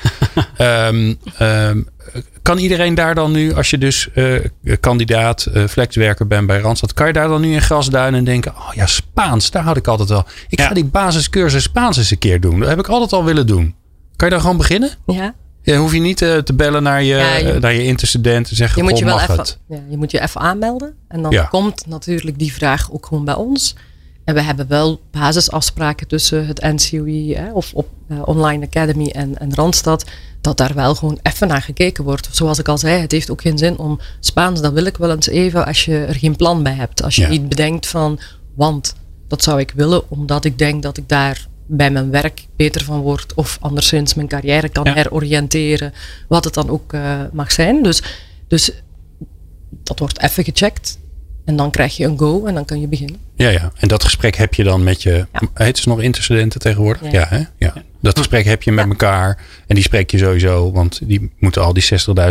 Ehm, 0.58 1.14
kan 2.42 2.58
iedereen 2.58 2.96
daar 2.96 3.16
dan 3.16 3.32
nu, 3.32 3.54
als 3.54 3.70
je 3.70 3.78
dus 3.78 4.10
eh, 4.14 4.34
kandidaat 4.80 5.46
eh, 5.46 5.66
flexwerker 5.68 6.28
bent 6.28 6.48
bij 6.48 6.60
Randstad, 6.60 6.94
kan 6.94 7.08
je 7.08 7.14
daar 7.14 7.28
dan 7.28 7.42
nu 7.42 7.54
in 7.54 7.62
grasduinen 7.62 8.20
en 8.20 8.26
denken: 8.26 8.52
Oh 8.56 8.70
ja, 8.74 8.86
Spaans, 8.86 9.52
daar 9.52 9.64
had 9.64 9.78
ik 9.78 9.88
altijd 9.88 10.10
wel. 10.10 10.26
Ik 10.50 10.60
Ja. 10.60 10.68
ga 10.68 10.74
die 10.74 10.86
basiscursus 10.86 11.64
Spaans 11.64 11.98
eens 11.98 12.12
een 12.12 12.18
keer 12.18 12.42
doen. 12.42 12.60
Dat 12.60 12.70
heb 12.70 12.80
ik 12.80 12.88
altijd 12.88 13.14
al 13.14 13.24
willen 13.26 13.48
doen. 13.48 13.76
Kan 14.16 14.28
je 14.28 14.34
daar 14.34 14.44
gewoon 14.44 14.58
beginnen? 14.58 14.90
Ja. 15.06 15.34
Ja, 15.62 15.78
hoef 15.78 15.94
je 15.94 16.00
niet 16.00 16.22
eh, 16.22 16.38
te 16.38 16.54
bellen 16.54 16.84
naar 16.84 17.04
je, 17.04 17.16
Ja, 17.16 17.36
je- 17.36 17.60
naar 17.60 17.74
je 17.74 17.84
interstudent 17.84 18.50
en 18.50 18.56
zeggen: 18.56 18.78
Je 18.78 18.90
moet 18.90 18.98
je 19.00 19.06
"Goh, 19.06 19.14
wel 19.18 19.28
mag 19.28 19.30
even, 19.30 19.44
het? 19.44 19.60
ja, 19.68 19.80
je 19.90 19.98
moet 19.98 20.12
je 20.12 20.22
even 20.22 20.42
aanmelden. 20.42 20.94
En 21.08 21.22
dan 21.22 21.32
Ja. 21.32 21.44
komt 21.44 21.86
natuurlijk 21.88 22.40
die 22.40 22.54
vraag 22.54 22.92
ook 22.92 23.06
gewoon 23.06 23.26
bij 23.26 23.34
ons. 23.36 23.76
En 24.26 24.34
we 24.36 24.42
hebben 24.42 24.68
wel 24.68 25.02
basisafspraken 25.12 26.08
tussen 26.08 26.48
het 26.48 26.62
NCOI 26.62 27.34
hè, 27.36 27.52
of 27.52 27.74
op 27.74 27.88
Online 28.26 28.66
Academy 28.66 29.08
en, 29.08 29.38
en 29.40 29.56
Randstad. 29.56 30.06
Dat 30.42 30.58
daar 30.58 30.74
wel 30.74 30.96
gewoon 30.96 31.20
even 31.24 31.48
naar 31.48 31.62
gekeken 31.62 32.04
wordt. 32.04 32.28
Zoals 32.32 32.60
ik 32.60 32.68
al 32.68 32.78
zei, 32.78 33.02
het 33.02 33.12
heeft 33.12 33.32
ook 33.32 33.42
geen 33.42 33.58
zin 33.58 33.78
om 33.78 34.00
Spaans. 34.20 34.62
Dat 34.62 34.74
wil 34.74 34.86
ik 34.86 34.98
wel 34.98 35.12
eens 35.12 35.28
even 35.28 35.66
als 35.66 35.86
je 35.86 35.98
er 36.06 36.16
geen 36.16 36.36
plan 36.36 36.64
bij 36.64 36.74
hebt. 36.74 37.04
Als 37.04 37.16
je 37.16 37.22
Ja. 37.22 37.28
niet 37.30 37.50
bedenkt 37.50 37.88
van, 37.88 38.20
want 38.56 38.96
dat 39.28 39.44
zou 39.44 39.60
ik 39.60 39.72
willen. 39.76 40.10
Omdat 40.10 40.46
ik 40.46 40.58
denk 40.58 40.84
dat 40.84 40.98
ik 40.98 41.10
daar 41.10 41.48
bij 41.68 41.92
mijn 41.92 42.10
werk 42.12 42.48
beter 42.56 42.84
van 42.84 43.00
word. 43.00 43.34
Of 43.34 43.58
anderszins 43.62 44.14
mijn 44.14 44.28
carrière 44.28 44.70
kan 44.70 44.84
Ja. 44.84 44.94
heroriënteren. 44.94 45.94
Wat 46.28 46.44
het 46.44 46.54
dan 46.54 46.70
ook 46.70 46.94
eh, 46.94 47.22
mag 47.32 47.52
zijn. 47.52 47.84
Dus, 47.84 48.02
dus 48.48 48.72
dat 49.84 50.00
wordt 50.00 50.22
even 50.22 50.44
gecheckt. 50.44 51.00
En 51.46 51.56
dan 51.56 51.72
krijg 51.72 51.98
je 51.98 52.06
een 52.06 52.18
go 52.18 52.46
en 52.46 52.54
dan 52.54 52.66
kan 52.66 52.82
je 52.82 52.88
beginnen. 52.88 53.18
Ja, 53.36 53.50
ja. 53.50 53.72
En 53.78 53.88
dat 53.88 54.04
gesprek 54.04 54.36
heb 54.36 54.54
je 54.54 54.64
dan 54.64 54.84
met 54.84 55.04
je. 55.04 55.26
Ja. 55.34 55.42
Heet 55.54 55.78
ze 55.78 55.90
nog 55.90 56.02
interstudenten 56.02 56.60
tegenwoordig? 56.60 57.02
Ja, 57.02 57.10
Ja. 57.12 57.26
hè? 57.30 57.44
ja. 57.58 57.74
Dat 58.02 58.18
gesprek 58.18 58.46
heb 58.46 58.64
je 58.64 58.72
met 58.72 58.86
elkaar. 58.90 59.38
En 59.68 59.76
die 59.76 59.84
spreek 59.84 60.12
je 60.12 60.18
sowieso. 60.18 60.72
Want 60.72 61.00
die 61.04 61.32
moeten 61.40 61.62
al 61.62 61.74
die 61.74 61.84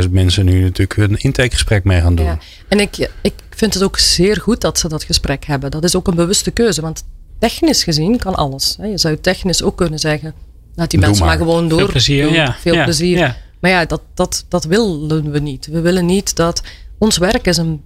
60.000 0.04 0.10
mensen 0.10 0.44
nu 0.44 0.60
natuurlijk 0.62 0.94
hun 0.96 1.16
intakegesprek 1.18 1.84
mee 1.84 2.00
gaan 2.00 2.14
doen. 2.14 2.26
Ja. 2.26 2.38
En 2.68 2.80
ik, 2.80 3.10
ik 3.22 3.32
vind 3.50 3.74
het 3.74 3.82
ook 3.82 3.98
zeer 3.98 4.36
goed 4.36 4.60
dat 4.60 4.78
ze 4.78 4.88
dat 4.88 5.04
gesprek 5.04 5.44
hebben. 5.44 5.70
Dat 5.70 5.84
is 5.84 5.96
ook 5.96 6.06
een 6.08 6.14
bewuste 6.14 6.50
keuze. 6.50 6.80
Want 6.80 7.04
technisch 7.38 7.84
gezien 7.84 8.16
kan 8.18 8.34
alles. 8.34 8.76
hè. 8.80 8.86
Je 8.86 8.98
zou 8.98 9.16
technisch 9.20 9.62
ook 9.62 9.76
kunnen 9.76 9.98
zeggen. 9.98 10.34
Laat 10.74 10.90
die 10.90 10.98
Doe 10.98 11.08
mensen 11.08 11.26
maar, 11.26 11.36
maar. 11.38 11.46
gewoon 11.46 11.68
door. 11.68 11.78
Veel 11.78 11.88
plezier. 11.88 12.22
doen. 12.24 12.32
Ja. 12.32 12.56
Veel 12.60 12.74
ja. 12.74 12.84
plezier. 12.84 13.18
Ja. 13.18 13.36
Maar 13.60 13.70
ja, 13.70 13.84
dat, 13.84 14.00
dat, 14.14 14.44
dat 14.48 14.64
willen 14.64 15.30
we 15.30 15.38
niet. 15.38 15.66
We 15.66 15.80
willen 15.80 16.06
niet 16.06 16.36
dat 16.36 16.62
ons 16.98 17.18
werk 17.18 17.46
is 17.46 17.56
een, 17.56 17.82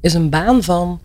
is 0.00 0.14
een 0.14 0.30
baan 0.30 0.62
van 0.62 1.00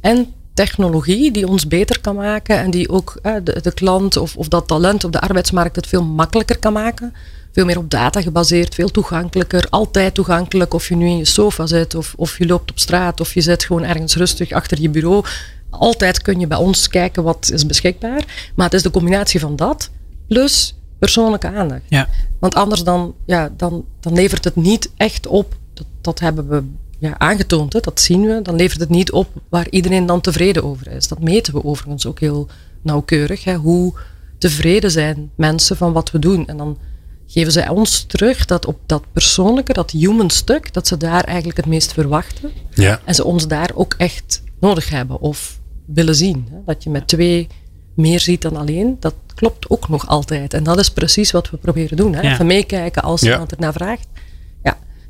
en 0.00 0.32
technologie 0.56 1.30
die 1.30 1.48
ons 1.48 1.68
beter 1.68 2.00
kan 2.00 2.14
maken 2.14 2.58
en 2.58 2.70
die 2.70 2.88
ook 2.88 3.18
eh, 3.22 3.34
de, 3.42 3.60
de 3.62 3.72
klant 3.72 4.16
of, 4.16 4.36
of 4.36 4.48
dat 4.48 4.66
talent 4.68 5.04
op 5.04 5.12
de 5.12 5.20
arbeidsmarkt 5.20 5.76
het 5.76 5.86
veel 5.86 6.04
makkelijker 6.04 6.58
kan 6.58 6.72
maken. 6.72 7.14
Veel 7.52 7.64
meer 7.64 7.78
op 7.78 7.90
data 7.90 8.22
gebaseerd, 8.22 8.74
veel 8.74 8.90
toegankelijker, 8.90 9.66
altijd 9.70 10.14
toegankelijk. 10.14 10.74
Of 10.74 10.88
je 10.88 10.96
nu 10.96 11.06
in 11.06 11.16
je 11.16 11.24
sofa 11.24 11.66
zit 11.66 11.94
of, 11.94 12.14
of 12.16 12.38
je 12.38 12.46
loopt 12.46 12.70
op 12.70 12.78
straat 12.78 13.20
of 13.20 13.34
je 13.34 13.40
zit 13.40 13.64
gewoon 13.64 13.84
ergens 13.84 14.16
rustig 14.16 14.52
achter 14.52 14.80
je 14.80 14.90
bureau. 14.90 15.24
altijd 15.70 16.22
kun 16.22 16.40
je 16.40 16.46
bij 16.46 16.58
ons 16.58 16.88
kijken 16.88 17.22
wat 17.22 17.50
is 17.52 17.66
beschikbaar. 17.66 18.52
Maar 18.54 18.66
het 18.66 18.74
is 18.74 18.82
de 18.82 18.90
combinatie 18.90 19.40
van 19.40 19.56
dat 19.56 19.90
plus 20.28 20.74
persoonlijke 20.98 21.52
aandacht. 21.52 21.82
Ja. 21.88 22.08
Want 22.38 22.54
anders 22.54 22.82
dan, 22.82 23.14
ja, 23.26 23.52
dan, 23.56 23.84
dan 24.00 24.12
levert 24.12 24.44
het 24.44 24.56
niet 24.56 24.90
echt 24.96 25.26
op. 25.26 25.54
Dat, 25.74 25.86
dat 26.00 26.20
hebben 26.20 26.48
we 26.48 26.62
ja, 26.98 27.18
aangetoond, 27.18 27.72
hè, 27.72 27.80
dat 27.80 28.00
zien 28.00 28.26
we. 28.26 28.42
Dan 28.42 28.56
levert 28.56 28.80
het 28.80 28.88
niet 28.88 29.12
op 29.12 29.28
waar 29.48 29.66
iedereen 29.70 30.06
dan 30.06 30.20
tevreden 30.20 30.64
over 30.64 30.88
is. 30.92 31.08
Dat 31.08 31.20
meten 31.20 31.52
we 31.54 31.64
overigens 31.64 32.06
ook 32.06 32.20
heel 32.20 32.48
nauwkeurig. 32.82 33.44
Hè, 33.44 33.54
hoe 33.54 33.92
tevreden 34.38 34.90
zijn 34.90 35.30
mensen 35.36 35.76
van 35.76 35.92
wat 35.92 36.10
we 36.10 36.18
doen. 36.18 36.46
En 36.46 36.56
dan 36.56 36.78
geven 37.26 37.52
zij 37.52 37.68
ons 37.68 38.02
terug 38.02 38.44
dat 38.44 38.66
op 38.66 38.78
dat 38.86 39.02
persoonlijke, 39.12 39.72
dat 39.72 39.90
human 39.90 40.30
stuk, 40.30 40.72
dat 40.72 40.86
ze 40.86 40.96
daar 40.96 41.24
eigenlijk 41.24 41.56
het 41.56 41.66
meest 41.66 41.92
verwachten. 41.92 42.50
Ja. 42.74 43.00
En 43.04 43.14
ze 43.14 43.24
ons 43.24 43.48
daar 43.48 43.70
ook 43.74 43.94
echt 43.98 44.42
nodig 44.60 44.88
hebben 44.90 45.20
of 45.20 45.60
willen 45.86 46.14
zien. 46.14 46.46
Hè. 46.50 46.56
Dat 46.64 46.82
je 46.82 46.90
met 46.90 47.08
twee 47.08 47.46
meer 47.94 48.20
ziet 48.20 48.42
dan 48.42 48.56
alleen, 48.56 48.96
dat 49.00 49.14
klopt 49.34 49.70
ook 49.70 49.88
nog 49.88 50.08
altijd. 50.08 50.54
En 50.54 50.62
dat 50.64 50.78
is 50.78 50.90
precies 50.90 51.30
wat 51.30 51.50
we 51.50 51.56
proberen 51.56 51.96
doen. 51.96 52.14
Hè. 52.14 52.20
Ja. 52.20 52.32
Even 52.32 52.46
meekijken 52.46 53.02
als 53.02 53.20
Ja. 53.20 53.32
iemand 53.32 53.52
ernaar 53.52 53.72
vraagt. 53.72 54.06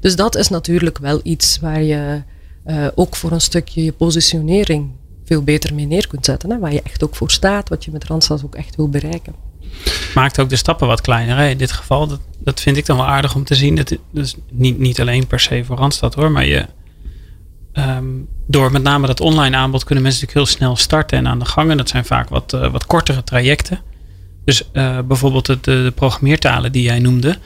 Dus 0.06 0.16
dat 0.16 0.36
is 0.36 0.48
natuurlijk 0.48 0.98
wel 0.98 1.20
iets 1.22 1.58
waar 1.58 1.82
je 1.82 2.22
eh, 2.64 2.86
ook 2.94 3.16
voor 3.16 3.32
een 3.32 3.40
stukje 3.40 3.84
je 3.84 3.92
positionering 3.92 4.90
veel 5.24 5.42
beter 5.42 5.74
mee 5.74 5.86
neer 5.86 6.06
kunt 6.06 6.24
zetten. 6.24 6.50
Hè. 6.50 6.58
Waar 6.58 6.72
je 6.72 6.82
echt 6.82 7.04
ook 7.04 7.16
voor 7.16 7.30
staat, 7.30 7.68
wat 7.68 7.84
je 7.84 7.90
met 7.90 8.04
Randstad 8.04 8.44
ook 8.44 8.54
echt 8.54 8.76
wil 8.76 8.88
bereiken. 8.88 9.34
maakt 10.14 10.40
ook 10.40 10.48
de 10.48 10.56
stappen 10.56 10.86
wat 10.86 11.00
kleiner. 11.00 11.36
Hè? 11.36 11.48
In 11.48 11.58
dit 11.58 11.72
geval, 11.72 12.06
dat, 12.06 12.20
dat 12.38 12.60
vind 12.60 12.76
ik 12.76 12.86
dan 12.86 12.96
wel 12.96 13.06
aardig 13.06 13.34
om 13.34 13.44
te 13.44 13.54
zien. 13.54 13.74
Dat, 13.74 13.96
niet, 14.50 14.78
niet 14.78 15.00
alleen 15.00 15.26
per 15.26 15.40
se 15.40 15.64
voor 15.64 15.76
Randstad 15.76 16.14
hoor, 16.14 16.30
maar 16.30 16.46
je, 16.46 16.66
ehm, 17.72 18.06
door 18.46 18.72
met 18.72 18.82
name 18.82 19.06
dat 19.06 19.20
online 19.20 19.56
aanbod 19.56 19.84
kunnen 19.84 20.04
mensen 20.04 20.26
natuurlijk 20.26 20.48
heel 20.48 20.58
snel 20.58 20.76
starten 20.76 21.18
en 21.18 21.26
aan 21.26 21.38
de 21.38 21.44
gang. 21.44 21.70
En 21.70 21.76
dat 21.76 21.88
zijn 21.88 22.04
vaak 22.04 22.28
wat, 22.28 22.52
eh, 22.52 22.70
wat 22.70 22.86
kortere 22.86 23.24
trajecten. 23.24 23.80
Dus 24.44 24.70
eh, 24.72 24.98
bijvoorbeeld 25.00 25.64
de 25.64 25.92
programmeertalen 25.94 26.72
die 26.72 26.82
jij 26.82 26.98
noemde. 26.98 27.38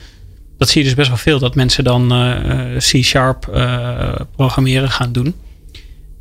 Dat 0.61 0.69
zie 0.69 0.81
je 0.81 0.87
dus 0.87 0.97
best 0.97 1.09
wel 1.09 1.17
veel, 1.17 1.39
dat 1.39 1.55
mensen 1.55 1.83
dan 1.83 2.11
eh, 2.11 2.75
eh, 2.75 2.77
C-sharp 2.77 3.47
eh, 3.47 4.15
programmeren 4.35 4.89
gaan 4.89 5.11
doen. 5.11 5.35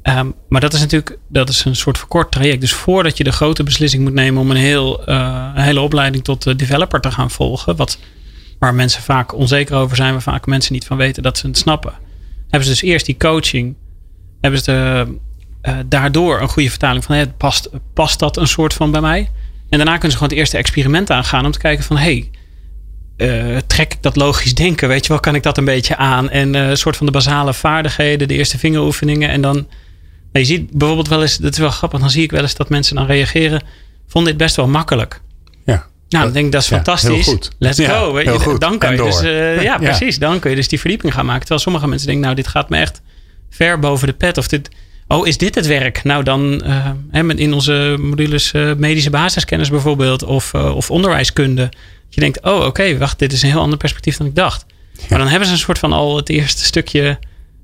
Ehm, 0.03 0.31
maar 0.49 0.61
dat 0.61 0.73
is 0.73 0.81
natuurlijk 0.81 1.19
dat 1.29 1.49
is 1.49 1.65
een 1.65 1.77
soort 1.77 1.99
verkort 1.99 2.33
traject. 2.33 2.61
Dus 2.61 2.73
voordat 2.73 3.17
je 3.17 3.25
de 3.25 3.33
grote 3.33 3.63
beslissing 3.63 4.03
moet 4.03 4.13
nemen 4.13 4.43
om 4.43 4.51
een, 4.51 4.57
heel, 4.57 5.09
een 5.09 5.61
hele 5.61 5.81
opleiding 5.81 6.25
tot 6.25 6.59
developer 6.59 7.01
te 7.01 7.11
gaan 7.11 7.31
volgen, 7.31 7.77
wat, 7.77 7.99
waar 8.59 8.75
mensen 8.75 9.03
vaak 9.03 9.35
onzeker 9.35 9.77
over 9.77 9.97
zijn, 9.97 10.13
waar 10.13 10.23
vaak 10.23 10.47
mensen 10.47 10.73
niet 10.73 10.87
van 10.87 10.97
weten 10.97 11.23
dat 11.23 11.39
ze 11.39 11.47
het 11.47 11.59
snappen, 11.59 11.93
hebben 12.41 12.69
ze 12.69 12.71
dus 12.71 12.83
eerst 12.83 13.07
die 13.07 13.17
coaching, 13.17 13.77
hebben 14.41 14.61
ze 14.61 15.07
daardoor 15.87 16.41
een 16.41 16.49
goede 16.49 16.71
vertaling 16.71 17.05
van, 17.05 17.15
hé, 17.15 17.27
past, 17.27 17.71
past 17.95 18.19
dat 18.19 18.37
een 18.37 18.49
soort 18.49 18.75
van 18.75 18.91
bij 18.91 19.01
mij? 19.01 19.31
En 19.69 19.79
daarna 19.79 19.93
kunnen 19.93 20.11
ze 20.11 20.17
gewoon 20.17 20.29
het 20.29 20.39
eerste 20.39 20.57
experiment 20.57 21.11
aangaan 21.11 21.45
om 21.45 21.51
te 21.51 21.59
kijken 21.59 21.85
van, 21.85 21.97
hey, 21.97 22.31
eh, 23.21 23.57
trek 23.67 23.93
ik 23.93 24.03
dat 24.03 24.17
logisch 24.17 24.55
denken? 24.55 24.89
Weet 24.89 25.03
je 25.03 25.09
wel, 25.13 25.21
kan 25.21 25.35
ik 25.35 25.43
dat 25.43 25.59
een 25.59 25.65
beetje 25.65 25.97
aan? 25.97 26.31
En 26.31 26.55
eh, 26.55 26.69
een 26.69 26.77
soort 26.77 26.97
van 26.97 27.07
de 27.07 27.13
basale 27.13 27.55
vaardigheden, 27.55 28.29
de 28.29 28.35
eerste 28.35 28.59
vingeroefeningen. 28.59 29.29
En 29.31 29.41
dan, 29.41 29.55
nou, 29.55 29.67
je 30.33 30.45
ziet 30.45 30.71
bijvoorbeeld 30.71 31.09
wel 31.09 31.23
eens, 31.23 31.37
dat 31.37 31.53
is 31.53 31.59
wel 31.59 31.71
grappig, 31.71 32.01
dan 32.01 32.11
zie 32.11 32.23
ik 32.23 32.31
wel 32.31 32.43
eens 32.43 32.55
dat 32.55 32.69
mensen 32.69 32.97
dan 32.97 33.07
reageren, 33.07 33.63
vond 34.09 34.27
dit 34.27 34.37
best 34.37 34.57
wel 34.57 34.69
makkelijk. 34.69 35.21
Ja. 35.65 35.87
Nou, 36.09 36.25
dan 36.25 36.33
denk 36.33 36.47
ik, 36.47 36.53
dat 36.53 36.63
is 36.63 36.69
Ja, 36.69 36.75
fantastisch. 36.75 37.11
heel 37.25 37.35
goed. 37.35 37.51
Let's 37.59 37.79
Ja, 37.79 37.99
go. 37.99 38.13
weet 38.13 38.25
je. 38.25 38.39
goed. 38.41 38.61
Dan 38.61 38.79
kan 38.79 38.91
En 38.91 38.97
je 38.97 39.03
dus, 39.03 39.21
eh, 39.23 39.55
ja, 39.55 39.63
Ja. 39.63 39.77
precies. 39.79 40.19
Dan 40.19 40.39
kun 40.39 40.51
je 40.51 40.57
dus 40.57 40.69
die 40.69 40.81
verdieping 40.81 41.15
gaan 41.15 41.25
maken. 41.25 41.41
Terwijl 41.41 41.61
sommige 41.61 41.87
mensen 41.89 42.07
denken, 42.07 42.25
nou, 42.25 42.37
dit 42.37 42.49
gaat 42.49 42.69
me 42.69 42.77
echt 42.77 43.01
ver 43.51 43.79
boven 43.79 44.07
de 44.07 44.13
pet. 44.13 44.39
Of 44.39 44.49
dit, 44.49 44.69
oh, 45.09 45.27
is 45.27 45.39
dit 45.39 45.55
het 45.55 45.67
werk? 45.67 46.05
Nou, 46.05 46.23
dan 46.23 46.63
in 47.37 47.53
onze 47.53 47.97
modules 48.01 48.53
medische 48.77 49.11
basiskennis 49.11 49.71
bijvoorbeeld, 49.71 50.23
of, 50.23 50.55
of 50.55 50.91
onderwijskunde. 50.91 51.69
Dat 52.11 52.15
je 52.15 52.21
denkt, 52.21 52.43
oh, 52.43 52.65
oké, 52.65 52.99
wacht, 52.99 53.19
dit 53.19 53.33
is 53.33 53.43
een 53.43 53.51
heel 53.51 53.61
ander 53.61 53.79
perspectief 53.79 54.17
dan 54.17 54.27
ik 54.27 54.35
dacht. 54.35 54.65
Maar 55.09 55.19
dan 55.19 55.29
hebben 55.29 55.47
ze 55.49 55.55
een 55.55 55.61
soort 55.61 55.79
van 55.79 55.93
al 55.93 56.17
het 56.17 56.29
eerste 56.29 56.65
stukje 56.65 57.19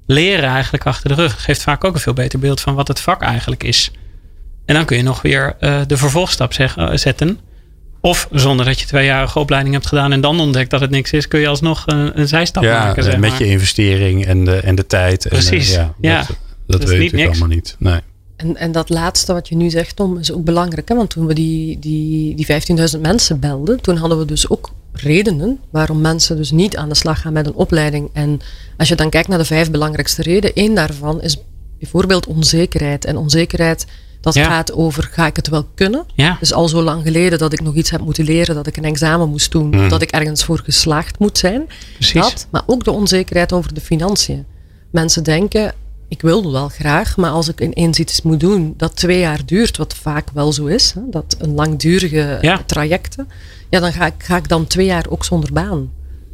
leren 0.07 0.49
eigenlijk 0.49 0.87
achter 0.87 1.09
de 1.09 1.15
rug. 1.15 1.31
Dat 1.33 1.41
geeft 1.41 1.63
vaak 1.63 1.85
ook 1.85 1.95
een 1.95 2.01
veel 2.01 2.13
beter 2.13 2.39
beeld 2.39 2.61
van 2.61 2.75
wat 2.75 2.89
het 2.89 3.01
vak 3.01 3.23
eigenlijk 3.23 3.65
is. 3.65 3.91
En 4.67 4.75
dan 4.75 4.85
kun 4.85 4.97
je 4.97 5.03
nog 5.03 5.23
weer 5.23 5.57
eh, 5.61 5.81
de 5.87 5.97
vervolgstap 5.97 6.53
zeg, 6.53 6.77
eh, 6.77 6.91
zetten. 6.95 7.41
Of 8.01 8.29
zonder 8.31 8.67
dat 8.67 8.81
je 8.81 8.87
tweejarige 8.87 9.39
opleiding 9.39 9.75
hebt 9.75 9.87
gedaan 9.87 10.13
en 10.13 10.21
dan 10.21 10.41
ontdekt 10.41 10.71
dat 10.71 10.81
het 10.81 10.91
niks 10.91 11.13
is, 11.13 11.29
kun 11.29 11.41
je 11.41 11.49
alsnog 11.49 11.83
een, 11.87 12.21
een 12.21 12.29
zijstap 12.29 12.63
Ja, 12.63 12.85
maken. 12.85 13.03
Zeg 13.03 13.17
met 13.17 13.31
maar. 13.31 13.39
je 13.43 13.47
investering 13.47 14.27
en 14.27 14.45
de, 14.45 14.57
en 14.57 14.75
de 14.75 14.87
tijd. 14.87 15.25
En, 15.25 15.31
Precies, 15.31 15.75
ja, 15.75 15.95
ja. 16.01 16.27
Dat, 16.67 16.85
weet 16.85 17.13
niks. 17.13 17.29
allemaal 17.29 17.49
niet. 17.49 17.77
Nee. 17.79 18.01
En, 18.37 18.57
en 18.57 18.73
dat 18.73 18.89
laatste 18.89 19.33
wat 19.33 19.49
je 19.49 19.57
nu 19.57 19.71
zegt, 19.71 19.97
Tom, 19.97 20.19
is 20.19 20.33
ook 20.33 20.45
belangrijk. 20.45 20.89
Hè? 20.89 20.95
Want 20.95 21.11
toen 21.11 21.27
we 21.27 21.35
die, 21.35 21.79
die, 21.79 22.35
die 22.35 22.47
15.000 22.95 23.01
mensen 23.01 23.41
belden, 23.41 23.81
toen 23.81 23.97
hadden 23.97 24.19
we 24.19 24.25
dus 24.25 24.49
ook 24.51 24.71
redenen 24.93 25.59
waarom 25.71 26.01
mensen 26.01 26.37
dus 26.37 26.51
niet 26.51 26.77
aan 26.77 26.89
de 26.89 26.95
slag 26.95 27.21
gaan 27.21 27.33
met 27.33 27.47
een 27.47 27.55
opleiding. 27.55 28.11
En 28.13 28.41
als 28.77 28.89
je 28.89 28.95
dan 28.95 29.11
kijkt 29.11 29.29
naar 29.29 29.39
de 29.39 29.45
vijf 29.45 29.71
belangrijkste 29.71 30.23
redenen, 30.23 30.55
één 30.57 30.75
daarvan 30.75 31.23
is 31.23 31.39
bijvoorbeeld 31.79 32.27
onzekerheid. 32.27 33.05
En 33.05 33.17
onzekerheid, 33.17 33.87
dat 34.21 34.35
Ja. 34.35 34.45
gaat 34.45 34.73
over, 34.73 35.09
ga 35.13 35.27
ik 35.27 35.37
het 35.37 35.49
wel 35.49 35.67
kunnen? 35.75 36.05
Ja, 36.15 36.37
Dus 36.41 36.53
al 36.53 36.69
zo 36.69 36.83
lang 36.83 37.03
geleden 37.03 37.39
dat 37.39 37.53
ik 37.53 37.61
nog 37.61 37.75
iets 37.75 37.91
heb 37.91 38.01
moeten 38.01 38.25
leren, 38.25 38.55
dat 38.55 38.67
ik 38.67 38.77
een 38.77 38.85
examen 38.85 39.29
moest 39.29 39.51
doen, 39.53 39.69
Mm. 39.69 39.89
dat 39.89 40.03
ik 40.03 40.11
ergens 40.11 40.45
voor 40.45 40.61
geslaagd 40.65 41.19
moet 41.19 41.39
zijn. 41.39 41.67
precies. 41.95 42.21
Dat, 42.21 42.47
maar 42.51 42.63
ook 42.67 42.85
de 42.85 42.91
onzekerheid 42.91 43.53
over 43.53 43.75
de 43.75 43.81
financiën. 43.81 44.45
Mensen 44.91 45.23
denken, 45.23 45.75
ik 46.09 46.23
wil 46.23 46.53
wel 46.53 46.69
graag, 46.69 47.17
maar 47.17 47.31
als 47.31 47.49
ik 47.49 47.61
ineens 47.61 47.99
iets 47.99 48.23
moet 48.23 48.41
doen 48.41 48.75
dat 48.77 48.97
twee 48.97 49.19
jaar 49.19 49.41
duurt, 49.45 49.77
wat 49.77 49.95
vaak 49.95 50.29
wel 50.35 50.53
zo 50.53 50.67
is, 50.67 50.93
hè, 50.95 51.01
dat 51.11 51.37
een 51.39 51.55
langdurige 51.55 52.39
Ja. 52.41 52.63
trajecten, 52.67 53.29
ja, 53.71 53.81
dan 53.81 53.93
ga 53.93 54.07
ik, 54.07 54.15
ga 54.19 54.37
ik 54.37 54.49
dan 54.49 54.67
twee 54.67 54.87
jaar 54.87 55.07
ook 55.09 55.25
zonder 55.25 55.53
baan 55.53 55.91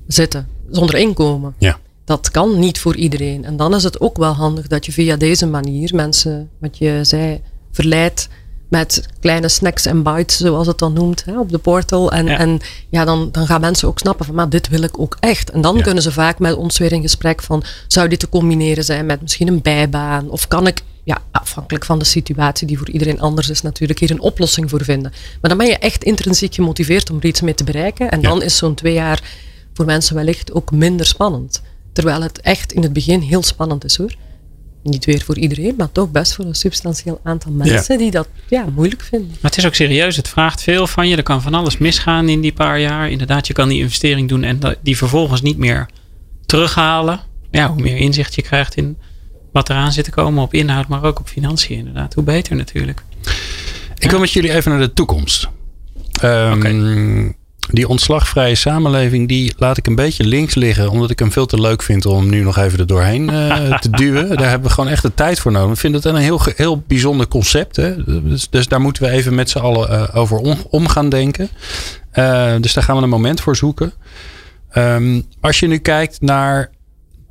zitten, 0.06 0.48
zonder 0.70 0.94
inkomen. 0.98 1.54
Ja. 1.58 1.78
Dat 2.04 2.30
kan 2.30 2.58
niet 2.58 2.78
voor 2.78 2.96
iedereen. 2.96 3.44
En 3.44 3.56
dan 3.56 3.74
is 3.74 3.82
het 3.85 4.00
ook 4.00 4.16
wel 4.16 4.32
handig 4.32 4.66
dat 4.66 4.87
je 4.87 4.92
via 4.92 5.16
deze 5.16 5.46
manier 5.46 5.94
mensen, 5.94 6.50
wat 6.58 6.78
je 6.78 6.98
zei, 7.02 7.40
verleidt 7.70 8.28
met 8.72 9.08
kleine 9.20 9.48
snacks 9.48 9.87
en 9.87 10.02
bites, 10.02 10.37
zoals 10.37 10.66
het 10.66 10.78
dan 10.78 10.92
noemt, 10.92 11.24
hè, 11.24 11.38
op 11.38 11.50
de 11.50 11.58
portal. 11.58 12.12
En 12.12 12.26
Ja. 12.26 12.38
en, 12.38 12.61
ja 12.88 13.04
dan, 13.04 13.28
dan 13.32 13.46
gaan 13.46 13.61
mensen 13.61 13.88
ook 13.88 13.98
snappen 13.98 14.24
van, 14.26 14.35
maar 14.35 14.48
dit 14.48 14.68
wil 14.68 14.82
ik 14.82 14.98
ook 14.98 15.16
echt. 15.20 15.50
En 15.50 15.61
dan 15.61 15.76
Ja. 15.76 15.82
kunnen 15.82 16.02
ze 16.02 16.12
vaak 16.12 16.38
met 16.38 16.54
ons 16.54 16.78
weer 16.78 16.92
in 16.92 17.02
gesprek 17.02 17.42
van, 17.42 17.62
zou 17.87 18.08
dit 18.08 18.18
te 18.18 18.28
combineren 18.28 18.85
zijn 18.85 19.06
met 19.06 19.22
misschien 19.22 19.48
een 19.48 19.62
bijbaan? 19.62 20.30
Of 20.30 20.48
kan 20.48 20.66
ik, 20.66 20.82
ja, 21.04 21.18
afhankelijk 21.30 21.85
van 21.85 21.98
de 21.98 22.04
situatie, 22.04 22.66
die 22.66 22.78
voor 22.78 22.90
iedereen 22.90 23.20
anders 23.20 23.50
is 23.50 23.62
natuurlijk, 23.62 23.98
hier 23.98 24.11
een 24.11 24.20
oplossing 24.20 24.70
voor 24.70 24.85
vinden. 24.85 25.12
Maar 25.40 25.50
dan 25.50 25.58
ben 25.58 25.66
je 25.66 25.78
echt 25.78 26.04
intrinsiek 26.04 26.54
gemotiveerd 26.54 27.11
om 27.11 27.16
er 27.16 27.24
iets 27.24 27.40
mee 27.40 27.54
te 27.54 27.64
bereiken. 27.64 28.11
En 28.11 28.20
Ja. 28.20 28.28
dan 28.28 28.42
is 28.42 28.56
zo'n 28.56 28.74
twee 28.74 28.92
jaar 28.94 29.22
voor 29.74 29.85
mensen 29.85 30.14
wellicht 30.14 30.52
ook 30.52 30.70
minder 30.70 31.06
spannend. 31.06 31.62
Terwijl 31.92 32.22
het 32.22 32.40
echt 32.40 32.72
in 32.72 32.82
het 32.82 32.92
begin 32.92 33.20
heel 33.20 33.42
spannend 33.42 33.85
is 33.85 33.96
hoor. 33.96 34.14
Niet 34.83 35.05
weer 35.05 35.23
voor 35.23 35.38
iedereen, 35.38 35.75
maar 35.77 35.92
toch 35.92 36.11
best 36.11 36.35
voor 36.35 36.45
een 36.45 36.55
substantieel 36.55 37.21
aantal 37.23 37.53
mensen 37.53 37.99
die 37.99 38.11
dat 38.11 38.29
ja, 38.49 38.66
moeilijk 38.75 39.03
vinden. 39.03 39.29
Maar 39.29 39.51
het 39.51 39.57
is 39.57 39.66
ook 39.66 39.75
serieus. 39.75 40.16
Het 40.16 40.29
vraagt 40.29 40.62
veel 40.62 40.87
van 40.87 41.09
je. 41.09 41.16
Er 41.16 41.23
kan 41.23 41.42
van 41.42 41.55
alles 41.55 41.79
misgaan 41.79 42.29
in 42.29 42.40
die 42.40 42.53
paar 42.53 42.81
jaar. 42.81 43.11
Inderdaad, 43.11 43.47
je 43.47 43.53
kan 43.53 43.68
die 43.68 43.81
investering 43.81 44.29
doen 44.29 44.42
en 44.42 44.61
die 44.83 44.97
vervolgens 44.97 45.42
niet 45.42 45.59
meer 45.59 45.88
terughalen. 46.47 47.21
Ja, 47.51 47.68
hoe 47.68 47.83
meer 47.83 47.97
inzicht 47.97 48.35
je 48.35 48.42
krijgt 48.42 48.77
in 48.77 48.97
wat 49.53 49.71
eraan 49.71 49.92
zit 49.92 50.05
te 50.05 50.11
komen 50.11 50.42
op 50.42 50.55
inhoud, 50.55 50.88
maar 50.88 51.05
ook 51.05 51.18
op 51.18 51.29
financiën 51.29 51.77
inderdaad. 51.77 52.14
Hoe 52.14 52.25
beter 52.25 52.57
natuurlijk. 52.57 53.03
Ik 53.99 54.11
wil 54.11 54.21
met 54.21 54.33
jullie 54.33 54.53
even 54.53 54.71
naar 54.71 54.81
de 54.81 54.92
toekomst. 54.92 55.49
Ehm, 56.21 57.31
Die 57.70 57.88
ontslagvrije 57.88 58.55
samenleving, 58.55 59.29
die 59.29 59.55
laat 59.57 59.77
ik 59.77 59.87
een 59.87 59.94
beetje 59.94 60.25
links 60.25 60.55
liggen. 60.55 60.90
Omdat 60.90 61.11
ik 61.11 61.18
hem 61.18 61.33
veel 61.33 61.46
te 61.46 61.61
leuk 61.61 61.83
vind 61.83 62.07
om 62.07 62.29
nu 62.29 62.42
nog 62.42 62.59
even 62.59 62.79
er 62.79 62.87
doorheen 62.87 63.31
eh, 63.31 63.79
te 63.79 63.90
duwen. 63.90 64.37
Daar 64.37 64.48
hebben 64.48 64.68
we 64.68 64.75
gewoon 64.75 64.90
echt 64.90 65.03
de 65.03 65.14
tijd 65.14 65.40
voor 65.40 65.53
nodig. 65.53 65.72
Ik 65.72 65.79
vind 65.79 65.94
het 65.94 66.05
een 66.05 66.16
heel, 66.16 66.40
heel 66.57 66.83
bijzonder 66.87 67.29
concept. 67.29 67.77
Hè? 67.77 68.05
Dus, 68.22 68.51
dus 68.51 68.68
daar 68.68 68.81
moeten 68.81 69.03
we 69.03 69.11
even 69.11 69.35
met 69.35 69.51
z'n 69.51 69.59
allen 69.59 69.90
eh, 69.90 70.16
over 70.16 70.38
om, 70.38 70.57
om 70.70 70.88
gaan 70.88 71.09
denken. 71.09 71.48
Eh, 72.11 72.55
dus 72.61 72.72
daar 72.72 72.85
gaan 72.85 72.96
we 72.96 73.03
een 73.03 73.09
moment 73.09 73.40
voor 73.40 73.57
zoeken. 73.57 73.92
Ehm, 74.70 75.20
als 75.40 75.61
je 75.61 75.66
nu 75.66 75.78
kijkt 75.78 76.20
naar 76.20 76.70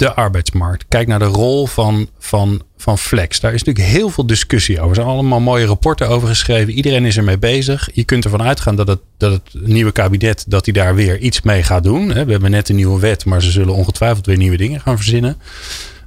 de 0.02 0.14
arbeidsmarkt. 0.14 0.86
Kijk 0.88 1.08
naar 1.08 1.20
de 1.20 1.26
rol 1.26 1.68
van, 1.68 2.10
van, 2.20 2.62
van 2.78 2.98
flex. 2.98 3.40
Daar 3.40 3.54
is 3.54 3.64
natuurlijk 3.64 3.96
heel 3.96 4.10
veel 4.10 4.26
discussie 4.26 4.78
over. 4.78 4.90
Er 4.90 4.96
zijn 4.96 5.08
allemaal 5.08 5.40
mooie 5.40 5.66
rapporten 5.66 6.08
over 6.10 6.28
geschreven. 6.28 6.74
Iedereen 6.74 7.06
is 7.06 7.18
ermee 7.18 7.38
bezig. 7.38 7.90
Je 7.94 8.04
kunt 8.04 8.24
ervan 8.24 8.42
uitgaan 8.42 8.76
dat 8.76 8.88
het, 8.88 9.00
dat 9.18 9.32
het 9.32 9.68
nieuwe 9.68 9.92
kabinet 9.92 10.46
dat 10.48 10.66
hij 10.66 10.74
daar 10.74 10.96
weer 10.96 11.20
iets 11.20 11.42
mee 11.42 11.64
gaat 11.64 11.84
doen. 11.84 12.08
We 12.08 12.32
hebben 12.32 12.52
net 12.52 12.70
een 12.70 12.76
nieuwe 12.76 13.00
wet, 13.00 13.26
maar 13.26 13.42
ze 13.42 13.52
zullen 13.52 13.74
ongetwijfeld 13.74 14.26
weer 14.26 14.38
nieuwe 14.38 14.58
dingen 14.58 14.82
gaan 14.82 14.96
verzinnen. 14.96 15.38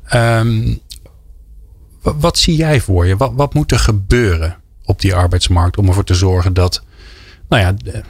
Ehm, 0.05 0.75
wa- 2.03 2.17
wat, 2.17 2.39
zie 2.39 2.57
jij 2.57 2.81
voor 2.81 3.07
je? 3.07 3.17
Wat, 3.17 3.33
wat 3.35 3.55
moet 3.55 3.73
er 3.73 3.79
gebeuren 3.79 4.57
op 4.85 5.01
die 5.01 5.15
arbeidsmarkt 5.15 5.77
om 5.77 5.87
ervoor 5.89 6.05
te 6.05 6.15
zorgen 6.15 6.55
dat, 6.55 6.83
nou 7.49 7.63
ja, 7.63 7.93
eh, 7.93 8.01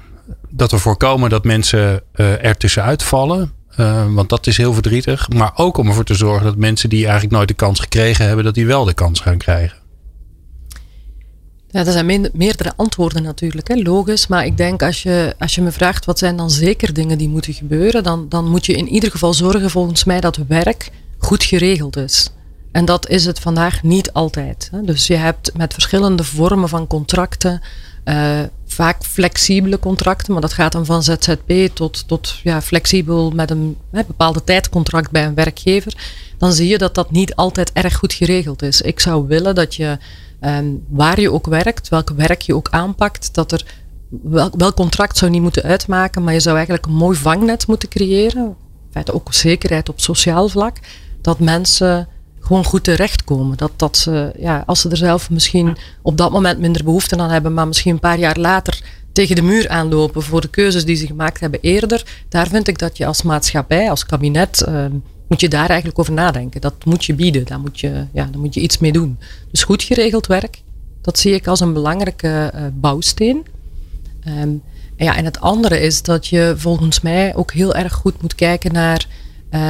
dat 0.49 0.70
we 0.70 0.78
voorkomen 0.78 1.30
dat 1.30 1.45
mensen 1.45 2.03
eh, 2.12 2.45
er 2.45 2.57
tussenuit 2.57 3.03
vallen? 3.03 3.53
Eh, 3.77 4.14
want 4.14 4.29
dat 4.29 4.47
is 4.47 4.57
heel 4.57 4.72
verdrietig. 4.72 5.29
Maar 5.29 5.53
ook 5.55 5.77
om 5.77 5.89
ervoor 5.89 6.05
te 6.05 6.14
zorgen 6.14 6.45
dat 6.45 6.57
mensen 6.57 6.89
die 6.89 7.03
eigenlijk 7.03 7.35
nooit 7.35 7.49
de 7.49 7.55
kans 7.55 7.81
gekregen 7.81 8.27
hebben, 8.27 8.45
dat 8.45 8.55
die 8.55 8.66
wel 8.66 8.85
de 8.85 8.95
kans 8.95 9.20
gaan 9.20 9.39
krijgen. 9.39 9.83
Ja, 11.70 11.87
er 11.87 11.93
zijn 11.93 12.31
meerdere 12.33 12.72
antwoorden 12.77 13.22
natuurlijk, 13.22 13.68
hè, 13.68 13.75
logisch. 13.75 14.27
Maar 14.27 14.47
ik 14.47 14.57
denk 14.57 14.83
als 14.83 15.03
je, 15.03 15.35
als 15.39 15.55
je 15.55 15.62
me 15.62 15.72
vraagt 15.72 16.05
wat 16.05 16.18
zijn 16.18 16.37
dan 16.37 16.51
zeker 16.51 16.93
dingen 16.93 17.18
die 17.18 17.29
moeten 17.29 17.53
gebeuren, 17.53 18.03
dan, 18.03 18.29
dan 18.29 18.51
moet 18.51 18.66
je 18.66 18.72
in 18.72 18.89
ieder 18.89 19.11
geval 19.11 19.35
zorgen 19.35 19.70
volgens 19.70 20.05
mij 20.05 20.20
dat 20.20 20.37
werk 20.37 20.91
goed 21.18 21.45
geregeld 21.45 21.97
is. 21.97 22.31
En 22.72 22.85
dat 22.85 23.09
is 23.09 23.25
het 23.25 23.41
vandaag 23.41 23.83
niet 23.83 24.12
altijd. 24.12 24.68
Hè. 24.70 24.83
Dus 24.83 25.07
je 25.07 25.14
hebt 25.14 25.57
met 25.57 25.72
verschillende 25.72 26.25
vormen 26.25 26.68
van 26.68 26.87
contracten, 26.87 27.61
uh, 28.05 28.41
vaak 28.75 29.05
flexibele 29.05 29.79
contracten, 29.79 30.33
maar 30.33 30.43
dat 30.43 30.53
gaat 30.53 30.72
dan 30.72 30.87
van 30.87 31.03
ZZP 31.03 31.53
tot, 31.72 32.09
tot 32.09 32.39
ja, 32.43 32.62
flexibel 32.62 33.31
met 33.31 33.51
een 33.51 33.77
hè, 33.91 34.03
bepaalde 34.07 34.45
tijdcontract 34.45 35.11
bij 35.11 35.25
een 35.25 35.35
werkgever. 35.35 35.95
Dan 36.39 36.53
zie 36.53 36.68
je 36.68 36.79
dat 36.79 36.95
dat 36.95 37.11
niet 37.11 37.35
altijd 37.35 37.72
erg 37.72 37.97
goed 37.97 38.12
geregeld 38.12 38.62
is. 38.62 38.81
Ik 38.81 39.01
zou 39.01 39.27
willen 39.27 39.55
dat 39.55 39.75
je 39.75 39.99
um, 40.41 40.85
waar 40.89 41.20
je 41.20 41.33
ook 41.33 41.47
werkt, 41.47 41.89
welk 41.89 42.11
werk 42.11 42.43
je 42.43 42.55
ook 42.55 42.68
aanpakt, 42.70 43.35
dat 43.35 43.53
er 43.53 43.64
welk 44.57 44.75
contract 44.75 45.16
zou 45.16 45.31
niet 45.31 45.43
moeten 45.43 45.62
uitmaken, 45.62 46.25
maar 46.25 46.33
je 46.33 46.41
zou 46.41 46.57
eigenlijk 46.57 46.87
een 46.87 46.93
mooi 46.93 47.16
vangnet 47.16 47.66
moeten 47.66 47.89
creëren. 47.89 48.43
In 48.45 48.91
feite 48.91 49.14
ook 49.14 49.35
zekerheid 49.35 49.89
op 49.89 50.01
sociaal 50.01 50.49
vlak. 50.49 50.79
Dat 51.20 51.39
mensen 51.39 52.09
gewoon 52.45 52.64
goed 52.64 52.84
terechtkomen. 52.84 53.57
Dat, 53.57 53.72
dat 53.76 53.97
ze, 53.97 54.32
ja, 54.38 54.62
als 54.66 54.80
ze 54.80 54.88
er 54.88 54.97
zelf 54.97 55.30
misschien 55.30 55.76
op 56.03 56.16
dat 56.16 56.30
moment 56.30 56.59
minder 56.59 56.84
behoefte 56.84 57.16
aan 57.16 57.30
hebben, 57.30 57.55
maar 57.55 57.66
misschien 57.66 57.92
een 57.92 57.99
paar 57.99 58.18
jaar 58.18 58.38
later 58.38 58.82
tegen 59.12 59.36
de 59.36 59.42
muur 59.42 59.68
aanlopen 59.68 60.22
voor 60.22 60.40
de 60.40 60.49
keuzes 60.49 60.84
die 60.84 60.97
ze 60.97 61.07
gemaakt 61.07 61.40
hebben 61.40 61.61
eerder. 61.62 62.24
Daar 62.28 62.49
vind 62.49 62.68
ik 62.68 62.78
dat 62.78 62.97
je 62.97 63.07
als 63.07 63.22
maatschappij, 63.22 63.90
als 63.90 64.07
kabinet, 64.07 64.64
uh, 64.68 64.84
moet 65.28 65.40
je 65.40 65.49
daar 65.49 65.68
eigenlijk 65.68 65.99
over 65.99 66.12
nadenken. 66.12 66.61
Dat 66.61 66.84
moet 66.84 67.05
je 67.05 67.14
bieden, 67.14 67.45
daar 67.45 67.61
moet 67.61 67.80
je, 67.80 68.07
ja, 68.12 68.28
daar 68.30 68.40
moet 68.40 68.55
je 68.55 68.61
iets 68.61 68.78
mee 68.78 68.92
doen. 68.92 69.18
Dus 69.51 69.62
goed 69.62 69.82
geregeld 69.82 70.26
werk, 70.26 70.62
dat 71.03 71.18
zie 71.18 71.34
ik 71.34 71.47
als 71.47 71.61
een 71.61 71.72
belangrijke 71.72 72.53
uh, 72.55 72.61
bouwsteen. 72.72 73.47
Um, 74.28 74.62
en, 74.97 75.05
ja, 75.05 75.16
en 75.16 75.24
het 75.24 75.40
andere 75.40 75.80
is 75.80 76.03
dat 76.03 76.26
je 76.26 76.55
volgens 76.57 77.01
mij 77.01 77.34
ook 77.34 77.53
heel 77.53 77.74
erg 77.74 77.92
goed 77.92 78.22
moet 78.22 78.34
kijken 78.34 78.72
naar 78.72 79.07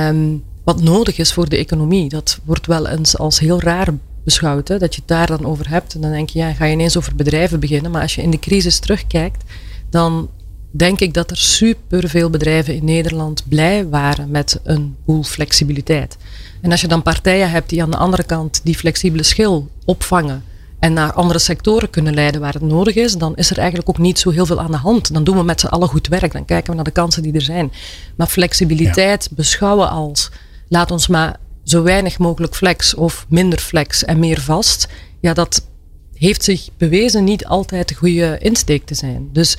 um, 0.09 0.45
wat 0.65 0.83
nodig 0.83 1.19
is 1.19 1.33
voor 1.33 1.49
de 1.49 1.57
economie. 1.57 2.09
Dat 2.09 2.41
wordt 2.45 2.67
wel 2.67 2.89
eens 2.89 3.19
als 3.19 3.39
heel 3.39 3.61
raar 3.61 3.89
beschouwd, 4.25 4.69
hè, 4.69 4.79
dat 4.79 4.95
je 4.95 5.01
het 5.01 5.09
daar 5.09 5.27
dan 5.27 5.47
over 5.47 5.69
hebt. 5.69 5.95
En 5.95 6.01
dan 6.01 6.11
denk 6.11 6.29
je, 6.29 6.39
ja, 6.39 6.53
ga 6.53 6.65
je 6.65 6.73
ineens 6.73 6.97
over 6.97 7.17
bedrijven 7.17 7.61
beginnen. 7.61 7.91
Maar 7.91 8.03
als 8.03 8.15
je 8.15 8.23
in 8.23 8.31
de 8.31 8.39
crisis 8.39 8.79
terugkijkt, 8.79 9.45
dan 9.91 10.29
denk 10.71 11.01
ik 11.01 11.15
dat 11.15 11.31
er 11.31 11.37
superveel 11.37 12.31
bedrijven 12.31 12.75
in 12.75 12.85
Nederland 12.85 13.43
blij 13.49 13.89
waren 13.89 14.31
met 14.31 14.61
een 14.63 14.97
boel 15.05 15.23
flexibiliteit. 15.23 16.17
En 16.61 16.71
als 16.71 16.81
je 16.81 16.89
dan 16.89 17.03
partijen 17.03 17.51
hebt 17.51 17.69
die 17.69 17.83
aan 17.83 17.91
de 17.91 17.97
andere 17.97 18.25
kant 18.25 18.61
die 18.65 18.77
flexibele 18.77 19.23
schil 19.23 19.69
opvangen 19.85 20.45
en 20.79 20.93
naar 20.93 21.13
andere 21.13 21.39
sectoren 21.39 21.91
kunnen 21.91 22.15
leiden 22.15 22.41
waar 22.41 22.53
het 22.53 22.63
nodig 22.63 22.95
is, 22.95 23.17
dan 23.17 23.37
is 23.37 23.51
er 23.51 23.59
eigenlijk 23.59 23.89
ook 23.89 23.99
niet 23.99 24.19
zo 24.19 24.31
heel 24.31 24.47
veel 24.47 24.61
aan 24.61 24.71
de 24.71 24.77
hand. 24.77 25.13
Dan 25.13 25.25
doen 25.25 25.37
we 25.37 25.43
met 25.43 25.61
z'n 25.61 25.67
allen 25.67 25.89
goed 25.89 26.07
werk, 26.07 26.33
dan 26.33 26.45
kijken 26.45 26.71
we 26.71 26.75
naar 26.75 26.85
de 26.85 26.91
kansen 26.91 27.23
die 27.23 27.33
er 27.33 27.43
zijn. 27.43 27.73
Maar 28.17 28.27
flexibiliteit 28.27 29.29
beschouwen 29.31 29.91
als 29.91 30.31
laat 30.69 30.91
ons 30.91 31.07
maar 31.07 31.37
zo 31.65 31.83
weinig 31.83 32.19
mogelijk 32.19 32.55
flex 32.55 32.95
of 32.95 33.27
minder 33.29 33.59
flex 33.59 34.05
en 34.05 34.19
meer 34.19 34.41
vast. 34.41 34.89
Ja, 35.21 35.35
dat 35.35 35.67
heeft 36.15 36.45
zich 36.45 36.69
bewezen 36.77 37.25
niet 37.25 37.45
altijd 37.45 37.89
de 37.89 37.95
goede 37.95 38.39
insteek 38.41 38.87
te 38.87 38.95
zijn. 38.95 39.29
Dus 39.33 39.57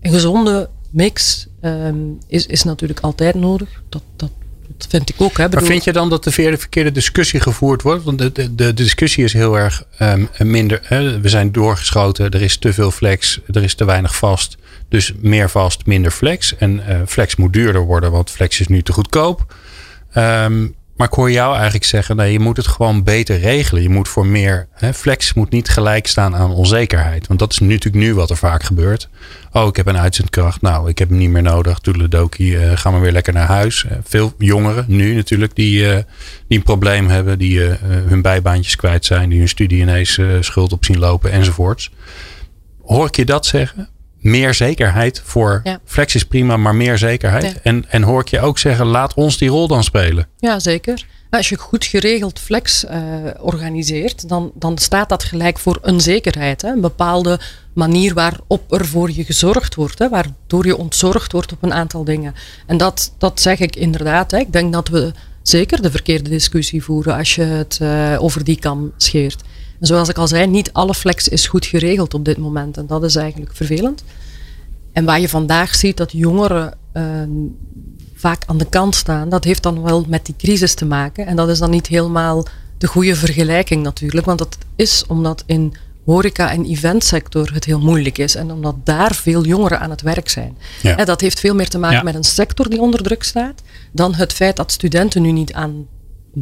een 0.00 0.12
gezonde 0.12 0.68
mix 0.90 1.46
um, 1.62 2.18
is, 2.26 2.46
is 2.46 2.62
natuurlijk 2.62 3.00
altijd 3.00 3.34
nodig. 3.34 3.82
Dat, 3.88 4.02
dat, 4.16 4.30
dat 4.76 4.86
vind 4.90 5.08
ik 5.08 5.14
ook. 5.18 5.36
Hè. 5.36 5.48
Maar 5.48 5.62
vind 5.62 5.84
je 5.84 5.92
dan 5.92 6.10
dat 6.10 6.24
de 6.24 6.30
verkeerde 6.30 6.92
discussie 6.92 7.40
gevoerd 7.40 7.82
wordt? 7.82 8.04
Want 8.04 8.18
de, 8.18 8.32
de, 8.32 8.54
de 8.54 8.74
discussie 8.74 9.24
is 9.24 9.32
heel 9.32 9.58
erg 9.58 9.84
um, 10.00 10.28
minder. 10.38 10.80
Hè. 10.82 11.20
We 11.20 11.28
zijn 11.28 11.52
doorgeschoten, 11.52 12.30
er 12.30 12.42
is 12.42 12.56
te 12.56 12.72
veel 12.72 12.90
flex, 12.90 13.40
er 13.52 13.62
is 13.62 13.74
te 13.74 13.84
weinig 13.84 14.16
vast. 14.16 14.56
Dus 14.88 15.12
meer 15.20 15.50
vast, 15.50 15.86
minder 15.86 16.10
flex. 16.10 16.56
En 16.56 16.82
uh, 16.88 17.00
flex 17.06 17.36
moet 17.36 17.52
duurder 17.52 17.82
worden, 17.82 18.10
want 18.10 18.30
flex 18.30 18.60
is 18.60 18.68
nu 18.68 18.82
te 18.82 18.92
goedkoop. 18.92 19.54
Um, 20.18 20.74
maar 20.96 21.06
ik 21.06 21.12
hoor 21.12 21.30
jou 21.30 21.54
eigenlijk 21.54 21.84
zeggen, 21.84 22.16
nee, 22.16 22.32
je 22.32 22.40
moet 22.40 22.56
het 22.56 22.66
gewoon 22.66 23.02
beter 23.02 23.38
regelen. 23.38 23.82
Je 23.82 23.88
moet 23.88 24.08
voor 24.08 24.26
meer, 24.26 24.68
hè, 24.72 24.94
flex 24.94 25.34
moet 25.34 25.50
niet 25.50 25.68
gelijk 25.68 26.06
staan 26.06 26.36
aan 26.36 26.50
onzekerheid. 26.50 27.26
Want 27.26 27.38
dat 27.38 27.52
is 27.52 27.58
natuurlijk 27.58 27.94
nu 27.94 28.14
wat 28.14 28.30
er 28.30 28.36
vaak 28.36 28.62
gebeurt. 28.62 29.08
Oh, 29.52 29.66
ik 29.66 29.76
heb 29.76 29.86
een 29.86 29.98
uitzendkracht. 29.98 30.60
Nou, 30.60 30.88
ik 30.88 30.98
heb 30.98 31.08
hem 31.08 31.18
niet 31.18 31.30
meer 31.30 31.42
nodig. 31.42 31.78
Toedeledokie, 31.78 32.52
uh, 32.52 32.72
gaan 32.74 32.94
we 32.94 33.00
weer 33.00 33.12
lekker 33.12 33.32
naar 33.32 33.46
huis. 33.46 33.84
Uh, 33.84 33.92
veel 34.04 34.32
jongeren 34.38 34.84
nu 34.88 35.14
natuurlijk 35.14 35.54
die, 35.54 35.82
uh, 35.82 35.96
die 36.48 36.58
een 36.58 36.62
probleem 36.62 37.08
hebben. 37.08 37.38
Die 37.38 37.60
hun 37.60 38.22
bijbaantjes 38.22 38.76
kwijt 38.76 39.04
zijn. 39.04 39.28
Die 39.28 39.38
hun 39.38 39.48
studie 39.48 39.80
ineens 39.80 40.20
schuld 40.40 40.72
op 40.72 40.84
zien 40.84 40.98
lopen 40.98 41.32
enzovoorts. 41.32 41.90
Hoor 42.82 43.06
ik 43.06 43.16
je 43.16 43.24
dat 43.24 43.46
zeggen? 43.46 43.88
Meer 44.26 44.54
zekerheid 44.54 45.22
voor 45.24 45.62
Flex 45.84 46.14
is 46.14 46.24
prima, 46.24 46.56
maar 46.56 46.74
meer 46.74 46.98
zekerheid. 46.98 47.60
En, 47.62 47.84
en 47.88 48.02
hoor 48.02 48.20
ik 48.20 48.28
je 48.28 48.40
ook 48.40 48.58
zeggen, 48.58 48.86
laat 48.86 49.14
ons 49.14 49.38
die 49.38 49.48
rol 49.48 49.68
dan 49.68 49.84
spelen. 49.84 50.28
Ja, 50.38 50.58
zeker. 50.58 51.04
Als 51.30 51.48
je 51.48 51.56
goed 51.56 51.84
geregeld 51.84 52.38
flex 52.38 52.84
uh, 52.84 52.92
organiseert, 53.40 54.28
dan, 54.28 54.52
dan 54.54 54.78
staat 54.78 55.08
dat 55.08 55.24
gelijk 55.24 55.58
voor 55.58 55.78
een 55.82 56.00
zekerheid. 56.00 56.62
Hè? 56.62 56.68
Een 56.68 56.80
bepaalde 56.80 57.40
manier 57.72 58.14
waarop 58.14 58.72
er 58.72 58.86
voor 58.86 59.10
je 59.10 59.24
gezorgd 59.24 59.74
wordt, 59.74 59.98
hè? 59.98 60.08
waardoor 60.08 60.66
je 60.66 60.76
ontzorgd 60.76 61.32
wordt 61.32 61.52
op 61.52 61.62
een 61.62 61.72
aantal 61.72 62.04
dingen. 62.04 62.34
En 62.66 62.76
dat, 62.76 63.14
dat 63.18 63.40
zeg 63.40 63.58
ik 63.58 63.76
inderdaad. 63.76 64.30
Hè? 64.30 64.38
Ik 64.38 64.52
denk 64.52 64.72
dat 64.72 64.88
we 64.88 65.12
zeker 65.42 65.82
de 65.82 65.90
verkeerde 65.90 66.30
discussie 66.30 66.82
voeren 66.82 67.16
als 67.16 67.34
je 67.34 67.42
het 67.42 67.78
uh, 67.82 68.16
over 68.18 68.44
die 68.44 68.58
kam 68.58 68.92
scheert. 68.96 69.42
En 69.80 69.86
zoals 69.86 70.08
ik 70.08 70.18
al 70.18 70.28
zei, 70.28 70.46
niet 70.46 70.72
alle 70.72 70.94
flex 70.94 71.28
is 71.28 71.46
goed 71.46 71.66
geregeld 71.66 72.14
op 72.14 72.24
dit 72.24 72.36
moment. 72.36 72.76
En 72.76 72.86
dat 72.86 73.04
is 73.04 73.16
eigenlijk 73.16 73.54
vervelend. 73.54 74.04
En 74.92 75.04
waar 75.04 75.20
je 75.20 75.28
vandaag 75.28 75.74
ziet 75.74 75.96
dat 75.96 76.12
jongeren 76.12 76.74
uh, 76.92 77.02
vaak 78.14 78.42
aan 78.46 78.58
de 78.58 78.68
kant 78.68 78.94
staan, 78.94 79.28
dat 79.28 79.44
heeft 79.44 79.62
dan 79.62 79.82
wel 79.82 80.04
met 80.08 80.26
die 80.26 80.34
crisis 80.38 80.74
te 80.74 80.84
maken. 80.84 81.26
En 81.26 81.36
dat 81.36 81.48
is 81.48 81.58
dan 81.58 81.70
niet 81.70 81.86
helemaal 81.86 82.46
de 82.78 82.86
goede 82.86 83.16
vergelijking 83.16 83.82
natuurlijk. 83.82 84.26
Want 84.26 84.38
dat 84.38 84.58
is 84.76 85.04
omdat 85.06 85.42
in 85.46 85.74
horeca- 86.04 86.50
en 86.50 86.64
eventsector 86.64 87.50
het 87.52 87.64
heel 87.64 87.80
moeilijk 87.80 88.18
is. 88.18 88.34
En 88.34 88.50
omdat 88.50 88.74
daar 88.84 89.14
veel 89.14 89.44
jongeren 89.44 89.80
aan 89.80 89.90
het 89.90 90.02
werk 90.02 90.28
zijn. 90.28 90.56
Ja. 90.82 91.04
dat 91.04 91.20
heeft 91.20 91.40
veel 91.40 91.54
meer 91.54 91.68
te 91.68 91.78
maken 91.78 92.04
met 92.04 92.14
een 92.14 92.24
sector 92.24 92.70
die 92.70 92.80
onder 92.80 93.02
druk 93.02 93.22
staat. 93.22 93.62
Dan 93.92 94.14
het 94.14 94.32
feit 94.32 94.56
dat 94.56 94.72
studenten 94.72 95.22
nu 95.22 95.32
niet 95.32 95.52
aan 95.52 95.86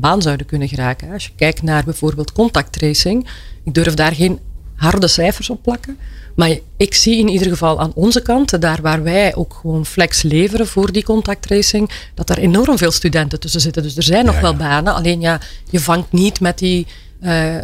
baan 0.00 0.22
zouden 0.22 0.46
kunnen 0.46 0.68
geraken. 0.68 1.12
Als 1.12 1.24
je 1.24 1.30
kijkt 1.36 1.62
naar 1.62 1.84
bijvoorbeeld 1.84 2.32
contacttracing, 2.32 3.28
ik 3.64 3.74
durf 3.74 3.94
daar 3.94 4.14
geen 4.14 4.38
harde 4.74 5.08
cijfers 5.08 5.50
op 5.50 5.62
plakken. 5.62 5.98
Maar 6.34 6.58
ik 6.76 6.94
zie 6.94 7.18
in 7.18 7.28
ieder 7.28 7.48
geval 7.48 7.80
aan 7.80 7.92
onze 7.94 8.22
kant, 8.22 8.60
daar 8.60 8.82
waar 8.82 9.02
wij 9.02 9.34
ook 9.34 9.58
gewoon 9.60 9.86
flex 9.86 10.22
leveren 10.22 10.66
voor 10.66 10.92
die 10.92 11.04
contacttracing, 11.04 11.90
dat 12.14 12.30
er 12.30 12.38
enorm 12.38 12.78
veel 12.78 12.90
studenten 12.90 13.40
tussen 13.40 13.60
zitten. 13.60 13.82
Dus 13.82 13.96
er 13.96 14.02
zijn 14.02 14.24
nog 14.24 14.40
wel 14.40 14.56
banen. 14.56 14.94
Alleen 14.94 15.20
ja, 15.20 15.40
je 15.70 15.80
vangt 15.80 16.12
niet 16.12 16.40
met 16.40 16.58
die 16.58 16.86
uh, 17.20 17.56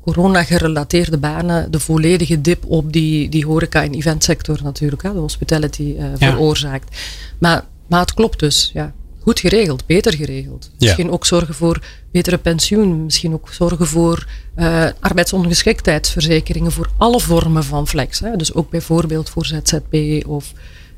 corona-gerelateerde 0.00 1.18
banen 1.18 1.70
de 1.70 1.80
volledige 1.80 2.40
dip 2.40 2.64
op 2.66 2.92
die, 2.92 3.28
die 3.28 3.46
horeca- 3.46 3.82
en 3.82 3.94
eventsector 3.94 4.58
natuurlijk, 4.62 5.02
hè, 5.02 5.12
de 5.12 5.18
hospitality 5.18 5.94
uh, 5.98 6.04
veroorzaakt. 6.14 6.96
Maar, 7.38 7.64
maar 7.86 8.00
het 8.00 8.14
klopt 8.14 8.38
dus, 8.38 8.70
ja 8.74 8.92
goed 9.30 9.40
geregeld, 9.40 9.86
beter 9.86 10.14
geregeld. 10.14 10.70
Misschien 10.78 11.10
ook 11.10 11.26
zorgen 11.26 11.54
voor 11.54 11.82
betere 12.12 12.38
pensioen, 12.38 13.04
misschien 13.04 13.32
ook 13.32 13.48
zorgen 13.52 13.86
voor 13.86 14.26
uh, 14.56 14.86
arbeidsongeschiktheidsverzekeringen 15.00 16.72
voor 16.72 16.88
alle 16.96 17.20
vormen 17.20 17.64
van 17.64 17.88
flex. 17.88 18.20
Hè. 18.20 18.36
Dus 18.36 18.54
ook 18.54 18.70
bijvoorbeeld 18.70 19.30
voor 19.30 19.46
ZZP 19.46 19.94
of 20.26 20.52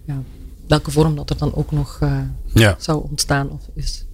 ja, 0.07 0.23
welke 0.69 0.91
vorm 0.91 1.17
dat 1.17 1.31
er 1.31 1.39
dan 1.39 1.55
ook 1.55 1.71
nog 1.71 1.99
uh, 2.03 2.19
ja. 2.55 2.77
zou 2.79 3.07
ontstaan 3.11 3.51
of 3.51 3.61
is. 3.75 4.05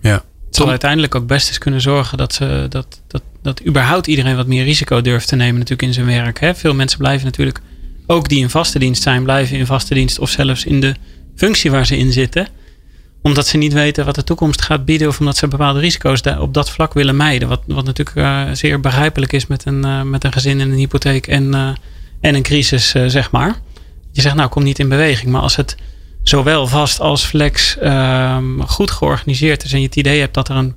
Ja. 0.00 0.24
Het 0.46 0.56
zal 0.56 0.68
uiteindelijk 0.68 1.14
ook 1.14 1.26
best 1.26 1.48
eens 1.48 1.58
kunnen 1.58 1.80
zorgen 1.80 2.18
dat, 2.18 2.32
ze, 2.32 2.66
dat, 2.68 3.00
dat, 3.06 3.22
dat 3.42 3.66
überhaupt 3.66 4.06
iedereen 4.06 4.36
wat 4.36 4.46
meer 4.46 4.64
risico 4.64 5.00
durft 5.00 5.28
te 5.28 5.36
nemen 5.36 5.54
natuurlijk 5.54 5.88
in 5.88 5.94
zijn 5.94 6.06
werk. 6.06 6.40
Hè. 6.40 6.54
Veel 6.54 6.74
mensen 6.74 6.98
blijven 6.98 7.24
natuurlijk, 7.24 7.60
ook 8.06 8.28
die 8.28 8.40
in 8.40 8.50
vaste 8.50 8.78
dienst 8.78 9.02
zijn, 9.02 9.22
blijven 9.22 9.56
in 9.56 9.66
vaste 9.66 9.94
dienst 9.94 10.18
of 10.18 10.30
zelfs 10.30 10.64
in 10.64 10.80
de 10.80 10.94
functie 11.36 11.70
waar 11.70 11.86
ze 11.86 11.96
in 11.96 12.12
zitten 12.12 12.58
omdat 13.22 13.46
ze 13.46 13.56
niet 13.56 13.72
weten 13.72 14.04
wat 14.04 14.14
de 14.14 14.24
toekomst 14.24 14.62
gaat 14.62 14.84
bieden. 14.84 15.08
Of 15.08 15.18
omdat 15.20 15.36
ze 15.36 15.48
bepaalde 15.48 15.80
risico's 15.80 16.20
op 16.38 16.54
dat 16.54 16.70
vlak 16.70 16.94
willen 16.94 17.16
mijden. 17.16 17.48
Wat, 17.48 17.60
wat 17.66 17.84
natuurlijk 17.84 18.16
uh, 18.16 18.42
zeer 18.52 18.80
begrijpelijk 18.80 19.32
is 19.32 19.46
met 19.46 19.66
een, 19.66 19.86
uh, 19.86 20.02
met 20.02 20.24
een 20.24 20.32
gezin 20.32 20.60
en 20.60 20.70
een 20.70 20.78
hypotheek 20.78 21.26
en, 21.26 21.44
uh, 21.44 21.68
en 22.20 22.34
een 22.34 22.42
crisis, 22.42 22.90
zeg 22.90 23.30
maar. 23.30 23.60
Je 24.12 24.20
zegt 24.20 24.34
nou 24.34 24.48
kom 24.48 24.62
niet 24.62 24.78
in 24.78 24.88
beweging. 24.88 25.30
Maar 25.30 25.40
als 25.40 25.56
het 25.56 25.76
zowel 26.22 26.66
vast 26.66 27.00
als 27.00 27.24
flex 27.24 27.78
ehm, 27.78 28.60
goed 28.60 28.90
georganiseerd 28.90 29.64
is. 29.64 29.72
En 29.72 29.80
je 29.80 29.86
het 29.86 29.96
idee 29.96 30.20
hebt 30.20 30.34
dat 30.34 30.48
er 30.48 30.56
een 30.56 30.74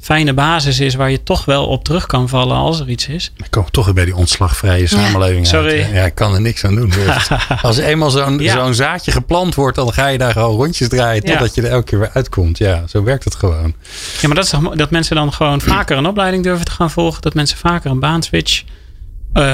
fijne 0.00 0.32
basis 0.32 0.80
is 0.80 0.94
waar 0.94 1.10
je 1.10 1.22
toch 1.22 1.44
wel 1.44 1.66
op 1.66 1.84
terug 1.84 2.06
kan 2.06 2.28
vallen 2.28 2.56
als 2.56 2.80
er 2.80 2.88
iets 2.88 3.08
is. 3.08 3.32
Ik 3.36 3.50
kom 3.50 3.70
toch 3.70 3.84
weer 3.84 3.94
bij 3.94 4.04
die 4.04 4.16
ontslagvrije 4.16 4.86
samenleving 4.86 5.44
ja, 5.44 5.50
Sorry. 5.50 5.94
Ja, 5.94 6.04
ik 6.04 6.14
kan 6.14 6.34
er 6.34 6.40
niks 6.40 6.64
aan 6.64 6.74
doen. 6.74 6.92
als 7.62 7.76
eenmaal 7.76 8.10
zo'n 8.10 8.40
zo'n 8.42 8.74
zaadje 8.74 9.10
geplant 9.10 9.54
wordt, 9.54 9.76
dan 9.76 9.92
ga 9.92 10.06
je 10.06 10.18
daar 10.18 10.32
gewoon 10.32 10.56
rondjes 10.56 10.88
draaien 10.88 11.22
totdat 11.22 11.54
je 11.54 11.62
er 11.62 11.70
elke 11.70 11.84
keer 11.84 11.98
weer 11.98 12.10
uitkomt. 12.12 12.58
Ja, 12.58 12.86
zo 12.86 13.02
werkt 13.02 13.24
het 13.24 13.34
gewoon. 13.34 13.74
Ja, 14.20 14.26
maar 14.26 14.36
dat 14.36 14.44
is 14.44 14.50
toch 14.50 14.74
dat 14.74 14.90
mensen 14.90 15.16
dan 15.16 15.32
gewoon 15.32 15.60
vaker 15.60 15.96
een 15.96 16.06
opleiding 16.06 16.42
durven 16.42 16.64
te 16.64 16.70
gaan 16.70 16.90
volgen. 16.90 17.22
Dat 17.22 17.34
mensen 17.34 17.58
vaker 17.58 17.90
een 17.90 18.00
baan 18.00 18.22
switch 18.22 18.62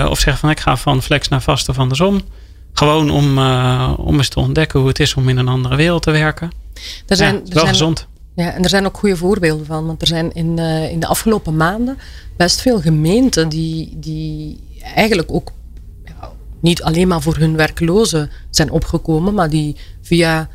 of 0.09 0.19
zeggen 0.19 0.39
van 0.39 0.51
ik 0.51 0.61
ga 0.61 0.77
van 0.77 1.03
flex 1.03 1.29
naar 1.29 1.43
vast 1.43 1.69
of 1.69 1.79
andersom. 1.79 2.23
Gewoon 2.73 3.11
om, 3.11 3.39
om 3.97 4.17
eens 4.17 4.29
te 4.29 4.41
ontdekken 4.41 4.79
hoe 4.81 4.89
het 4.89 5.01
is 5.01 5.15
om 5.15 5.29
in 5.29 5.37
een 5.37 5.49
andere 5.49 5.77
wereld 5.77 6.03
te 6.03 6.11
werken. 6.11 6.51
Er 7.07 7.17
zijn, 7.17 7.35
ja, 7.35 7.41
er 7.41 7.49
wel 7.49 7.63
zijn, 7.63 7.69
gezond. 7.69 8.07
Ja, 8.35 8.53
en 8.53 8.63
er 8.63 8.69
zijn 8.69 8.87
ook 8.87 8.97
goede 8.97 9.17
voorbeelden 9.17 9.67
van. 9.67 9.87
Want 9.87 10.01
er 10.01 10.07
zijn 10.07 10.33
in, 10.33 10.59
in 10.91 11.01
de 11.01 11.07
afgelopen 11.07 11.57
maanden 11.57 11.99
best 12.37 12.61
veel 12.61 12.81
gemeenten 12.81 13.49
die, 13.49 13.97
die 13.99 14.61
eigenlijk 14.95 15.33
ook 15.33 15.53
niet 16.65 16.83
alleen 16.83 17.09
maar 17.09 17.23
voor 17.23 17.37
hun 17.37 17.57
werklozen 17.57 18.31
zijn 18.51 18.71
opgekomen, 18.71 19.35
maar 19.35 19.51
die 19.51 19.77
via 20.03 20.49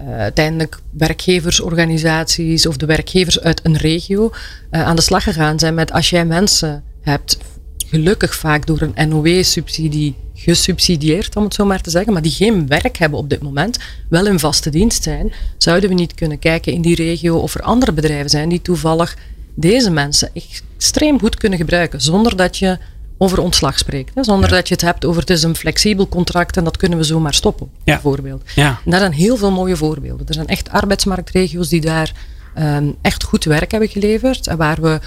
uh, 0.00 0.18
uiteindelijk 0.18 0.80
werkgeversorganisaties 0.90 2.66
of 2.66 2.76
de 2.76 2.86
werkgevers 2.86 3.40
uit 3.40 3.60
een 3.64 3.76
regio 3.76 4.30
uh, 4.70 4.84
aan 4.84 4.96
de 4.96 5.02
slag 5.02 5.22
gegaan 5.22 5.58
zijn 5.58 5.74
met 5.74 5.92
als 5.92 6.10
jij 6.10 6.24
mensen 6.24 6.84
hebt, 7.00 7.38
gelukkig 7.86 8.34
vaak 8.34 8.66
door 8.66 8.80
een 8.80 9.08
NOW-subsidie 9.08 10.14
gesubsidieerd, 10.42 11.36
om 11.36 11.44
het 11.44 11.54
zo 11.54 11.64
maar 11.64 11.80
te 11.80 11.90
zeggen, 11.90 12.12
maar 12.12 12.22
die 12.22 12.32
geen 12.32 12.66
werk 12.66 12.98
hebben 12.98 13.18
op 13.18 13.28
dit 13.28 13.42
moment, 13.42 13.78
wel 14.08 14.26
in 14.26 14.38
vaste 14.38 14.70
dienst 14.70 15.02
zijn, 15.02 15.32
zouden 15.56 15.88
we 15.88 15.94
niet 15.94 16.14
kunnen 16.14 16.38
kijken 16.38 16.72
in 16.72 16.82
die 16.82 16.94
regio 16.94 17.36
of 17.36 17.54
er 17.54 17.62
andere 17.62 17.92
bedrijven 17.92 18.30
zijn 18.30 18.48
die 18.48 18.62
toevallig 18.62 19.16
deze 19.54 19.90
mensen 19.90 20.30
extreem 20.34 21.18
goed 21.18 21.36
kunnen 21.36 21.58
gebruiken, 21.58 22.00
zonder 22.00 22.36
dat 22.36 22.56
je 22.56 22.78
over 23.18 23.40
ontslag 23.40 23.78
spreekt. 23.78 24.14
Hè, 24.14 24.24
zonder 24.24 24.48
dat 24.48 24.68
je 24.68 24.74
het 24.74 24.82
hebt 24.82 25.04
over 25.04 25.20
het 25.20 25.30
is 25.30 25.42
een 25.42 25.56
flexibel 25.56 26.08
contract 26.08 26.56
en 26.56 26.64
dat 26.64 26.76
kunnen 26.76 26.98
we 26.98 27.04
zomaar 27.04 27.34
stoppen, 27.34 27.68
ja. 27.84 27.92
bijvoorbeeld. 27.92 28.42
Ja. 28.54 28.80
En 28.84 28.90
daar 28.90 29.00
zijn 29.00 29.12
heel 29.12 29.36
veel 29.36 29.50
mooie 29.50 29.76
voorbeelden. 29.76 30.26
Er 30.26 30.34
zijn 30.34 30.46
echt 30.46 30.70
arbeidsmarktregio's 30.70 31.68
die 31.68 31.80
daar 31.80 32.12
um, 32.58 32.94
echt 33.02 33.24
goed 33.24 33.44
werk 33.44 33.70
hebben 33.70 33.88
geleverd 33.88 34.46
en 34.46 34.56
waar 34.56 34.80
we 34.80 35.00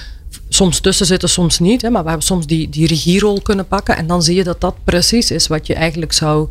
soms 0.50 0.80
tussen 0.80 1.06
zitten, 1.06 1.30
soms 1.30 1.60
niet, 1.60 1.82
hè, 1.82 1.90
maar 1.90 2.04
waar 2.04 2.18
we 2.18 2.24
soms 2.24 2.48
die, 2.48 2.70
die 2.70 2.88
regierol 2.88 3.42
kunnen 3.42 3.68
pakken 3.68 3.98
en 3.98 4.08
dan 4.08 4.22
zie 4.22 4.36
je 4.36 4.44
dat 4.44 4.62
dat 4.62 4.76
precies 4.84 5.32
is 5.32 5.48
wat 5.48 5.68
je 5.68 5.74
eigenlijk 5.74 6.14
zou 6.14 6.50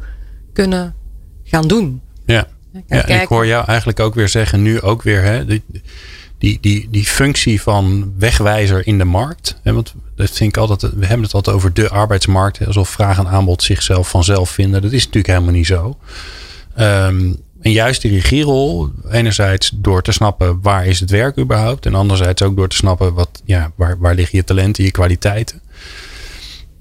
kunnen 0.53 0.95
gaan 1.45 1.69
doen. 1.69 2.01
Ja, 2.27 2.47
ja 2.87 3.07
ik 3.07 3.29
hoor 3.29 3.47
jou 3.47 3.65
eigenlijk 3.67 4.01
ook 4.01 4.15
weer 4.15 4.29
zeggen, 4.29 4.63
nu 4.63 4.81
ook 4.81 5.03
weer, 5.03 5.23
hè, 5.23 5.45
die, 6.39 6.59
die, 6.61 6.89
die 6.91 7.05
functie 7.05 7.63
van 7.63 8.13
wegwijzer 8.19 8.87
in 8.87 8.99
de 8.99 9.05
markt. 9.05 9.61
Hè, 9.63 9.73
want 9.73 9.95
dat 10.17 10.31
vind 10.31 10.57
ik 10.57 10.57
altijd, 10.57 10.93
we 10.93 11.07
hebben 11.07 11.25
het 11.25 11.35
altijd 11.35 11.57
over 11.57 11.73
de 11.73 11.89
arbeidsmarkt. 11.89 12.67
Alsof 12.67 12.89
vraag 12.89 13.19
en 13.19 13.29
aanbod 13.29 13.63
zichzelf 13.63 14.09
vanzelf 14.09 14.51
vinden. 14.51 14.83
Dat 14.83 14.93
is 14.93 15.05
natuurlijk 15.05 15.27
helemaal 15.27 15.53
niet 15.53 15.67
zo. 15.67 15.99
Ehm, 16.75 17.33
en 17.65 17.73
juist 17.73 18.03
die 18.03 18.11
regierol, 18.11 18.91
enerzijds 19.11 19.71
door 19.75 20.03
te 20.03 20.13
snappen 20.13 20.59
waar 20.63 20.87
is 20.87 21.01
het 21.01 21.11
werk 21.11 21.39
überhaupt. 21.39 21.87
En 21.87 21.95
anderzijds 21.95 22.43
ook 22.43 22.57
door 22.57 22.69
te 22.69 22.77
snappen 22.77 23.15
wat, 23.15 23.43
ja, 23.45 23.73
waar, 23.75 23.99
waar 23.99 24.15
liggen 24.15 24.39
je 24.39 24.45
talenten, 24.45 24.85
je 24.85 24.91
kwaliteiten. 24.91 25.61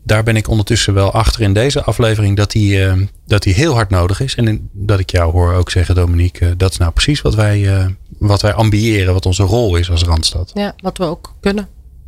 Daar 0.03 0.23
ben 0.23 0.35
ik 0.35 0.47
ondertussen 0.47 0.93
wel 0.93 1.11
achter 1.11 1.41
in 1.41 1.53
deze 1.53 1.83
aflevering 1.83 2.37
dat 2.37 2.51
die, 2.51 2.77
uh, 2.77 2.93
dat 3.27 3.43
die 3.43 3.53
heel 3.53 3.73
hard 3.73 3.89
nodig 3.89 4.19
is. 4.19 4.35
En 4.35 4.69
dat 4.71 4.99
ik 4.99 5.09
jou 5.11 5.31
hoor 5.31 5.53
ook 5.53 5.71
zeggen, 5.71 5.95
Dominique, 5.95 6.45
uh, 6.45 6.51
dat 6.57 6.71
is 6.71 6.77
nou 6.77 6.91
precies 6.91 7.21
wat 7.21 7.35
wij, 7.35 7.59
uh, 7.59 7.85
wat 8.17 8.41
wij 8.41 8.53
ambiëren, 8.53 9.13
wat 9.13 9.25
onze 9.25 9.43
rol 9.43 9.75
is 9.75 9.91
als 9.91 10.03
Randstad. 10.03 10.51
Ja, 10.53 10.75
wat 10.77 10.97
we 10.97 11.03
ook 11.03 11.35
kunnen. 11.39 11.67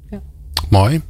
Ja. 0.09 0.21
Mooi. 0.69 1.01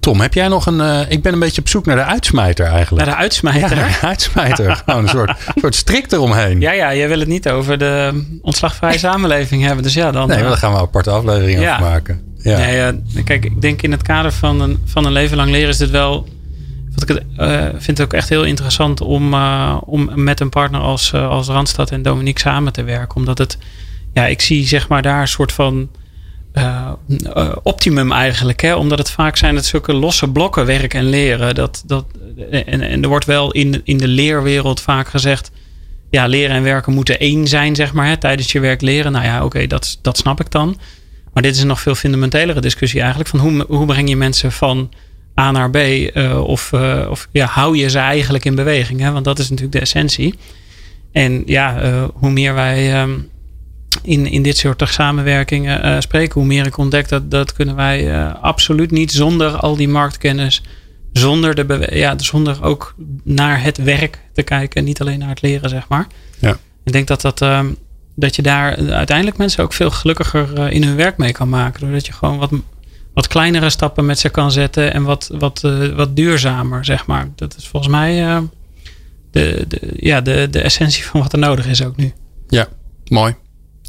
Tom, 0.00 0.20
heb 0.20 0.34
jij 0.34 0.48
nog 0.48 0.66
een. 0.66 0.78
Uh, 0.78 1.00
ik 1.08 1.22
ben 1.22 1.32
een 1.32 1.38
beetje 1.38 1.60
op 1.60 1.68
zoek 1.68 1.86
naar 1.86 1.96
de 1.96 2.04
uitsmijter 2.04 2.66
eigenlijk. 2.66 3.06
Naar 3.06 3.14
de 3.14 3.20
uitsmijter? 3.20 3.76
Ja, 3.78 3.86
de 3.86 4.06
uitsmijter. 4.06 4.76
Gewoon 4.86 5.02
een 5.02 5.08
soort, 5.08 5.32
soort 5.54 5.74
strik 5.74 6.12
eromheen. 6.12 6.60
Ja, 6.60 6.72
ja, 6.72 6.94
jij 6.94 7.08
wil 7.08 7.18
het 7.18 7.28
niet 7.28 7.48
over 7.48 7.78
de 7.78 8.24
ontslagvrije 8.42 8.98
samenleving 8.98 9.64
hebben. 9.64 9.82
Dus 9.82 9.94
ja, 9.94 10.10
dan. 10.10 10.28
Nee, 10.28 10.38
maar 10.38 10.48
daar 10.48 10.56
gaan 10.56 10.70
we 10.72 10.76
een 10.76 10.82
aparte 10.82 11.10
aflevering 11.10 11.60
ja. 11.60 11.72
over 11.72 11.90
maken. 11.90 12.22
Ja. 12.38 12.58
Nee, 12.58 12.92
uh, 12.92 13.24
kijk, 13.24 13.44
ik 13.44 13.60
denk 13.60 13.82
in 13.82 13.90
het 13.90 14.02
kader 14.02 14.32
van 14.32 14.60
een, 14.60 14.82
van 14.84 15.04
een 15.04 15.12
leven 15.12 15.36
lang 15.36 15.50
leren 15.50 15.68
is 15.68 15.76
dit 15.76 15.90
wel. 15.90 16.28
Wat 16.94 17.10
ik 17.10 17.22
uh, 17.38 17.62
vind 17.70 17.98
het 17.98 18.00
ook 18.00 18.12
echt 18.12 18.28
heel 18.28 18.44
interessant 18.44 19.00
om, 19.00 19.34
om 19.80 20.10
met 20.14 20.40
een 20.40 20.48
partner 20.48 20.80
als, 20.80 21.14
als 21.14 21.48
Randstad 21.48 21.90
en 21.90 22.02
Dominique 22.02 22.40
samen 22.40 22.72
te 22.72 22.82
werken. 22.82 23.16
Omdat 23.16 23.38
het. 23.38 23.58
Ja, 24.12 24.26
ik 24.26 24.40
zie 24.40 24.66
zeg 24.66 24.88
maar 24.88 25.02
daar 25.02 25.20
een 25.20 25.28
soort 25.28 25.52
van 25.52 25.88
uh, 26.54 26.92
optimum 27.62 28.12
eigenlijk. 28.12 28.60
Hè? 28.60 28.74
Omdat 28.74 28.98
het 28.98 29.10
vaak 29.10 29.36
zijn 29.36 29.56
het 29.56 29.64
zulke 29.64 29.92
losse 29.92 30.28
blokken 30.28 30.66
werk 30.66 30.94
en 30.94 31.08
leren. 31.08 31.54
Dat, 31.54 31.82
dat, 31.86 32.04
en, 32.50 32.80
en 32.80 33.02
er 33.02 33.08
wordt 33.08 33.24
wel 33.24 33.52
in, 33.52 33.80
in 33.84 33.98
de 33.98 34.08
leerwereld 34.08 34.80
vaak 34.80 35.08
gezegd. 35.08 35.50
Ja, 36.10 36.26
leren 36.26 36.56
en 36.56 36.62
werken 36.62 36.92
moeten 36.92 37.18
één 37.18 37.48
zijn, 37.48 37.74
zeg 37.74 37.92
maar. 37.92 38.06
Hè? 38.06 38.16
Tijdens 38.16 38.52
je 38.52 38.60
werk 38.60 38.80
leren. 38.80 39.12
Nou 39.12 39.24
ja, 39.24 39.44
oké, 39.44 39.66
dat, 39.66 39.98
dat 40.02 40.18
snap 40.18 40.40
ik 40.40 40.50
dan. 40.50 40.78
Maar 41.32 41.42
dit 41.42 41.54
is 41.54 41.60
een 41.60 41.66
nog 41.66 41.80
veel 41.80 41.94
fundamentelere 41.94 42.60
discussie 42.60 43.00
eigenlijk. 43.00 43.30
Van 43.30 43.40
hoe, 43.40 43.64
hoe 43.68 43.86
breng 43.86 44.08
je 44.08 44.16
mensen 44.16 44.52
van 44.52 44.90
A 45.40 45.50
naar 45.50 45.70
B? 45.70 45.76
Uh, 45.76 46.44
of 46.44 46.72
of 47.08 47.28
ja, 47.30 47.46
hou 47.46 47.76
je 47.76 47.88
ze 47.88 47.98
eigenlijk 47.98 48.44
in 48.44 48.54
beweging? 48.54 49.00
Hè? 49.00 49.12
Want 49.12 49.24
dat 49.24 49.38
is 49.38 49.48
natuurlijk 49.48 49.72
de 49.72 49.80
essentie. 49.80 50.34
En 51.12 51.42
ja, 51.46 51.80
hoe 52.14 52.30
meer 52.30 52.54
wij 52.54 53.02
um, 53.02 53.28
in, 54.02 54.26
in 54.26 54.42
dit 54.42 54.56
soort 54.56 54.82
samenwerkingen 54.88 55.86
uh, 55.86 56.00
spreken. 56.00 56.34
Hoe 56.34 56.44
meer 56.44 56.66
ik 56.66 56.76
ontdek, 56.76 57.08
dat, 57.08 57.30
dat 57.30 57.52
kunnen 57.52 57.76
wij 57.76 58.12
uh, 58.12 58.34
absoluut 58.40 58.90
niet 58.90 59.12
zonder 59.12 59.56
al 59.56 59.76
die 59.76 59.88
marktkennis. 59.88 60.62
Zonder, 61.12 61.54
de 61.54 61.88
ja, 61.92 62.18
zonder 62.18 62.64
ook 62.64 62.94
naar 63.24 63.62
het 63.62 63.76
werk 63.76 64.18
te 64.32 64.42
kijken. 64.42 64.84
Niet 64.84 65.00
alleen 65.00 65.18
naar 65.18 65.28
het 65.28 65.42
leren, 65.42 65.70
zeg 65.70 65.88
maar. 65.88 66.06
Ja. 66.38 66.58
Ik 66.84 66.92
denk 66.92 67.06
dat, 67.06 67.20
dat, 67.20 67.42
uh, 67.42 67.60
dat 68.16 68.36
je 68.36 68.42
daar 68.42 68.76
uiteindelijk 68.76 69.36
mensen 69.36 69.64
ook 69.64 69.72
veel 69.72 69.90
gelukkiger 69.90 70.58
uh, 70.58 70.70
in 70.70 70.84
hun 70.84 70.96
werk 70.96 71.16
mee 71.16 71.32
kan 71.32 71.48
maken. 71.48 71.80
Doordat 71.80 72.06
je 72.06 72.12
gewoon 72.12 72.38
wat, 72.38 72.50
wat 73.14 73.28
kleinere 73.28 73.70
stappen 73.70 74.06
met 74.06 74.18
ze 74.18 74.28
kan 74.28 74.52
zetten. 74.52 74.92
En 74.92 75.02
wat, 75.02 75.30
wat, 75.38 75.60
wat 75.94 76.16
duurzamer, 76.16 76.84
zeg 76.84 77.06
maar. 77.06 77.28
Dat 77.36 77.56
is 77.56 77.68
volgens 77.68 77.92
mij 77.92 78.40
de, 79.30 79.64
de, 79.68 79.80
ja, 79.96 80.20
de, 80.20 80.48
de 80.50 80.60
essentie 80.60 81.04
van 81.04 81.20
wat 81.20 81.32
er 81.32 81.38
nodig 81.38 81.66
is 81.66 81.84
ook 81.84 81.96
nu. 81.96 82.12
Ja, 82.48 82.68
mooi. 83.08 83.34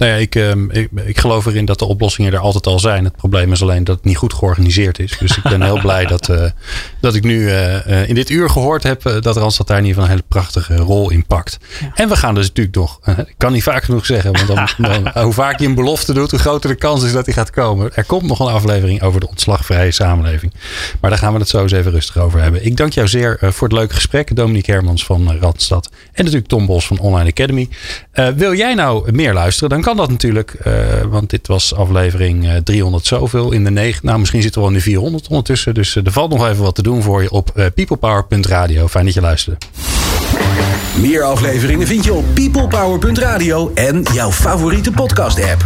Nou 0.02 0.14
ja, 0.14 0.20
ik, 0.20 0.36
ehm, 0.36 0.70
ik, 0.70 0.90
ik, 1.06 1.20
geloof 1.20 1.46
erin 1.46 1.66
dat 1.66 1.80
de 1.80 1.86
oplossingen 1.86 2.34
er 2.34 2.40
altijd 2.40 2.68
al 2.68 2.80
zijn. 2.80 3.04
Het 3.04 3.16
probleem 3.16 3.52
is 3.52 3.62
alleen 3.62 3.84
dat 3.84 3.96
het 3.96 4.06
niet 4.06 4.18
goed 4.18 4.34
georganiseerd 4.34 5.00
is. 5.00 5.18
Dus 5.18 5.38
ik 5.38 5.44
ben 5.44 5.62
heel 5.62 5.80
blij 5.88 6.06
dat, 6.06 6.30
uh, 6.30 6.46
dat 7.02 7.16
ik 7.16 7.24
nu 7.24 7.40
uh, 7.40 8.10
in 8.10 8.16
dit 8.16 8.30
uur 8.30 8.50
gehoord 8.50 8.84
heb 8.84 9.02
dat 9.22 9.38
Randstad 9.38 9.68
daar 9.68 9.78
in 9.78 9.86
ieder 9.86 10.02
geval 10.02 10.16
een 10.16 10.18
hele 10.18 10.42
prachtige 10.42 10.76
rol 10.76 11.12
in 11.12 11.26
pakt. 11.26 11.58
Ja. 11.80 11.92
En 11.96 12.10
we 12.10 12.16
gaan 12.16 12.36
dus 12.36 12.48
natuurlijk 12.48 12.76
nog, 12.76 13.00
ik 13.18 13.34
kan 13.38 13.52
niet 13.52 13.64
vaak 13.64 13.84
genoeg 13.84 14.06
zeggen, 14.06 14.32
want 14.32 14.48
dan, 14.48 14.68
dan, 15.14 15.24
hoe 15.24 15.34
vaak 15.34 15.60
je 15.60 15.66
een 15.66 15.76
belofte 15.76 16.14
doet, 16.14 16.32
hoe 16.32 16.40
groter 16.40 16.70
de 16.70 16.76
kans 16.76 17.04
is 17.04 17.12
dat 17.12 17.26
hij 17.26 17.34
gaat 17.34 17.50
komen. 17.50 17.92
Er 17.96 18.06
komt 18.06 18.28
nog 18.28 18.40
een 18.40 18.54
aflevering 18.54 19.02
over 19.02 19.20
de 19.20 19.28
ontslagvrije 19.28 19.92
samenleving. 19.92 20.54
Maar 21.02 21.10
daar 21.10 21.20
gaan 21.20 21.34
we 21.34 21.40
het 21.40 21.50
zo 21.50 21.62
eens 21.62 21.72
even 21.72 21.92
rustig 21.92 22.18
over 22.18 22.42
hebben. 22.42 22.66
Ik 22.66 22.78
dank 22.78 22.94
jou 22.94 23.08
zeer 23.08 23.38
voor 23.42 23.68
het 23.68 23.78
leuke 23.78 23.94
gesprek, 23.94 24.36
Dominique 24.36 24.72
Hermans 24.72 25.06
van 25.06 25.38
Randstad. 25.40 25.90
En 25.92 26.24
natuurlijk 26.24 26.48
Tom 26.48 26.66
Bos 26.66 26.88
van 26.88 27.00
Online 27.00 27.30
Academy. 27.30 27.70
wil 28.36 28.56
jij 28.56 28.74
nou 28.74 29.12
meer 29.12 29.34
luisteren, 29.34 29.70
dan 29.70 29.82
kan 29.82 29.91
kan 29.96 30.06
dat 30.06 30.10
natuurlijk. 30.10 30.56
Uh, 30.68 30.74
want 31.10 31.30
dit 31.30 31.48
was 31.48 31.76
aflevering 31.76 32.62
300 32.64 33.04
eh, 33.04 33.10
zoveel 33.10 33.52
in 33.52 33.64
de 33.64 33.72
9. 33.72 34.06
Nou, 34.06 34.20
misschien 34.20 34.42
zitten 34.42 34.62
we 34.62 34.68
al 34.68 34.74
in 34.74 34.80
de 34.80 34.84
400 34.84 35.28
ondertussen. 35.28 35.74
Dus 35.74 35.96
uh, 35.96 36.06
er 36.06 36.12
valt 36.12 36.32
nog 36.32 36.48
even 36.48 36.64
wat 36.64 36.76
te 36.76 36.84
doen 36.84 37.02
voor 37.02 37.22
je 37.22 37.32
op 37.32 37.72
peoplepower.radio. 37.76 38.88
Fijn 38.88 39.06
dat 39.06 39.14
je 39.14 39.22
luisterde. 39.22 39.58
Meer 40.98 41.24
afleveringen 41.24 41.88
vind 41.88 42.04
je 42.04 42.14
op 42.14 42.26
peoplepower.radio 42.34 43.72
en 43.74 44.04
jouw 44.14 44.32
favoriete 44.32 44.92
podcast 44.92 45.44
app. 45.44 45.66